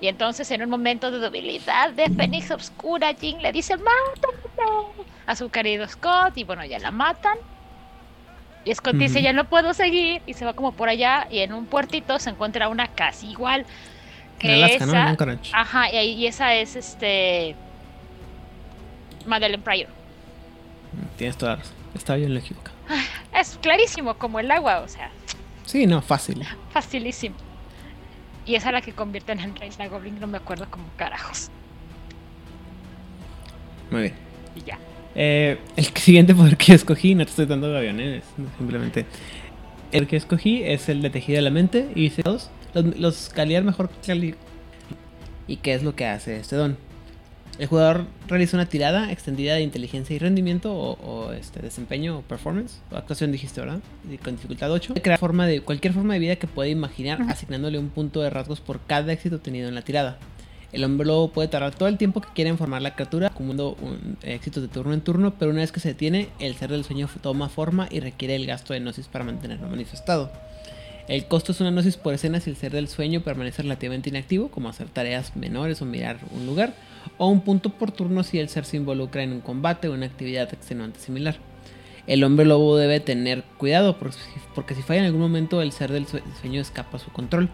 Y 0.00 0.08
entonces 0.08 0.50
en 0.50 0.62
un 0.62 0.70
momento 0.70 1.10
de 1.10 1.18
debilidad 1.18 1.90
de 1.90 2.08
Fénix 2.08 2.50
Obscura, 2.50 3.12
Jean 3.12 3.42
le 3.42 3.52
dice 3.52 3.76
mátame 3.76 4.38
a 5.26 5.36
su 5.36 5.50
querido 5.50 5.86
Scott. 5.86 6.38
Y 6.38 6.44
bueno, 6.44 6.64
ya 6.64 6.78
la 6.78 6.90
matan. 6.90 7.36
Y 8.64 8.74
Scott 8.74 8.96
dice 8.96 9.20
ya 9.20 9.34
no 9.34 9.44
puedo 9.44 9.74
seguir. 9.74 10.22
Y 10.24 10.32
se 10.32 10.46
va 10.46 10.54
como 10.54 10.72
por 10.72 10.88
allá. 10.88 11.28
Y 11.30 11.40
en 11.40 11.52
un 11.52 11.66
puertito 11.66 12.18
se 12.18 12.30
encuentra 12.30 12.68
una 12.70 12.88
casa 12.88 13.26
igual. 13.26 13.66
Que 14.38 14.54
Alaska, 14.54 14.84
esa, 14.84 15.38
ajá, 15.52 15.92
y, 15.92 16.12
y 16.12 16.26
esa 16.28 16.54
es 16.54 16.76
este 16.76 17.56
Madeleine 19.26 19.62
Pryor. 19.62 19.97
Tienes 21.16 21.36
toda 21.36 21.56
razón. 21.56 21.74
Estaba 21.94 22.18
yo 22.18 22.26
en 22.26 22.34
lo 22.34 22.40
equivocado. 22.40 22.76
Es 23.34 23.58
clarísimo 23.60 24.14
como 24.14 24.40
el 24.40 24.50
agua, 24.50 24.80
o 24.80 24.88
sea, 24.88 25.10
Sí, 25.64 25.86
no, 25.86 26.00
fácil. 26.02 26.42
facilísimo. 26.70 27.36
Y 28.46 28.54
esa 28.54 28.68
es 28.68 28.72
la 28.72 28.80
que 28.80 28.92
convierte 28.92 29.32
en 29.32 29.54
Reina 29.56 29.88
Goblin, 29.88 30.18
no 30.18 30.26
me 30.26 30.38
acuerdo 30.38 30.66
como 30.70 30.84
carajos. 30.96 31.50
Muy 33.90 34.02
bien. 34.02 34.14
Y 34.56 34.60
ya. 34.62 34.78
Eh, 35.14 35.58
el 35.76 35.84
siguiente 35.86 36.34
poder 36.34 36.56
que 36.56 36.74
escogí, 36.74 37.14
no 37.14 37.24
te 37.24 37.30
estoy 37.30 37.46
dando 37.46 37.74
aviones, 37.76 38.24
simplemente. 38.56 39.04
El 39.92 40.06
que 40.06 40.16
escogí 40.16 40.62
es 40.62 40.88
el 40.88 41.02
de 41.02 41.10
tejido 41.10 41.36
de 41.36 41.42
la 41.42 41.50
mente 41.50 41.90
y 41.94 42.02
dice 42.04 42.22
todos 42.22 42.50
los, 42.74 42.96
los 42.98 43.28
caliar 43.30 43.64
mejor 43.64 43.90
cali- 44.06 44.34
¿Y 45.46 45.56
qué 45.56 45.74
es 45.74 45.82
lo 45.82 45.94
que 45.94 46.06
hace 46.06 46.38
este 46.38 46.56
don? 46.56 46.76
El 47.58 47.66
jugador 47.66 48.06
realiza 48.28 48.56
una 48.56 48.66
tirada 48.66 49.10
extendida 49.10 49.54
de 49.54 49.62
inteligencia 49.62 50.14
y 50.14 50.20
rendimiento 50.20 50.72
o, 50.72 50.92
o, 50.92 51.32
este 51.32 51.60
desempeño 51.60 52.18
o 52.18 52.22
performance 52.22 52.80
o 52.92 52.96
actuación 52.96 53.32
dijiste, 53.32 53.60
¿verdad? 53.60 53.80
Con 54.22 54.36
dificultad 54.36 54.70
8. 54.70 54.94
Puede 54.94 55.02
crear 55.02 55.18
forma 55.18 55.46
de 55.46 55.60
cualquier 55.60 55.92
forma 55.92 56.14
de 56.14 56.20
vida 56.20 56.36
que 56.36 56.46
pueda 56.46 56.68
imaginar 56.68 57.20
asignándole 57.28 57.78
un 57.78 57.88
punto 57.88 58.20
de 58.20 58.30
rasgos 58.30 58.60
por 58.60 58.80
cada 58.86 59.12
éxito 59.12 59.36
obtenido 59.36 59.68
en 59.68 59.74
la 59.74 59.82
tirada. 59.82 60.18
El 60.70 60.84
hombre 60.84 61.06
lobo 61.06 61.32
puede 61.32 61.48
tardar 61.48 61.74
todo 61.74 61.88
el 61.88 61.96
tiempo 61.96 62.20
que 62.20 62.28
quiera 62.34 62.50
en 62.50 62.58
formar 62.58 62.82
la 62.82 62.94
criatura, 62.94 63.28
acumulando 63.28 63.76
un, 63.80 64.18
éxitos 64.22 64.62
de 64.62 64.68
turno 64.68 64.92
en 64.92 65.00
turno, 65.00 65.34
pero 65.38 65.50
una 65.50 65.60
vez 65.60 65.72
que 65.72 65.80
se 65.80 65.88
detiene, 65.88 66.28
el 66.38 66.54
ser 66.56 66.70
del 66.70 66.84
sueño 66.84 67.08
toma 67.22 67.48
forma 67.48 67.88
y 67.90 68.00
requiere 68.00 68.36
el 68.36 68.46
gasto 68.46 68.74
de 68.74 68.80
gnosis 68.80 69.08
para 69.08 69.24
mantenerlo 69.24 69.66
manifestado. 69.68 70.30
El 71.08 71.24
costo 71.24 71.52
es 71.52 71.60
una 71.62 71.70
gnosis 71.70 71.96
por 71.96 72.12
escena 72.12 72.38
si 72.38 72.50
el 72.50 72.56
ser 72.56 72.72
del 72.72 72.86
sueño 72.86 73.22
permanece 73.22 73.62
relativamente 73.62 74.10
inactivo, 74.10 74.50
como 74.50 74.68
hacer 74.68 74.90
tareas 74.90 75.34
menores 75.36 75.80
o 75.80 75.86
mirar 75.86 76.18
un 76.32 76.44
lugar, 76.44 76.74
o 77.18 77.28
un 77.28 77.40
punto 77.42 77.70
por 77.70 77.90
turno 77.90 78.22
si 78.22 78.38
el 78.38 78.48
ser 78.48 78.64
se 78.64 78.76
involucra 78.76 79.22
en 79.22 79.32
un 79.32 79.40
combate 79.40 79.88
o 79.88 79.92
una 79.94 80.06
actividad 80.06 80.52
extenuante 80.52 81.00
similar. 81.00 81.36
El 82.06 82.24
hombre 82.24 82.46
lobo 82.46 82.76
debe 82.76 83.00
tener 83.00 83.42
cuidado 83.58 83.98
porque 83.98 84.16
si, 84.16 84.40
porque 84.54 84.74
si 84.74 84.82
falla 84.82 85.00
en 85.00 85.06
algún 85.06 85.20
momento 85.20 85.60
el 85.60 85.72
ser 85.72 85.92
del 85.92 86.06
sue- 86.06 86.22
sueño 86.40 86.60
escapa 86.60 86.96
a 86.96 87.00
su 87.00 87.10
control. 87.12 87.50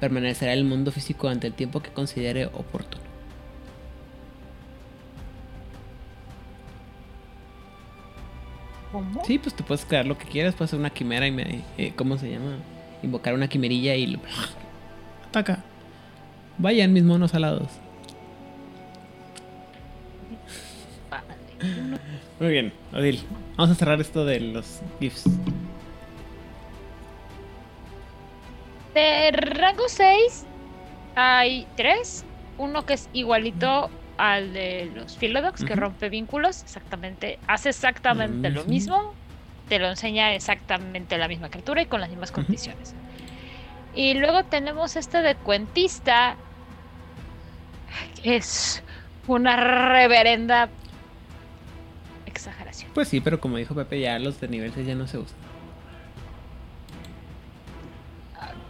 Permanecerá 0.00 0.52
en 0.52 0.58
el 0.58 0.64
mundo 0.64 0.90
físico 0.92 1.22
durante 1.28 1.46
el 1.46 1.54
tiempo 1.54 1.80
que 1.80 1.90
considere 1.90 2.46
oportuno. 2.46 3.02
¿Cómo? 8.92 9.24
Sí, 9.24 9.38
pues 9.38 9.54
te 9.54 9.62
puedes 9.64 9.84
crear 9.84 10.06
lo 10.06 10.16
que 10.16 10.26
quieras, 10.26 10.54
puedes 10.54 10.70
hacer 10.70 10.78
una 10.78 10.90
quimera 10.90 11.26
y 11.26 11.32
me, 11.32 11.62
eh, 11.78 11.92
¿cómo 11.96 12.16
se 12.16 12.30
llama? 12.30 12.58
Invocar 13.02 13.34
una 13.34 13.48
quimerilla 13.48 13.94
y 13.96 14.06
lo- 14.06 14.20
ataca. 15.28 15.64
Vayan 16.58 16.92
mis 16.92 17.02
monos 17.02 17.34
alados. 17.34 17.68
Muy 22.40 22.50
bien, 22.50 22.72
Odil. 22.92 23.22
Vamos 23.56 23.76
a 23.76 23.78
cerrar 23.78 24.00
esto 24.00 24.24
de 24.24 24.40
los 24.40 24.80
GIFs. 25.00 25.24
De 28.94 29.30
rango 29.32 29.84
6 29.88 30.46
hay 31.16 31.66
tres. 31.76 32.24
Uno 32.56 32.86
que 32.86 32.94
es 32.94 33.08
igualito 33.12 33.90
al 34.16 34.52
de 34.52 34.90
los 34.94 35.16
Philodox, 35.16 35.64
que 35.64 35.74
rompe 35.74 36.08
vínculos. 36.08 36.62
Exactamente, 36.62 37.38
hace 37.46 37.70
exactamente 37.70 38.50
lo 38.50 38.64
mismo. 38.64 39.14
Te 39.68 39.78
lo 39.78 39.88
enseña 39.88 40.34
exactamente 40.34 41.18
la 41.18 41.26
misma 41.26 41.48
criatura 41.50 41.82
y 41.82 41.86
con 41.86 42.00
las 42.00 42.10
mismas 42.10 42.30
condiciones. 42.30 42.94
Y 43.94 44.14
luego 44.14 44.44
tenemos 44.44 44.96
este 44.96 45.22
de 45.22 45.34
cuentista. 45.36 46.36
que 48.22 48.36
Es 48.36 48.82
una 49.26 49.56
reverenda 49.56 50.68
Pues 52.94 53.08
sí, 53.08 53.20
pero 53.20 53.40
como 53.40 53.56
dijo 53.56 53.74
Pepe, 53.74 54.00
ya 54.00 54.18
los 54.18 54.40
de 54.40 54.48
nivel 54.48 54.72
6 54.72 54.86
ya 54.86 54.94
no 54.94 55.06
se 55.06 55.18
usan. 55.18 55.36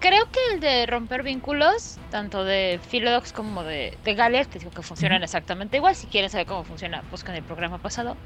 Creo 0.01 0.31
que 0.31 0.39
el 0.53 0.61
de 0.61 0.85
romper 0.85 1.23
vínculos, 1.23 1.99
tanto 2.11 2.45
de 2.45 2.79
Philodox 2.91 3.33
como 3.33 3.63
de, 3.63 3.97
de 4.05 4.15
Galeas, 4.15 4.49
que 4.49 4.59
digo 4.59 4.71
que 4.71 4.83
funcionan 4.83 5.23
exactamente 5.23 5.79
igual. 5.79 5.97
Si 5.97 6.07
quieren 6.07 6.29
saber 6.29 6.47
cómo 6.47 6.63
funciona, 6.65 7.03
buscan 7.11 7.35
el 7.35 7.43
programa 7.43 7.79
pasado. 7.79 8.17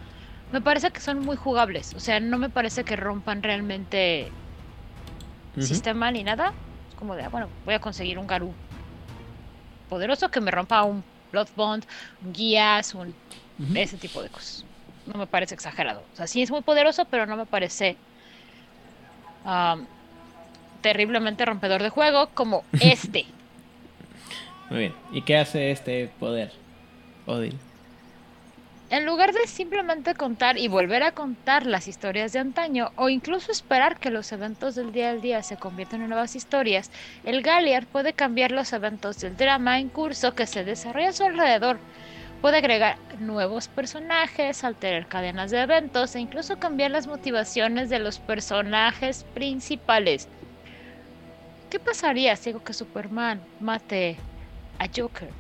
Me 0.51 0.61
parece 0.61 0.91
que 0.91 0.99
son 0.99 1.21
muy 1.21 1.37
jugables. 1.37 1.95
O 1.95 2.01
sea, 2.01 2.19
no 2.19 2.37
me 2.37 2.51
parece 2.51 2.83
que 2.83 2.97
rompan 2.97 3.45
realmente 3.45 4.33
sistema 5.61 6.11
ni 6.11 6.25
nada. 6.25 6.53
Es 6.89 6.97
como 6.97 7.15
de, 7.15 7.23
ah, 7.23 7.29
bueno, 7.29 7.49
voy 7.65 7.75
a 7.75 7.81
conseguir 7.81 8.19
un 8.19 8.27
Garú 8.27 8.53
poderoso 9.89 10.31
que 10.31 10.41
me 10.41 10.51
rompa 10.51 10.83
un 10.83 11.05
Blood 11.33 11.49
Bond, 11.55 11.85
un 12.25 12.33
Guías, 12.33 12.95
un 12.95 13.15
ese 13.75 13.97
tipo 13.97 14.23
de 14.23 14.31
cosas. 14.31 14.65
No 15.09 15.19
me 15.19 15.27
parece 15.27 15.55
exagerado. 15.55 16.03
O 16.13 16.17
sea, 16.17 16.27
sí 16.27 16.43
es 16.43 16.51
muy 16.51 16.61
poderoso, 16.61 17.05
pero 17.07 17.27
no 17.27 17.37
me 17.37 17.47
parece 17.47 17.97
terriblemente 20.83 21.45
rompedor 21.45 21.83
de 21.83 21.89
juego 21.89 22.29
como 22.35 22.65
este. 22.81 23.25
Muy 24.71 24.81
bien. 24.81 24.95
¿Y 25.13 25.23
qué 25.23 25.39
hace 25.39 25.71
este 25.71 26.11
poder, 26.21 26.53
Odil? 27.27 27.59
En 28.91 29.05
lugar 29.05 29.35
de 29.35 29.47
simplemente 29.47 30.15
contar 30.15 30.57
y 30.57 30.69
volver 30.69 31.03
a 31.03 31.13
contar 31.13 31.67
las 31.67 31.89
historias 31.89 32.33
de 32.33 32.39
antaño, 32.39 32.91
o 32.97 33.11
incluso 33.11 33.53
esperar 33.53 33.99
que 33.99 34.11
los 34.11 34.33
eventos 34.33 34.77
del 34.77 34.93
día 34.93 35.11
al 35.11 35.21
día 35.21 35.43
se 35.43 35.59
conviertan 35.59 36.01
en 36.01 36.09
nuevas 36.09 36.35
historias, 36.35 36.91
el 37.25 37.43
Galliard 37.43 37.85
puede 37.87 38.15
cambiar 38.15 38.51
los 38.51 38.73
eventos 38.73 39.21
del 39.21 39.37
drama 39.37 39.79
en 39.79 39.91
curso 39.91 40.35
que 40.35 40.47
se 40.47 40.65
desarrolla 40.65 41.11
a 41.11 41.13
su 41.13 41.25
alrededor. 41.25 41.79
Puede 42.41 42.59
agregar 42.59 42.97
nuevos 43.19 43.67
personajes, 43.67 44.63
alterar 44.63 45.09
cadenas 45.09 45.51
de 45.51 45.61
eventos 45.61 46.15
e 46.15 46.21
incluso 46.21 46.57
cambiar 46.59 46.93
las 46.93 47.09
motivaciones 47.09 47.91
de 47.91 47.99
los 47.99 48.21
personajes 48.21 49.25
principales. 49.35 50.29
¿Qué 51.69 51.81
pasaría 51.81 52.37
si 52.37 52.51
hago 52.51 52.61
que 52.61 52.73
Superman 52.73 53.41
mate 53.61 54.17
a 54.79 54.87
Joker, 54.87 55.31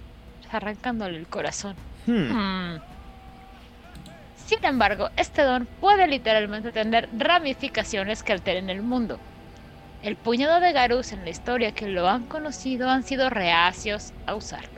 arrancándole 0.50 1.18
el 1.18 1.28
corazón? 1.28 1.76
Hmm. 2.06 2.32
Hmm. 2.32 2.80
Sin 4.48 4.64
embargo, 4.64 5.10
este 5.16 5.42
don 5.42 5.66
puede 5.80 6.06
literalmente 6.08 6.72
tener 6.72 7.08
ramificaciones 7.16 8.22
que 8.22 8.32
alteren 8.32 8.70
el 8.70 8.82
mundo. 8.82 9.20
El 10.02 10.16
puñado 10.16 10.58
de 10.60 10.72
Garus 10.72 11.12
en 11.12 11.24
la 11.24 11.30
historia 11.30 11.72
que 11.72 11.86
lo 11.86 12.08
han 12.08 12.26
conocido 12.26 12.88
han 12.88 13.02
sido 13.04 13.30
reacios 13.30 14.12
a 14.26 14.34
usarlo. 14.34 14.77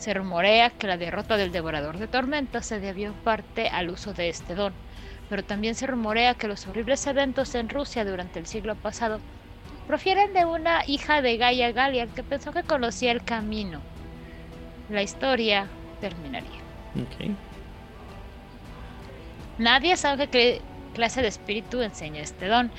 Se 0.00 0.14
rumorea 0.14 0.70
que 0.70 0.86
la 0.86 0.96
derrota 0.96 1.36
del 1.36 1.52
Devorador 1.52 1.98
de 1.98 2.08
Tormentas 2.08 2.64
se 2.64 2.80
debió 2.80 3.08
en 3.08 3.12
parte 3.12 3.68
al 3.68 3.90
uso 3.90 4.14
de 4.14 4.30
este 4.30 4.54
don, 4.54 4.72
pero 5.28 5.44
también 5.44 5.74
se 5.74 5.86
rumorea 5.86 6.32
que 6.32 6.48
los 6.48 6.66
horribles 6.66 7.06
eventos 7.06 7.54
en 7.54 7.68
Rusia 7.68 8.06
durante 8.06 8.38
el 8.38 8.46
siglo 8.46 8.76
pasado 8.76 9.20
profieren 9.86 10.32
de 10.32 10.46
una 10.46 10.86
hija 10.86 11.20
de 11.20 11.36
Gaia 11.36 11.72
Galliard 11.72 12.08
que 12.08 12.22
pensó 12.22 12.50
que 12.50 12.62
conocía 12.62 13.12
el 13.12 13.22
camino. 13.22 13.82
La 14.88 15.02
historia 15.02 15.66
terminaría. 16.00 16.48
Nadie 19.58 19.98
sabe 19.98 20.28
qué 20.28 20.62
clase 20.94 21.20
de 21.20 21.28
espíritu 21.28 21.82
enseña 21.82 22.22
este 22.22 22.46
don. 22.46 22.70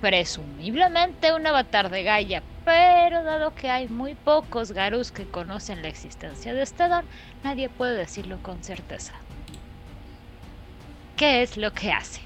Presumiblemente 0.00 1.32
un 1.32 1.44
avatar 1.46 1.90
de 1.90 2.04
Gaia, 2.04 2.42
pero 2.64 3.24
dado 3.24 3.54
que 3.54 3.68
hay 3.68 3.88
muy 3.88 4.14
pocos 4.14 4.70
Garus 4.70 5.10
que 5.10 5.26
conocen 5.26 5.82
la 5.82 5.88
existencia 5.88 6.54
de 6.54 6.62
este 6.62 6.86
don, 6.86 7.04
nadie 7.42 7.68
puede 7.68 7.96
decirlo 7.96 8.38
con 8.42 8.62
certeza. 8.62 9.14
¿Qué 11.16 11.42
es 11.42 11.56
lo 11.56 11.72
que 11.72 11.90
hace? 11.90 12.20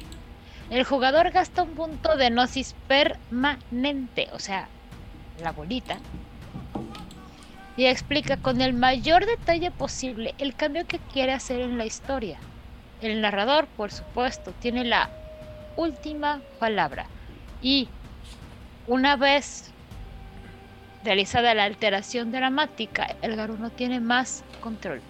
El 0.68 0.85
jugador 0.85 1.31
gasta 1.31 1.62
un 1.62 1.70
punto 1.70 2.16
de 2.16 2.29
gnosis 2.29 2.75
permanente, 2.89 4.29
o 4.33 4.39
sea, 4.39 4.68
la 5.43 5.53
bolita, 5.53 5.99
y 7.77 7.87
explica 7.87 8.37
con 8.37 8.61
el 8.61 8.75
mayor 8.75 9.25
detalle 9.25 9.70
posible 9.70 10.35
el 10.37 10.55
cambio 10.55 10.87
que 10.87 10.99
quiere 10.99 11.33
hacer 11.33 11.61
en 11.61 11.79
la 11.79 11.87
historia. 11.87 12.39
El 13.01 13.23
narrador, 13.23 13.66
por 13.66 13.91
supuesto, 13.91 14.53
tiene 14.61 14.85
la 14.85 15.09
última 15.77 16.43
palabra. 16.59 17.07
Y 17.62 17.88
una 18.86 19.16
vez 19.16 19.70
realizada 21.04 21.54
la 21.54 21.64
alteración 21.64 22.32
dramática, 22.32 23.16
el 23.22 23.36
Garuno 23.36 23.70
tiene 23.70 24.00
más 24.00 24.44
control. 24.60 25.00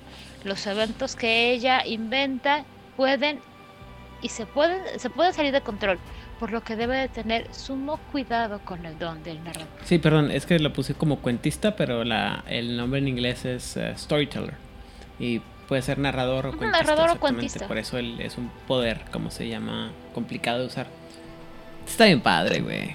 Los 0.45 0.67
eventos 0.67 1.17
que 1.17 1.53
ella 1.53 1.87
inventa 1.87 2.65
pueden 2.97 3.41
y 4.23 4.29
se 4.29 4.47
pueden, 4.47 4.81
se 4.99 5.11
pueden 5.11 5.33
salir 5.33 5.53
de 5.53 5.61
control, 5.61 5.99
por 6.39 6.53
lo 6.53 6.63
que 6.63 6.77
debe 6.77 6.97
de 6.97 7.09
tener 7.09 7.53
sumo 7.53 7.99
cuidado 8.13 8.61
con 8.65 8.87
el 8.87 8.99
don 8.99 9.23
del 9.23 9.43
narrador. 9.43 9.69
Sí, 9.85 9.99
perdón, 9.99 10.31
es 10.31 10.47
que 10.47 10.59
lo 10.59 10.73
puse 10.73 10.95
como 10.95 11.19
cuentista, 11.19 11.77
pero 11.77 12.05
la, 12.05 12.45
el 12.49 12.77
nombre 12.77 13.01
en 13.01 13.09
inglés 13.09 13.45
es 13.45 13.77
eh, 13.77 13.95
storyteller. 13.97 14.55
Y 15.19 15.41
puede 15.69 15.83
ser 15.83 15.99
narrador 15.99 16.47
o 16.47 16.57
cuentista. 16.57 16.83
narrador 16.83 17.17
o 17.17 17.21
cuentista. 17.21 17.67
Por 17.67 17.79
eso 17.79 17.99
él 17.99 18.21
es 18.21 18.39
un 18.39 18.51
poder, 18.67 19.03
como 19.11 19.31
se 19.31 19.49
llama, 19.49 19.91
complicado 20.15 20.61
de 20.61 20.67
usar. 20.67 20.87
Está 21.87 22.07
bien 22.07 22.21
padre, 22.21 22.61
güey. 22.61 22.95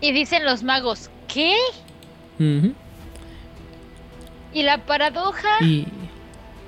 Y 0.00 0.12
dicen 0.12 0.44
los 0.44 0.62
magos, 0.62 1.10
¿qué? 1.28 1.54
Y 4.52 4.62
la 4.62 4.78
paradoja... 4.78 5.48
¿Y 5.60 5.86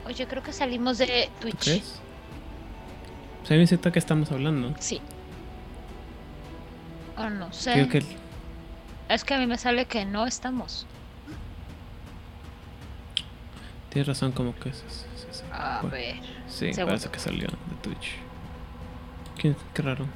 Oye, 0.07 0.26
creo 0.26 0.43
que 0.43 0.53
salimos 0.53 0.99
de 0.99 1.30
Twitch. 1.41 1.62
crees? 1.62 2.01
Pues 3.41 3.51
a 3.51 3.55
mí 3.55 3.61
me 3.61 3.66
siento 3.66 3.93
que 3.93 3.99
estamos 3.99 4.30
hablando. 4.33 4.74
Sí. 4.78 5.01
O 7.16 7.30
no 7.30 7.53
sé. 7.53 7.72
Creo 7.72 7.89
que 7.89 8.03
Es 9.09 9.24
que 9.24 9.35
a 9.35 9.39
mí 9.39 9.47
me 9.47 9.59
sale 9.59 9.87
que 9.87 10.05
no 10.05 10.26
estamos. 10.26 10.87
tienes 13.91 14.09
razón, 14.09 14.33
como 14.33 14.55
que 14.59 14.70
es. 14.70 15.07
A 15.53 15.80
bueno, 15.82 15.96
ver. 15.96 16.16
Sí, 16.48 16.72
Segundo. 16.72 16.86
parece 16.86 17.11
que 17.11 17.18
salió 17.18 17.46
de 17.48 17.76
Twitch. 17.82 18.16
Qué, 19.38 19.55
qué 19.74 19.82
raro. 19.82 20.07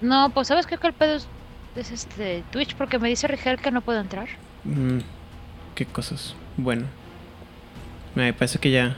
No, 0.00 0.30
pues 0.30 0.48
sabes 0.48 0.66
qué 0.66 0.78
que 0.78 0.86
el 0.86 0.92
pedo 0.92 1.14
es, 1.14 1.28
es 1.76 1.90
este 1.90 2.42
Twitch 2.50 2.74
porque 2.74 2.98
me 2.98 3.08
dice 3.08 3.28
Rigel 3.28 3.58
que 3.58 3.70
no 3.70 3.80
puedo 3.80 4.00
entrar. 4.00 4.28
Mm, 4.64 4.98
qué 5.74 5.86
cosas. 5.86 6.34
Bueno. 6.56 6.86
Me 8.16 8.32
parece 8.32 8.58
que 8.58 8.70
ya. 8.72 8.96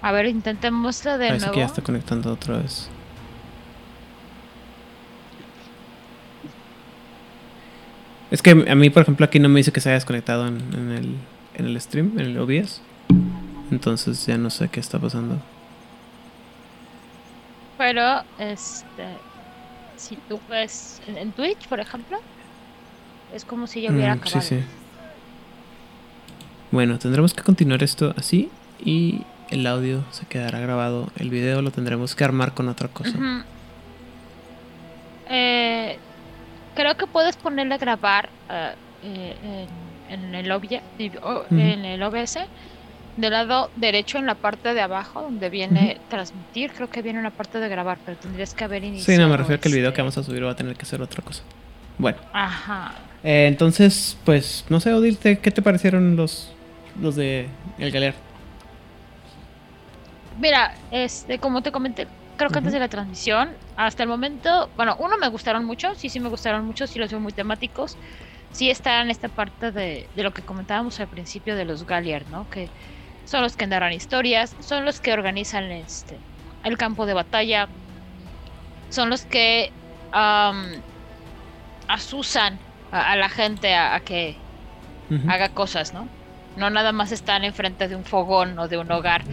A 0.00 0.12
ver, 0.12 0.24
intentémoslo 0.26 1.18
de 1.18 1.26
Parece 1.28 1.46
que 1.46 1.50
ya 1.50 1.56
nuevo. 1.56 1.68
está 1.70 1.82
conectando 1.82 2.32
otra 2.32 2.56
vez. 2.58 2.88
Es 8.30 8.42
que 8.42 8.50
a 8.50 8.74
mí, 8.76 8.90
por 8.90 9.02
ejemplo, 9.02 9.26
aquí 9.26 9.40
no 9.40 9.48
me 9.48 9.58
dice 9.58 9.72
que 9.72 9.80
se 9.80 9.88
haya 9.88 9.94
desconectado 9.96 10.46
en, 10.46 10.58
en 10.72 10.90
el, 10.92 11.16
en 11.54 11.66
el 11.66 11.80
stream, 11.80 12.12
en 12.18 12.26
el 12.26 12.38
OBS. 12.38 12.80
Entonces 13.72 14.24
ya 14.26 14.38
no 14.38 14.50
sé 14.50 14.68
qué 14.68 14.78
está 14.80 14.98
pasando. 15.00 15.38
Pero, 17.76 18.22
este, 18.38 19.04
si 19.96 20.16
tú 20.28 20.38
ves 20.48 21.02
en, 21.08 21.18
en 21.18 21.32
Twitch, 21.32 21.66
por 21.66 21.80
ejemplo, 21.80 22.18
es 23.34 23.44
como 23.44 23.66
si 23.66 23.82
yo 23.82 23.90
hubiera 23.92 24.14
Mm, 24.14 24.18
sí, 24.22 24.28
acabado. 24.28 24.48
sí. 24.48 24.60
Bueno, 26.70 26.98
tendremos 27.00 27.34
que 27.34 27.42
continuar 27.42 27.82
esto 27.82 28.14
así 28.16 28.48
y 28.84 29.22
el 29.50 29.66
audio 29.66 30.04
se 30.10 30.26
quedará 30.26 30.60
grabado. 30.60 31.08
El 31.16 31.30
video 31.30 31.60
lo 31.62 31.70
tendremos 31.70 32.14
que 32.14 32.24
armar 32.24 32.52
con 32.54 32.68
otra 32.68 32.88
cosa. 32.88 33.12
Eh, 35.28 35.96
creo 36.74 36.96
que 36.96 37.06
puedes 37.06 37.36
ponerle 37.36 37.74
a 37.74 37.78
grabar 37.78 38.28
eh, 38.50 38.72
eh, 39.04 39.66
en, 40.08 40.20
en 40.24 40.34
el 40.34 40.50
obje- 40.50 40.80
en 40.98 42.02
OBS 42.02 42.38
del 43.16 43.32
lado 43.32 43.70
derecho 43.76 44.18
en 44.18 44.26
la 44.26 44.34
parte 44.34 44.72
de 44.74 44.80
abajo 44.80 45.20
donde 45.22 45.50
viene 45.50 45.98
transmitir 46.08 46.72
creo 46.72 46.88
que 46.88 47.02
viene 47.02 47.18
una 47.18 47.30
parte 47.30 47.58
de 47.58 47.68
grabar 47.68 47.98
pero 48.06 48.16
tendrías 48.16 48.54
que 48.54 48.64
haber 48.64 48.82
iniciado 48.84 49.16
Sí, 49.16 49.20
no, 49.22 49.28
me 49.28 49.36
refiero 49.36 49.58
a 49.58 49.60
que 49.60 49.68
el 49.68 49.74
video 49.74 49.88
este- 49.88 49.96
que 49.96 50.02
vamos 50.02 50.16
a 50.18 50.22
subir 50.22 50.44
va 50.44 50.52
a 50.52 50.56
tener 50.56 50.76
que 50.76 50.86
ser 50.86 51.02
otra 51.02 51.22
cosa. 51.22 51.42
Bueno. 51.98 52.18
ajá 52.32 52.92
Eh, 53.22 53.46
entonces, 53.48 54.16
pues, 54.24 54.64
no 54.70 54.80
sé, 54.80 54.94
Odil, 54.94 55.18
¿te- 55.18 55.38
¿qué 55.38 55.50
te 55.50 55.60
parecieron 55.60 56.16
los, 56.16 56.50
los 57.00 57.14
de 57.16 57.46
El 57.78 57.90
Galear? 57.90 58.14
Mira, 60.40 60.72
este, 60.90 61.38
como 61.38 61.62
te 61.62 61.70
comenté, 61.72 62.10
creo 62.36 62.50
que 62.50 62.58
antes 62.58 62.72
de 62.72 62.78
la 62.80 62.88
transmisión, 62.88 63.58
hasta 63.76 64.02
el 64.02 64.08
momento, 64.08 64.72
bueno, 64.74 64.96
uno 64.98 65.18
me 65.18 65.28
gustaron 65.28 65.64
mucho, 65.66 65.94
sí, 65.96 66.08
sí 66.10 66.18
me 66.20 66.30
gustaron 66.30 66.64
mucho, 66.66 66.86
sí 66.86 66.98
los 66.98 67.10
veo 67.10 67.20
muy 67.20 67.32
temáticos. 67.32 67.98
Sí 68.50 68.70
está 68.70 69.02
en 69.02 69.10
esta 69.10 69.28
parte 69.28 69.72
de, 69.72 70.10
de 70.14 70.22
lo 70.24 70.32
que 70.32 70.44
comentábamos 70.44 70.98
al 71.00 71.08
principio 71.08 71.56
de 71.56 71.64
los 71.66 71.86
Galliard, 71.86 72.26
¿no? 72.28 72.48
Que 72.48 72.72
son 73.24 73.42
los 73.42 73.56
que 73.56 73.66
narran 73.66 73.92
historias, 73.92 74.56
son 74.60 74.84
los 74.86 75.00
que 75.00 75.12
organizan 75.12 75.70
este, 75.72 76.24
el 76.62 76.78
campo 76.78 77.06
de 77.06 77.14
batalla, 77.14 77.72
son 78.88 79.10
los 79.10 79.26
que 79.26 79.76
am, 80.10 80.82
asusan 81.86 82.62
a, 82.90 83.12
a 83.12 83.16
la 83.16 83.28
gente 83.28 83.74
a, 83.74 83.94
a 83.94 84.00
que 84.00 84.44
haga 85.26 85.50
cosas, 85.50 85.92
¿no? 85.94 86.12
No 86.54 86.70
nada 86.70 86.92
más 86.92 87.12
están 87.12 87.44
enfrente 87.44 87.88
de 87.88 87.96
un 87.96 88.04
fogón 88.04 88.58
o 88.58 88.68
de 88.68 88.78
un 88.78 88.90
hogar 88.92 89.26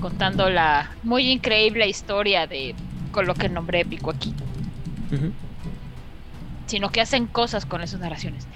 contando 0.00 0.48
la 0.50 0.90
muy 1.02 1.30
increíble 1.30 1.88
historia 1.88 2.46
de 2.46 2.74
con 3.12 3.26
lo 3.26 3.34
que 3.34 3.48
nombré 3.48 3.80
épico 3.80 4.10
aquí, 4.10 4.34
sino 6.66 6.90
que 6.90 7.00
hacen 7.00 7.26
cosas 7.26 7.66
con 7.66 7.80
esas 7.82 8.00
narraciones. 8.00 8.46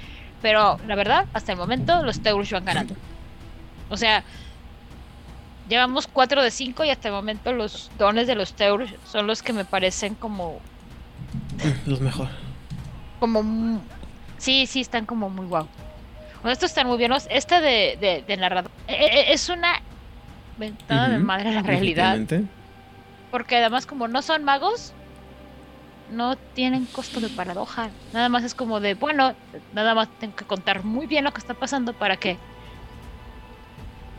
Pero 0.41 0.79
la 0.87 0.95
verdad, 0.95 1.27
hasta 1.33 1.53
el 1.53 1.59
momento 1.59 2.03
los 2.03 2.21
Teuros 2.21 2.51
van 2.51 2.65
ganando. 2.65 2.95
O 3.89 3.97
sea, 3.97 4.25
llevamos 5.69 6.07
4 6.09 6.43
de 6.43 6.51
5 6.51 6.85
y 6.85 6.91
hasta 6.91 7.09
el 7.09 7.15
momento 7.15 7.53
los 7.53 7.91
dones 7.99 8.27
de 8.27 8.35
los 8.35 8.55
Teuros 8.55 8.91
son 9.11 9.27
los 9.27 9.43
que 9.43 9.53
me 9.53 9.65
parecen 9.65 10.15
como 10.15 10.61
Mm, 11.63 11.91
Los 11.91 12.01
mejor. 12.01 12.29
como 13.21 13.81
sí, 14.39 14.67
sí 14.67 14.81
están 14.81 15.07
como 15.07 15.31
muy 15.31 15.47
guau. 15.47 15.67
estos 16.45 16.71
están 16.71 16.87
muy 16.87 16.99
bien. 16.99 17.13
Este 17.31 17.61
de, 17.61 18.25
de, 18.27 18.37
narrador 18.37 18.71
e, 18.89 18.95
e, 19.33 19.33
es 20.67 20.71
una 20.71 20.79
ventada 20.79 21.09
de 21.09 21.19
madre 21.19 21.53
la 21.53 21.63
realidad. 21.63 22.19
Porque 23.31 23.57
además, 23.57 23.87
como 23.87 24.09
no 24.09 24.23
son 24.23 24.45
magos, 24.45 24.93
no 26.11 26.37
tienen 26.37 26.85
costo 26.87 27.21
de 27.21 27.29
paradoja. 27.29 27.91
Nada 28.13 28.29
más 28.29 28.45
es 28.45 28.55
como 28.55 28.81
de, 28.81 28.95
bueno, 28.95 29.35
nada 29.73 29.95
más 29.95 30.09
tengo 30.19 30.37
que 30.37 30.45
contar 30.45 30.85
muy 30.85 31.07
bien 31.07 31.25
lo 31.25 31.33
que 31.33 31.39
está 31.39 31.55
pasando 31.55 31.95
para 31.95 32.17
que 32.17 32.37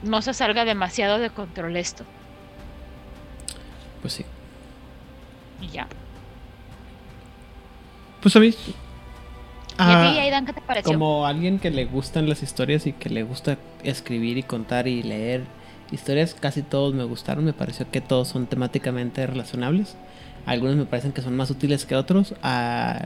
no 0.02 0.22
se 0.22 0.34
salga 0.34 0.66
demasiado 0.66 1.20
de 1.20 1.30
control 1.30 1.78
esto. 1.78 2.04
Pues 4.02 4.14
sí. 4.14 4.26
Y 5.62 5.68
ya. 5.68 5.88
Pues 8.22 8.36
a 8.36 8.40
mí. 8.40 8.54
Ah, 9.78 10.14
Aidan, 10.20 10.46
qué 10.46 10.54
te 10.54 10.62
pareció? 10.62 10.92
Como 10.92 11.26
alguien 11.26 11.60
que 11.60 11.72
le 11.72 11.86
gustan 11.86 12.30
las 12.30 12.44
historias 12.44 12.86
y 12.86 12.94
que 12.94 13.10
le 13.10 13.24
gusta 13.24 13.58
escribir 13.84 14.38
y 14.38 14.44
contar 14.44 14.88
y 14.88 15.04
leer 15.04 15.44
historias, 15.94 16.34
casi 16.34 16.62
todos 16.62 16.94
me 16.94 17.04
gustaron. 17.04 17.46
Me 17.46 17.54
pareció 17.54 17.90
que 17.90 18.02
todos 18.02 18.28
son 18.28 18.48
temáticamente 18.48 19.26
relacionables. 19.26 19.96
Algunos 20.46 20.76
me 20.76 20.86
parecen 20.86 21.14
que 21.14 21.22
son 21.22 21.36
más 21.36 21.50
útiles 21.50 21.86
que 21.86 21.96
otros. 21.96 22.34
Ah, 22.44 23.06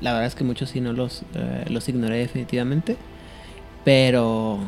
la 0.00 0.12
verdad 0.12 0.26
es 0.26 0.34
que 0.34 0.44
muchos 0.44 0.70
sí 0.70 0.80
no 0.80 0.92
los, 0.92 1.22
eh, 1.34 1.64
los 1.68 1.88
ignoré 1.88 2.18
definitivamente. 2.18 2.96
Pero 3.84 4.58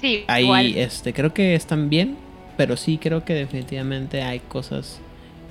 sí, 0.00 0.24
ahí 0.26 0.74
este, 0.78 1.12
creo 1.12 1.32
que 1.32 1.54
están 1.54 1.88
bien. 1.88 2.16
Pero 2.56 2.76
sí 2.76 2.98
creo 2.98 3.24
que 3.24 3.34
definitivamente 3.34 4.22
hay 4.22 4.40
cosas 4.40 5.00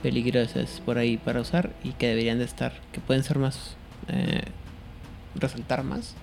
peligrosas 0.02 0.82
por 0.86 0.98
ahí 0.98 1.18
para 1.18 1.42
usar 1.42 1.72
y 1.84 1.92
que 1.92 2.08
deberían 2.08 2.38
de 2.38 2.46
estar, 2.46 2.74
que 2.92 3.00
pueden 3.00 3.24
ser 3.24 3.40
más, 3.40 3.76
eh, 4.10 4.44
resaltar 5.36 5.84
más. 5.84 6.16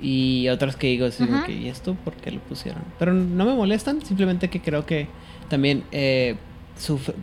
Y 0.00 0.48
otras 0.48 0.76
que 0.76 0.88
digo, 0.88 1.08
que, 1.46 1.52
¿y 1.52 1.68
esto 1.68 1.94
por 2.04 2.14
qué 2.14 2.30
lo 2.30 2.40
pusieron? 2.40 2.82
Pero 2.98 3.14
no 3.14 3.44
me 3.44 3.54
molestan, 3.54 4.04
simplemente 4.04 4.50
que 4.50 4.60
creo 4.60 4.84
que 4.84 5.08
también 5.48 5.84
eh, 5.92 6.36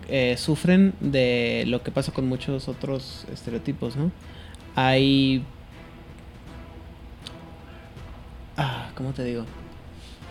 eh, 0.07 0.36
sufren 0.38 0.93
de 0.99 1.65
lo 1.67 1.84
que 1.84 1.91
pasa 1.91 2.11
con 2.11 2.28
muchos 2.28 2.67
otros 2.67 3.26
estereotipos, 3.32 3.95
¿no? 3.95 4.11
Hay... 4.76 5.43
Ah, 8.57 8.89
¿cómo 8.95 9.11
te 9.11 9.24
digo? 9.24 9.45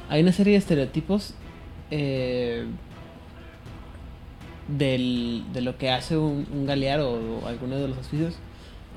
Hay 0.09 0.23
una 0.23 0.33
serie 0.33 0.55
de 0.55 0.59
estereotipos 0.59 1.35
eh, 1.91 2.65
del, 4.69 5.45
de 5.53 5.61
lo 5.61 5.77
que 5.77 5.91
hace 5.91 6.17
un, 6.17 6.47
un 6.53 6.67
galear 6.67 7.01
o, 7.01 7.47
alguno 7.47 7.77
de 7.77 7.89
los 7.89 7.99
oficios 7.99 8.37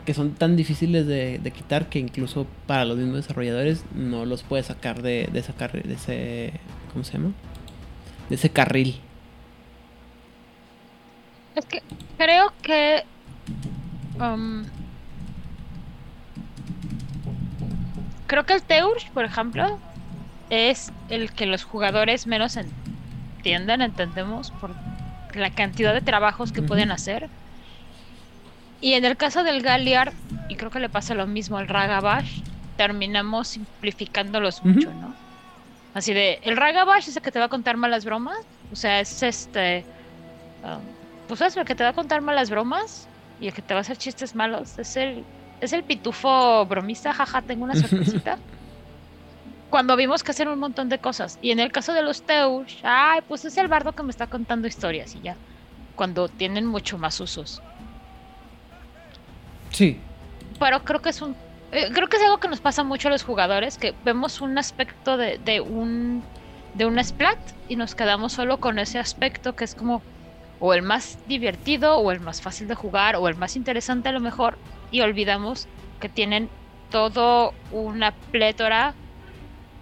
que 0.06 0.14
son 0.14 0.34
tan 0.34 0.56
difíciles 0.56 1.08
de, 1.08 1.40
de, 1.40 1.52
quitar 1.52 1.88
que 1.88 2.00
incluso 2.00 2.46
para 2.68 2.86
los 2.86 2.98
mismos 2.98 3.18
desarrolladores 3.18 3.84
no 3.96 4.26
los 4.26 4.44
puede 4.44 4.64
sacar 4.64 5.02
de, 5.02 5.30
de, 5.32 5.40
esa 5.40 5.54
de 5.54 5.94
ese 5.94 6.54
¿cómo 6.92 7.04
se 7.04 7.14
llama? 7.14 7.32
de 8.30 8.36
ese 8.36 8.50
carril 8.50 9.00
es 11.56 11.66
que 11.66 11.84
creo 12.18 12.52
que 12.62 13.04
um, 14.20 14.64
creo 18.28 18.46
que 18.46 18.54
el 18.54 18.64
Teurs, 18.64 19.06
por 19.14 19.26
ejemplo, 19.26 19.80
es 20.50 20.92
el 21.10 21.32
que 21.32 21.46
los 21.46 21.64
jugadores 21.64 22.26
menos 22.26 22.58
entienden, 22.58 23.82
entendemos, 23.82 24.52
por 24.52 24.72
la 25.36 25.52
cantidad 25.52 25.94
de 25.94 26.02
trabajos 26.02 26.52
que 26.52 26.64
pueden 26.64 26.92
hacer. 26.92 27.30
Y 28.84 28.96
en 28.96 29.06
el 29.06 29.16
caso 29.16 29.46
del 29.46 29.62
Galliard, 29.62 30.12
y 30.50 30.58
creo 30.58 30.70
que 30.70 30.82
le 30.82 30.90
pasa 30.90 31.16
lo 31.16 31.26
mismo 31.26 31.58
al 31.58 31.70
Ragabash, 31.70 32.42
terminamos 32.76 33.48
simplificándolos 33.48 34.66
mucho, 34.66 34.94
¿no? 34.94 35.16
Así 35.94 36.14
de, 36.14 36.40
el 36.44 36.58
Ragabash 36.58 37.08
es 37.08 37.16
el 37.16 37.24
que 37.24 37.32
te 37.32 37.40
va 37.40 37.46
a 37.46 37.48
contar 37.48 37.78
malas 37.78 38.04
bromas, 38.04 38.40
o 38.74 38.76
sea, 38.76 39.00
es 39.00 39.24
este... 39.24 39.86
Um, 40.66 40.82
pues 41.30 41.40
es 41.40 41.56
el 41.56 41.64
que 41.64 41.76
te 41.76 41.84
va 41.86 41.92
a 41.92 41.94
contar 41.94 42.20
malas 42.20 42.50
bromas 42.50 43.08
y 43.40 43.48
el 43.48 43.54
que 43.54 43.62
te 43.62 43.74
va 43.74 43.80
a 43.80 43.82
hacer 43.82 43.96
chistes 43.96 44.36
malos. 44.36 44.78
Es 44.78 44.98
el, 44.98 45.24
es 45.62 45.72
el 45.72 45.86
pitufo 45.86 46.66
bromista, 46.66 47.14
jaja, 47.14 47.42
tengo 47.42 47.64
una 47.64 47.76
sorpresita. 47.80 48.38
Cuando 49.70 49.96
vimos 49.96 50.24
que 50.24 50.32
hacer 50.32 50.50
un 50.50 50.60
montón 50.60 50.90
de 50.90 51.00
cosas. 51.00 51.40
Y 51.42 51.52
en 51.52 51.62
el 51.62 51.72
caso 51.72 51.94
de 51.94 52.02
los 52.02 52.24
Teush, 52.24 52.82
ay, 52.84 53.22
pues 53.30 53.46
es 53.46 53.56
el 53.56 53.70
bardo 53.70 53.94
que 53.94 54.04
me 54.04 54.12
está 54.12 54.28
contando 54.28 54.68
historias 54.68 55.16
y 55.16 55.22
ya. 55.22 55.38
Cuando 55.96 56.28
tienen 56.28 56.66
mucho 56.66 56.98
más 56.98 57.22
usos. 57.22 57.62
Sí. 59.74 60.00
Pero 60.60 60.86
creo 60.86 61.02
que 61.02 61.10
es 61.10 61.22
un. 61.22 61.36
Eh, 61.74 61.90
creo 61.92 62.08
que 62.08 62.16
es 62.16 62.24
algo 62.24 62.40
que 62.40 62.48
nos 62.48 62.62
pasa 62.62 62.84
mucho 62.84 63.10
a 63.10 63.12
los 63.12 63.24
jugadores, 63.24 63.78
que 63.78 63.94
vemos 64.06 64.40
un 64.40 64.58
aspecto 64.58 65.18
de, 65.18 65.40
de 65.40 65.60
un. 65.60 66.24
de 66.76 66.86
un 66.86 67.04
splat 67.04 67.38
y 67.68 67.76
nos 67.76 67.96
quedamos 67.96 68.32
solo 68.32 68.60
con 68.60 68.80
ese 68.80 69.00
aspecto 69.00 69.56
que 69.56 69.66
es 69.66 69.76
como 69.76 70.02
o 70.60 70.74
el 70.74 70.82
más 70.82 71.18
divertido 71.28 71.98
o 71.98 72.12
el 72.12 72.22
más 72.22 72.42
fácil 72.42 72.70
de 72.70 72.76
jugar 72.76 73.18
o 73.18 73.28
el 73.28 73.36
más 73.36 73.58
interesante 73.58 74.08
a 74.08 74.12
lo 74.14 74.22
mejor 74.22 74.58
y 74.92 75.02
olvidamos 75.02 75.68
que 76.00 76.08
tienen 76.08 76.48
todo 76.90 77.54
una 77.72 78.12
plétora 78.32 78.94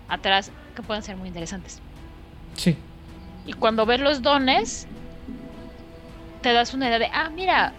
atrás 0.07 0.51
que 0.75 0.81
pueden 0.81 1.03
ser 1.03 1.17
muy 1.17 1.27
interesantes. 1.27 1.79
Sí. 2.55 2.77
Y 3.45 3.53
cuando 3.53 3.85
ves 3.85 3.99
los 3.99 4.21
dones 4.21 4.87
te 6.41 6.53
das 6.53 6.73
una 6.73 6.87
idea 6.87 6.99
de, 6.99 7.09
ah, 7.13 7.29
mira, 7.29 7.73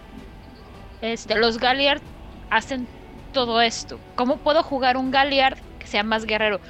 este, 1.03 1.35
los 1.35 1.59
Galliard 1.59 2.01
hacen 2.49 2.87
todo 3.33 3.61
esto. 3.61 3.99
¿Cómo 4.15 4.37
puedo 4.37 4.63
jugar 4.63 4.95
un 4.95 5.11
Galliard 5.11 5.57
que 5.77 5.85
sea 5.85 6.01
más 6.01 6.25
guerrero? 6.25 6.61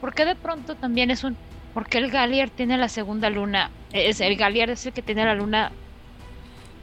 Porque 0.00 0.24
de 0.24 0.34
pronto 0.34 0.74
también 0.74 1.10
es 1.10 1.22
un 1.24 1.36
porque 1.74 1.98
el 1.98 2.10
Galliard 2.10 2.50
tiene 2.50 2.78
la 2.78 2.88
segunda 2.88 3.28
luna. 3.28 3.70
Es, 3.92 4.20
el 4.20 4.36
Galliard 4.36 4.70
es 4.70 4.86
el 4.86 4.94
que 4.94 5.02
tiene 5.02 5.24
la 5.24 5.34
luna. 5.34 5.72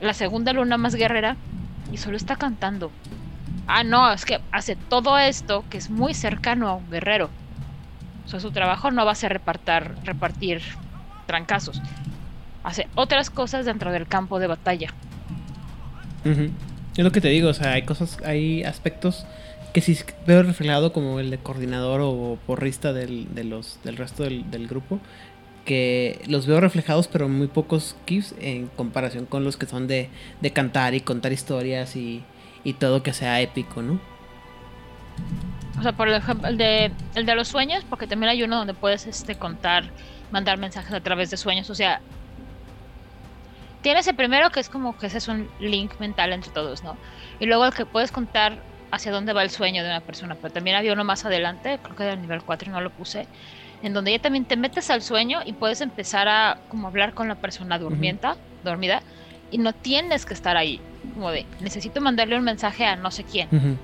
La 0.01 0.13
segunda 0.13 0.53
luna 0.53 0.77
más 0.77 0.95
guerrera. 0.95 1.35
Y 1.91 1.97
solo 1.97 2.15
está 2.15 2.35
cantando. 2.35 2.91
Ah, 3.65 3.83
no, 3.83 4.11
es 4.11 4.25
que 4.25 4.39
hace 4.51 4.75
todo 4.75 5.17
esto 5.17 5.65
que 5.69 5.77
es 5.77 5.89
muy 5.89 6.13
cercano 6.13 6.67
a 6.67 6.75
un 6.75 6.89
guerrero. 6.91 7.29
Su 8.25 8.51
trabajo 8.51 8.91
no 8.91 9.05
va 9.05 9.13
a 9.13 9.15
ser 9.15 9.33
repartir, 9.33 9.95
repartir 10.03 10.61
trancazos. 11.25 11.81
Hace 12.63 12.87
otras 12.93 13.31
cosas 13.31 13.65
dentro 13.65 13.91
del 13.91 14.07
campo 14.07 14.37
de 14.37 14.45
batalla. 14.45 14.93
Es 16.99 17.05
lo 17.05 17.13
que 17.13 17.21
te 17.21 17.29
digo, 17.29 17.47
o 17.47 17.53
sea, 17.53 17.71
hay 17.71 17.83
cosas, 17.83 18.17
hay 18.25 18.65
aspectos 18.65 19.25
que 19.71 19.79
sí 19.79 19.97
veo 20.27 20.43
reflejado 20.43 20.91
como 20.91 21.21
el 21.21 21.29
de 21.29 21.37
coordinador 21.37 22.01
o 22.03 22.37
porrista 22.45 22.91
del, 22.91 23.33
del 23.33 23.95
resto 23.95 24.23
del, 24.23 24.51
del, 24.51 24.67
grupo, 24.67 24.99
que 25.63 26.21
los 26.27 26.45
veo 26.45 26.59
reflejados 26.59 27.07
pero 27.07 27.29
muy 27.29 27.47
pocos 27.47 27.95
gifs 28.05 28.35
en 28.41 28.67
comparación 28.67 29.25
con 29.25 29.45
los 29.45 29.55
que 29.55 29.65
son 29.65 29.87
de, 29.87 30.09
de 30.41 30.51
cantar 30.51 30.93
y 30.93 30.99
contar 30.99 31.31
historias 31.31 31.95
y, 31.95 32.21
y, 32.65 32.73
todo 32.73 33.01
que 33.01 33.13
sea 33.13 33.39
épico, 33.39 33.81
¿no? 33.81 34.01
O 35.79 35.81
sea, 35.81 35.93
por 35.93 36.09
ejemplo, 36.09 36.49
el 36.49 36.57
de, 36.57 36.91
el 37.15 37.25
de 37.25 37.35
los 37.35 37.47
sueños, 37.47 37.85
porque 37.89 38.07
también 38.07 38.31
hay 38.31 38.43
uno 38.43 38.57
donde 38.57 38.73
puedes 38.73 39.07
este, 39.07 39.35
contar, 39.35 39.85
mandar 40.33 40.57
mensajes 40.57 40.91
a 40.91 40.99
través 40.99 41.31
de 41.31 41.37
sueños, 41.37 41.69
o 41.69 41.75
sea, 41.75 42.01
tienes 43.81 44.07
el 44.07 44.15
primero 44.15 44.49
que 44.49 44.59
es 44.59 44.69
como 44.69 44.97
que 44.97 45.07
ese 45.07 45.17
es 45.19 45.27
un 45.27 45.49
link 45.59 45.93
mental 45.99 46.33
entre 46.33 46.51
todos, 46.51 46.83
¿no? 46.83 46.97
Y 47.39 47.45
luego 47.45 47.65
el 47.65 47.73
que 47.73 47.85
puedes 47.85 48.11
contar 48.11 48.63
hacia 48.91 49.11
dónde 49.11 49.33
va 49.33 49.43
el 49.43 49.49
sueño 49.49 49.83
de 49.83 49.89
una 49.89 50.01
persona, 50.01 50.35
pero 50.35 50.53
también 50.53 50.75
había 50.75 50.93
uno 50.93 51.03
más 51.03 51.25
adelante, 51.25 51.79
creo 51.81 51.95
que 51.95 52.03
era 52.03 52.13
el 52.13 52.21
nivel 52.21 52.41
4 52.43 52.69
y 52.69 52.71
no 52.71 52.81
lo 52.81 52.89
puse, 52.89 53.27
en 53.81 53.93
donde 53.93 54.11
ya 54.11 54.19
también 54.19 54.45
te 54.45 54.57
metes 54.57 54.89
al 54.89 55.01
sueño 55.01 55.39
y 55.45 55.53
puedes 55.53 55.81
empezar 55.81 56.27
a 56.27 56.59
como 56.69 56.87
hablar 56.87 57.13
con 57.13 57.27
la 57.27 57.35
persona 57.35 57.77
durmienta, 57.77 58.37
dormida, 58.63 59.01
y 59.51 59.57
no 59.57 59.73
tienes 59.73 60.25
que 60.25 60.33
estar 60.33 60.57
ahí, 60.57 60.81
como 61.13 61.31
de, 61.31 61.45
necesito 61.59 62.01
mandarle 62.01 62.37
un 62.37 62.43
mensaje 62.43 62.85
a 62.85 62.95
no 62.95 63.11
sé 63.11 63.23
quién. 63.23 63.79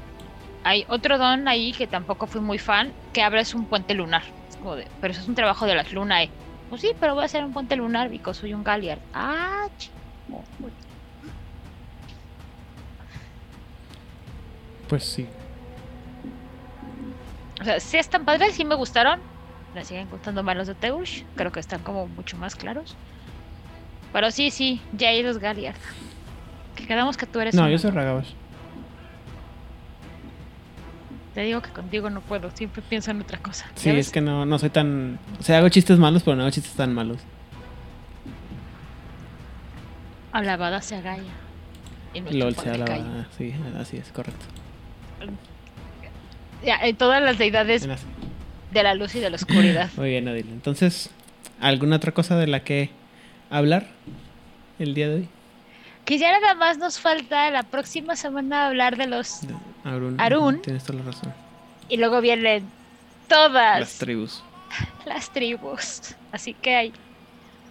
Hay 0.64 0.86
otro 0.90 1.18
don 1.18 1.48
ahí 1.48 1.72
que 1.74 1.86
tampoco 1.88 2.26
fui 2.26 2.42
muy 2.42 2.58
fan, 2.58 2.92
que 3.14 3.22
abres 3.22 3.54
un 3.54 3.66
puente 3.66 3.94
lunar, 3.94 4.24
como 4.60 4.76
de, 4.76 4.88
pero 5.00 5.12
eso 5.12 5.22
es 5.22 5.28
un 5.28 5.36
trabajo 5.36 5.68
de 5.68 5.76
las 5.76 5.92
lunas, 5.94 6.24
eh. 6.24 6.32
Pues 6.70 6.82
sí, 6.82 6.92
pero 7.00 7.14
voy 7.14 7.24
a 7.24 7.26
hacer 7.26 7.44
un 7.44 7.54
puente 7.54 7.76
lunar 7.76 8.10
porque 8.10 8.34
soy 8.34 8.54
un 8.54 8.64
Galliard. 8.64 9.00
Ah. 9.14 9.68
Pues 14.88 15.04
sí. 15.04 15.28
O 17.62 17.64
sea, 17.64 17.80
sí 17.80 17.98
están 17.98 18.26
padres, 18.26 18.56
sí 18.56 18.66
me 18.66 18.76
gustaron. 18.76 19.20
Me 19.74 19.84
siguen 19.84 20.10
gustando 20.10 20.44
más 20.44 20.56
los 20.56 20.68
de 20.68 20.76
Teush. 20.76 21.24
Creo 21.36 21.52
que 21.52 21.60
están 21.60 21.82
como 21.82 22.08
mucho 22.08 22.38
más 22.38 22.56
claros. 22.56 22.96
Pero 24.14 24.32
sí, 24.32 24.52
sí, 24.52 24.82
los 25.24 25.40
Galliard. 25.40 25.76
Que 26.76 26.88
quedamos 26.88 27.18
que 27.18 27.26
tú 27.26 27.40
eres. 27.40 27.56
No, 27.56 27.70
yo 27.70 27.78
soy 27.78 27.92
Ragabash. 27.92 28.32
Te 31.36 31.42
digo 31.42 31.62
que 31.62 31.70
contigo 31.70 32.10
no 32.10 32.22
puedo, 32.22 32.50
siempre 32.52 32.82
pienso 32.82 33.12
en 33.12 33.22
otra 33.22 33.38
cosa. 33.38 33.70
Sí, 33.76 33.92
es 33.92 34.10
que 34.10 34.22
no, 34.22 34.46
no 34.46 34.58
soy 34.58 34.72
tan. 34.72 35.20
O 35.40 35.44
sea, 35.44 35.60
hago 35.60 35.70
chistes 35.70 36.00
malos, 36.00 36.24
pero 36.24 36.36
no 36.36 36.44
hago 36.44 36.52
chistes 36.52 36.74
tan 36.74 36.94
malos. 36.94 37.20
Alabada 40.32 40.82
sea 40.82 41.02
Gaia. 41.02 41.34
LOL 42.32 42.56
sea 42.56 42.74
alabada, 42.74 43.28
sí, 43.38 43.54
así 43.78 43.98
es, 43.98 44.10
correcto 44.12 44.46
ya, 46.66 46.80
todas 46.98 47.22
las 47.22 47.38
deidades 47.38 47.88
de 48.72 48.84
la 48.84 48.96
luz 48.96 49.16
y 49.16 49.20
de 49.20 49.30
la 49.30 49.36
oscuridad. 49.36 49.90
Muy 49.98 50.10
bien, 50.10 50.28
Odile. 50.28 50.52
Entonces, 50.52 51.10
¿alguna 51.62 51.98
otra 51.98 52.12
cosa 52.12 52.36
de 52.36 52.48
la 52.48 52.64
que 52.64 52.90
hablar 53.50 53.88
el 54.80 54.94
día 54.94 55.08
de 55.08 55.16
hoy? 55.16 55.30
Quisiera 56.04 56.40
nada 56.40 56.56
más 56.56 56.78
nos 56.78 57.00
falta 57.00 57.50
la 57.52 57.64
próxima 57.64 58.16
semana 58.16 58.68
hablar 58.68 58.98
de 58.98 59.08
los 59.08 59.42
Arun. 59.86 60.20
Arun. 60.20 60.62
Tienes 60.62 60.84
toda 60.84 61.00
la 61.00 61.06
razón. 61.06 61.34
y 61.88 61.98
luego 61.98 62.20
vienen 62.20 62.66
todas 63.30 63.80
Las 63.80 63.98
tribus. 63.98 64.44
las 65.06 65.30
tribus. 65.32 66.16
Así 66.32 66.54
que 66.54 66.76
hay 66.76 66.94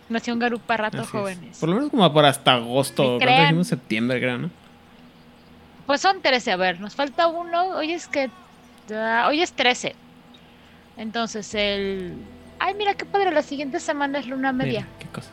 Nación 0.08 0.38
Garupa 0.38 0.76
rato 0.76 0.98
Así 0.98 1.04
es. 1.06 1.10
jóvenes. 1.10 1.58
Por 1.58 1.68
lo 1.68 1.74
menos 1.76 1.90
como 1.90 2.10
por 2.12 2.24
hasta 2.24 2.54
agosto. 2.54 3.02
Ni 3.02 3.08
¿Cuánto 3.08 3.24
crean. 3.26 3.42
dijimos? 3.42 3.66
Septiembre, 3.66 4.20
creo, 4.20 4.38
¿no? 4.38 4.50
Pues 5.86 6.00
son 6.00 6.22
13, 6.22 6.52
a 6.52 6.56
ver, 6.56 6.80
nos 6.80 6.94
falta 6.94 7.26
uno. 7.26 7.68
Hoy 7.76 7.92
es 7.92 8.06
que. 8.08 8.30
ah, 8.94 9.26
hoy 9.28 9.42
es 9.42 9.52
13. 9.52 9.94
Entonces 10.96 11.54
el. 11.54 12.14
Ay, 12.58 12.74
mira 12.74 12.94
qué 12.94 13.04
padre, 13.04 13.32
la 13.32 13.42
siguiente 13.42 13.80
semana 13.80 14.20
es 14.20 14.26
luna 14.26 14.52
media, 14.52 14.80
Mira, 14.82 14.92
qué 15.00 15.06
cosas. 15.08 15.32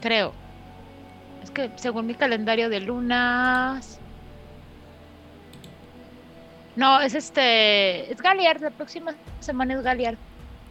creo. 0.00 0.32
Es 1.44 1.50
que 1.50 1.70
según 1.76 2.06
mi 2.06 2.14
calendario 2.14 2.68
de 2.68 2.80
lunas. 2.80 3.97
No, 6.78 7.00
es 7.00 7.14
este. 7.14 8.10
Es 8.12 8.22
Galiar, 8.22 8.60
la 8.60 8.70
próxima 8.70 9.12
semana 9.40 9.74
es 9.74 9.82
Galiar. 9.82 10.16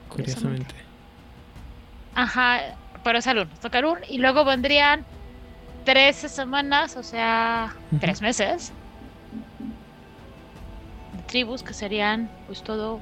Curiosamente. 0.08 0.74
Ajá, 2.16 2.62
pero 3.04 3.20
es 3.20 3.28
Alun, 3.28 3.50
toca 3.62 3.80
Alun. 3.80 4.00
Y 4.08 4.18
luego 4.18 4.46
vendrían 4.46 5.06
13 5.84 6.30
semanas, 6.30 6.96
o 6.96 7.04
sea, 7.04 7.76
Ujú. 7.92 8.00
3 8.00 8.22
meses. 8.22 8.72
De 11.14 11.24
tribus 11.24 11.62
que 11.62 11.74
serían 11.74 12.30
pues 12.48 12.64
todo 12.64 13.02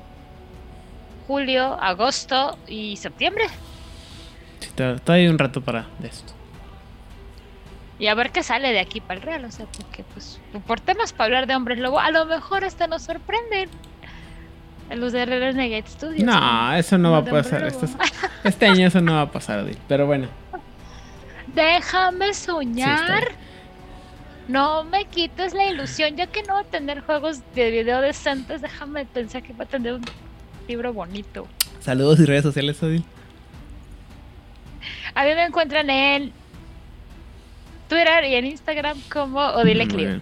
julio, 1.28 1.78
agosto 1.80 2.58
y 2.68 2.98
septiembre. 2.98 3.46
Sí, 4.62 4.72
to- 4.76 4.98
todavía 5.00 5.26
hay 5.28 5.32
un 5.32 5.38
rato 5.38 5.62
para 5.62 5.86
de 6.00 6.08
esto. 6.08 6.34
Y 8.00 8.08
a 8.08 8.16
ver 8.16 8.32
qué 8.32 8.42
sale 8.42 8.72
de 8.74 8.80
aquí 8.80 9.00
para 9.00 9.20
el 9.20 9.22
real, 9.22 9.46
o 9.46 9.52
sea, 9.52 9.68
porque 9.68 10.04
pues 10.14 10.40
por 10.62 10.80
temas 10.80 11.14
para 11.14 11.26
hablar 11.26 11.48
de 11.48 11.56
hombres 11.56 11.80
lobo, 11.80 12.00
a 12.00 12.12
lo 12.12 12.26
mejor 12.26 12.64
hasta 12.64 12.88
nos 12.88 13.04
sorprenden. 13.04 13.70
En 14.90 15.00
los 15.00 15.14
de 15.14 15.26
Renegade 15.26 15.84
Studios. 15.88 16.24
No, 16.24 16.74
eso 16.76 17.00
no 17.00 17.12
va 17.12 17.18
a 17.18 17.26
pasar. 17.26 17.64
Este, 17.66 17.88
este 18.44 18.68
año 18.68 18.88
eso 18.88 19.02
no 19.02 19.14
va 19.16 19.22
a 19.22 19.32
pasar, 19.32 19.60
Odile. 19.60 19.80
Pero 19.88 20.06
bueno. 20.06 20.28
Déjame 21.56 22.34
soñar. 22.36 23.32
no 24.48 24.84
me 24.84 25.06
quites 25.06 25.56
la 25.56 25.66
ilusión, 25.66 26.16
ya 26.16 26.28
que 26.28 26.44
no 26.44 26.54
va 26.54 26.60
a 26.60 26.64
tener 26.66 27.02
juegos 27.02 27.42
de 27.56 27.72
video 27.72 28.00
decentes, 28.02 28.62
déjame 28.62 29.06
pensar 29.06 29.42
que 29.42 29.54
va 29.54 29.64
a 29.64 29.68
tener 29.68 29.94
un 29.94 30.06
libro 30.68 30.94
bonito. 30.94 31.48
Saludos 31.80 32.20
y 32.20 32.26
redes 32.26 32.44
sociales, 32.44 32.82
Odile. 32.84 33.04
A 35.16 35.24
mí 35.24 35.30
me 35.34 35.46
encuentran 35.46 35.90
en 35.90 36.32
Twitter 37.90 38.24
y 38.26 38.36
en 38.36 38.46
Instagram 38.46 39.00
como 39.12 39.40
Odile 39.40 39.86
Muy 39.86 39.96
Clio. 39.96 40.08
bien. 40.10 40.22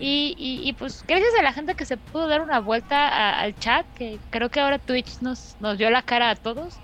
Y, 0.00 0.34
y, 0.38 0.68
y, 0.68 0.72
pues 0.74 1.04
gracias 1.06 1.30
a 1.38 1.42
la 1.42 1.52
gente 1.52 1.74
que 1.74 1.84
se 1.84 1.96
pudo 1.96 2.28
dar 2.28 2.40
una 2.40 2.60
vuelta 2.60 3.08
a- 3.08 3.40
al 3.40 3.54
chat, 3.58 3.84
que 3.96 4.18
creo 4.30 4.48
que 4.48 4.60
ahora 4.60 4.78
Twitch 4.78 5.20
nos, 5.22 5.56
nos 5.60 5.76
dio 5.78 5.90
la 5.90 6.02
cara 6.02 6.30
a 6.30 6.36
todos, 6.36 6.76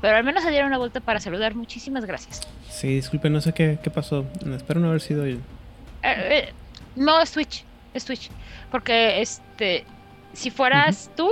pero 0.00 0.16
al 0.16 0.24
menos 0.24 0.42
se 0.42 0.50
dieron 0.50 0.68
una 0.68 0.78
vuelta 0.78 1.00
para 1.00 1.20
saludar. 1.20 1.54
Muchísimas 1.54 2.04
gracias. 2.06 2.40
Sí, 2.68 2.94
disculpe, 2.94 3.28
no 3.30 3.40
sé 3.40 3.52
qué, 3.52 3.78
qué 3.82 3.90
pasó. 3.90 4.24
Espero 4.56 4.80
no 4.80 4.88
haber 4.88 5.00
sido 5.02 5.26
yo. 5.26 5.36
Eh, 5.36 6.14
eh, 6.48 6.52
no 6.96 7.20
es 7.20 7.30
Twitch, 7.32 7.64
es 7.94 8.04
Twitch. 8.04 8.30
Porque 8.70 9.20
este, 9.20 9.84
si 10.32 10.50
fueras 10.50 11.10
tú, 11.14 11.28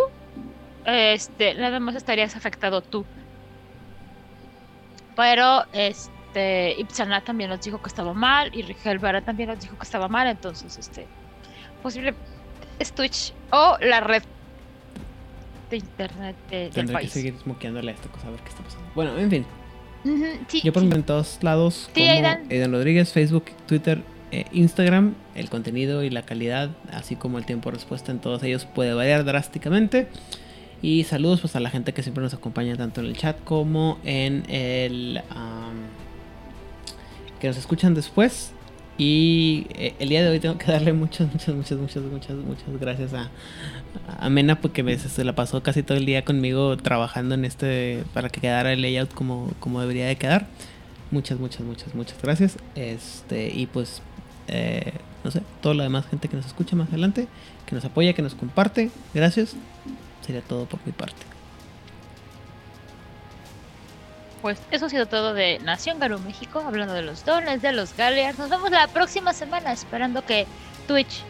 este, 0.85 1.55
nada 1.55 1.81
más 1.81 1.95
estarías 1.95 2.37
afectado 2.37 2.83
tú. 2.83 3.05
Pero 5.17 5.65
este, 5.73 6.75
Ipsana 6.79 7.21
también 7.23 7.51
nos 7.51 7.61
dijo 7.63 7.81
que 7.83 7.89
estaba 7.89 8.15
mal 8.15 8.55
y 8.55 8.63
Rigel 8.63 8.99
Vera 8.99 9.21
también 9.23 9.49
nos 9.49 9.61
dijo 9.61 9.77
que 9.77 9.83
estaba 9.85 10.09
mal, 10.09 10.27
entonces 10.29 10.79
este, 10.79 11.07
posible 11.81 12.15
es 12.79 12.93
Twitch 12.93 13.33
o 13.53 13.77
la 13.81 14.01
red 14.01 14.23
de 15.71 15.77
internet 15.77 16.37
de- 16.51 16.57
del 16.59 16.71
Tendré 16.71 16.95
que 16.95 17.01
país. 17.03 17.13
seguir 17.13 17.35
smokeándole 17.43 17.91
a 17.93 17.95
esta 17.95 18.09
cosa 18.09 18.29
a 18.29 18.31
ver 18.31 18.41
qué 18.41 18.49
está 18.49 18.63
pasando. 18.63 18.87
Bueno, 18.95 19.17
en 19.19 19.31
fin. 19.31 19.47
Sí, 20.49 20.63
Yo 20.65 20.73
por 20.73 20.83
sí. 20.83 20.89
en 20.93 21.03
todos 21.03 21.39
lados, 21.43 21.91
Sí, 21.95 22.01
como 22.01 22.13
Aidan. 22.13 22.47
Aidan 22.51 22.73
Rodríguez, 22.73 23.13
Facebook, 23.13 23.45
Twitter, 23.67 24.03
eh, 24.33 24.47
Instagram, 24.53 25.15
el 25.35 25.51
contenido 25.51 26.03
y 26.03 26.11
la 26.11 26.23
calidad, 26.23 26.71
así 26.93 27.17
como 27.17 27.37
el 27.39 27.45
tiempo 27.45 27.71
de 27.71 27.75
respuesta 27.77 28.11
en 28.11 28.19
todos 28.19 28.43
ellos 28.43 28.65
puede 28.65 28.95
variar 28.95 29.25
drásticamente. 29.25 30.09
Y 30.83 31.05
saludos 31.05 31.43
pues 31.43 31.55
a 31.57 31.61
la 31.61 31.69
gente 31.69 31.93
que 31.93 32.03
siempre 32.03 32.23
nos 32.25 32.33
acompaña 32.33 32.75
tanto 32.77 33.01
en 33.03 33.07
el 33.09 33.17
chat 33.17 33.37
como 33.45 33.99
en 34.03 34.45
el 34.51 35.21
am, 35.29 35.75
que 37.39 37.49
nos 37.49 37.59
escuchan 37.59 37.93
después. 37.95 38.53
Y 39.01 39.67
eh, 39.77 39.95
el 39.99 40.11
día 40.11 40.23
de 40.23 40.29
hoy 40.29 40.41
tengo 40.41 40.59
que 40.59 40.71
darle 40.71 40.93
muchas, 40.93 41.33
muchas, 41.33 41.55
muchas, 41.55 41.79
muchas, 41.79 42.03
muchas, 42.03 42.37
muchas 42.37 42.79
gracias 42.79 43.15
a, 43.15 43.31
a 44.19 44.29
Mena 44.29 44.61
porque 44.61 44.83
me, 44.83 44.99
se 44.99 45.25
la 45.25 45.35
pasó 45.35 45.63
casi 45.63 45.83
todo 45.83 45.97
el 45.97 46.05
día 46.05 46.23
conmigo 46.23 46.77
trabajando 46.77 47.35
en 47.35 47.47
este 47.47 48.05
para 48.13 48.29
que 48.29 48.43
quedara 48.43 48.75
el 48.75 48.83
layout 48.83 49.15
como, 49.15 49.51
como 49.59 49.81
debería 49.81 50.07
de 50.07 50.17
quedar. 50.17 50.49
Muchas, 51.11 51.41
muchas, 51.41 51.63
muchas, 51.63 51.95
muchas 51.95 52.21
gracias. 52.23 52.59
Este, 52.75 53.49
y 53.49 53.65
pues, 53.65 54.03
eh, 54.49 54.93
no 55.25 55.31
sé, 55.31 55.41
toda 55.63 55.75
la 55.75 55.85
demás 55.85 56.05
gente 56.07 56.29
que 56.29 56.37
nos 56.37 56.45
escucha 56.45 56.77
más 56.77 56.91
adelante, 56.91 57.27
que 57.65 57.75
nos 57.75 57.87
apoya, 57.87 58.13
que 58.13 58.21
nos 58.21 58.35
comparte. 58.35 58.91
Gracias. 59.15 59.57
Sería 60.21 60.43
todo 60.43 60.67
por 60.67 60.79
mi 60.85 60.93
parte. 60.93 61.23
Pues 64.43 64.59
eso 64.71 64.87
ha 64.87 64.89
sido 64.89 65.07
todo 65.07 65.35
de 65.35 65.59
Nación 65.61 65.99
Garú 65.99 66.19
México, 66.19 66.63
hablando 66.67 66.95
de 66.95 67.03
los 67.03 67.25
dones, 67.25 67.61
de 67.61 67.73
los 67.73 67.95
Galliards. 67.97 68.39
Nos 68.39 68.49
vemos 68.49 68.71
la 68.71 68.89
próxima 68.89 69.33
semana, 69.35 69.73
esperando 69.73 70.25
que 70.25 70.47
Twitch 70.89 71.23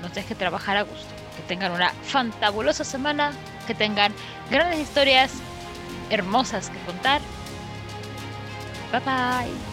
nos 0.00 0.14
deje 0.14 0.34
trabajar 0.34 0.76
a 0.76 0.82
gusto. 0.82 1.08
Que 1.36 1.42
tengan 1.42 1.72
una 1.72 1.90
fantabulosa 2.04 2.84
semana, 2.84 3.32
que 3.66 3.74
tengan 3.74 4.12
grandes 4.50 4.80
historias 4.80 5.32
hermosas 6.10 6.70
que 6.70 6.78
contar. 6.80 7.20
Bye 8.92 9.00
bye. 9.00 9.67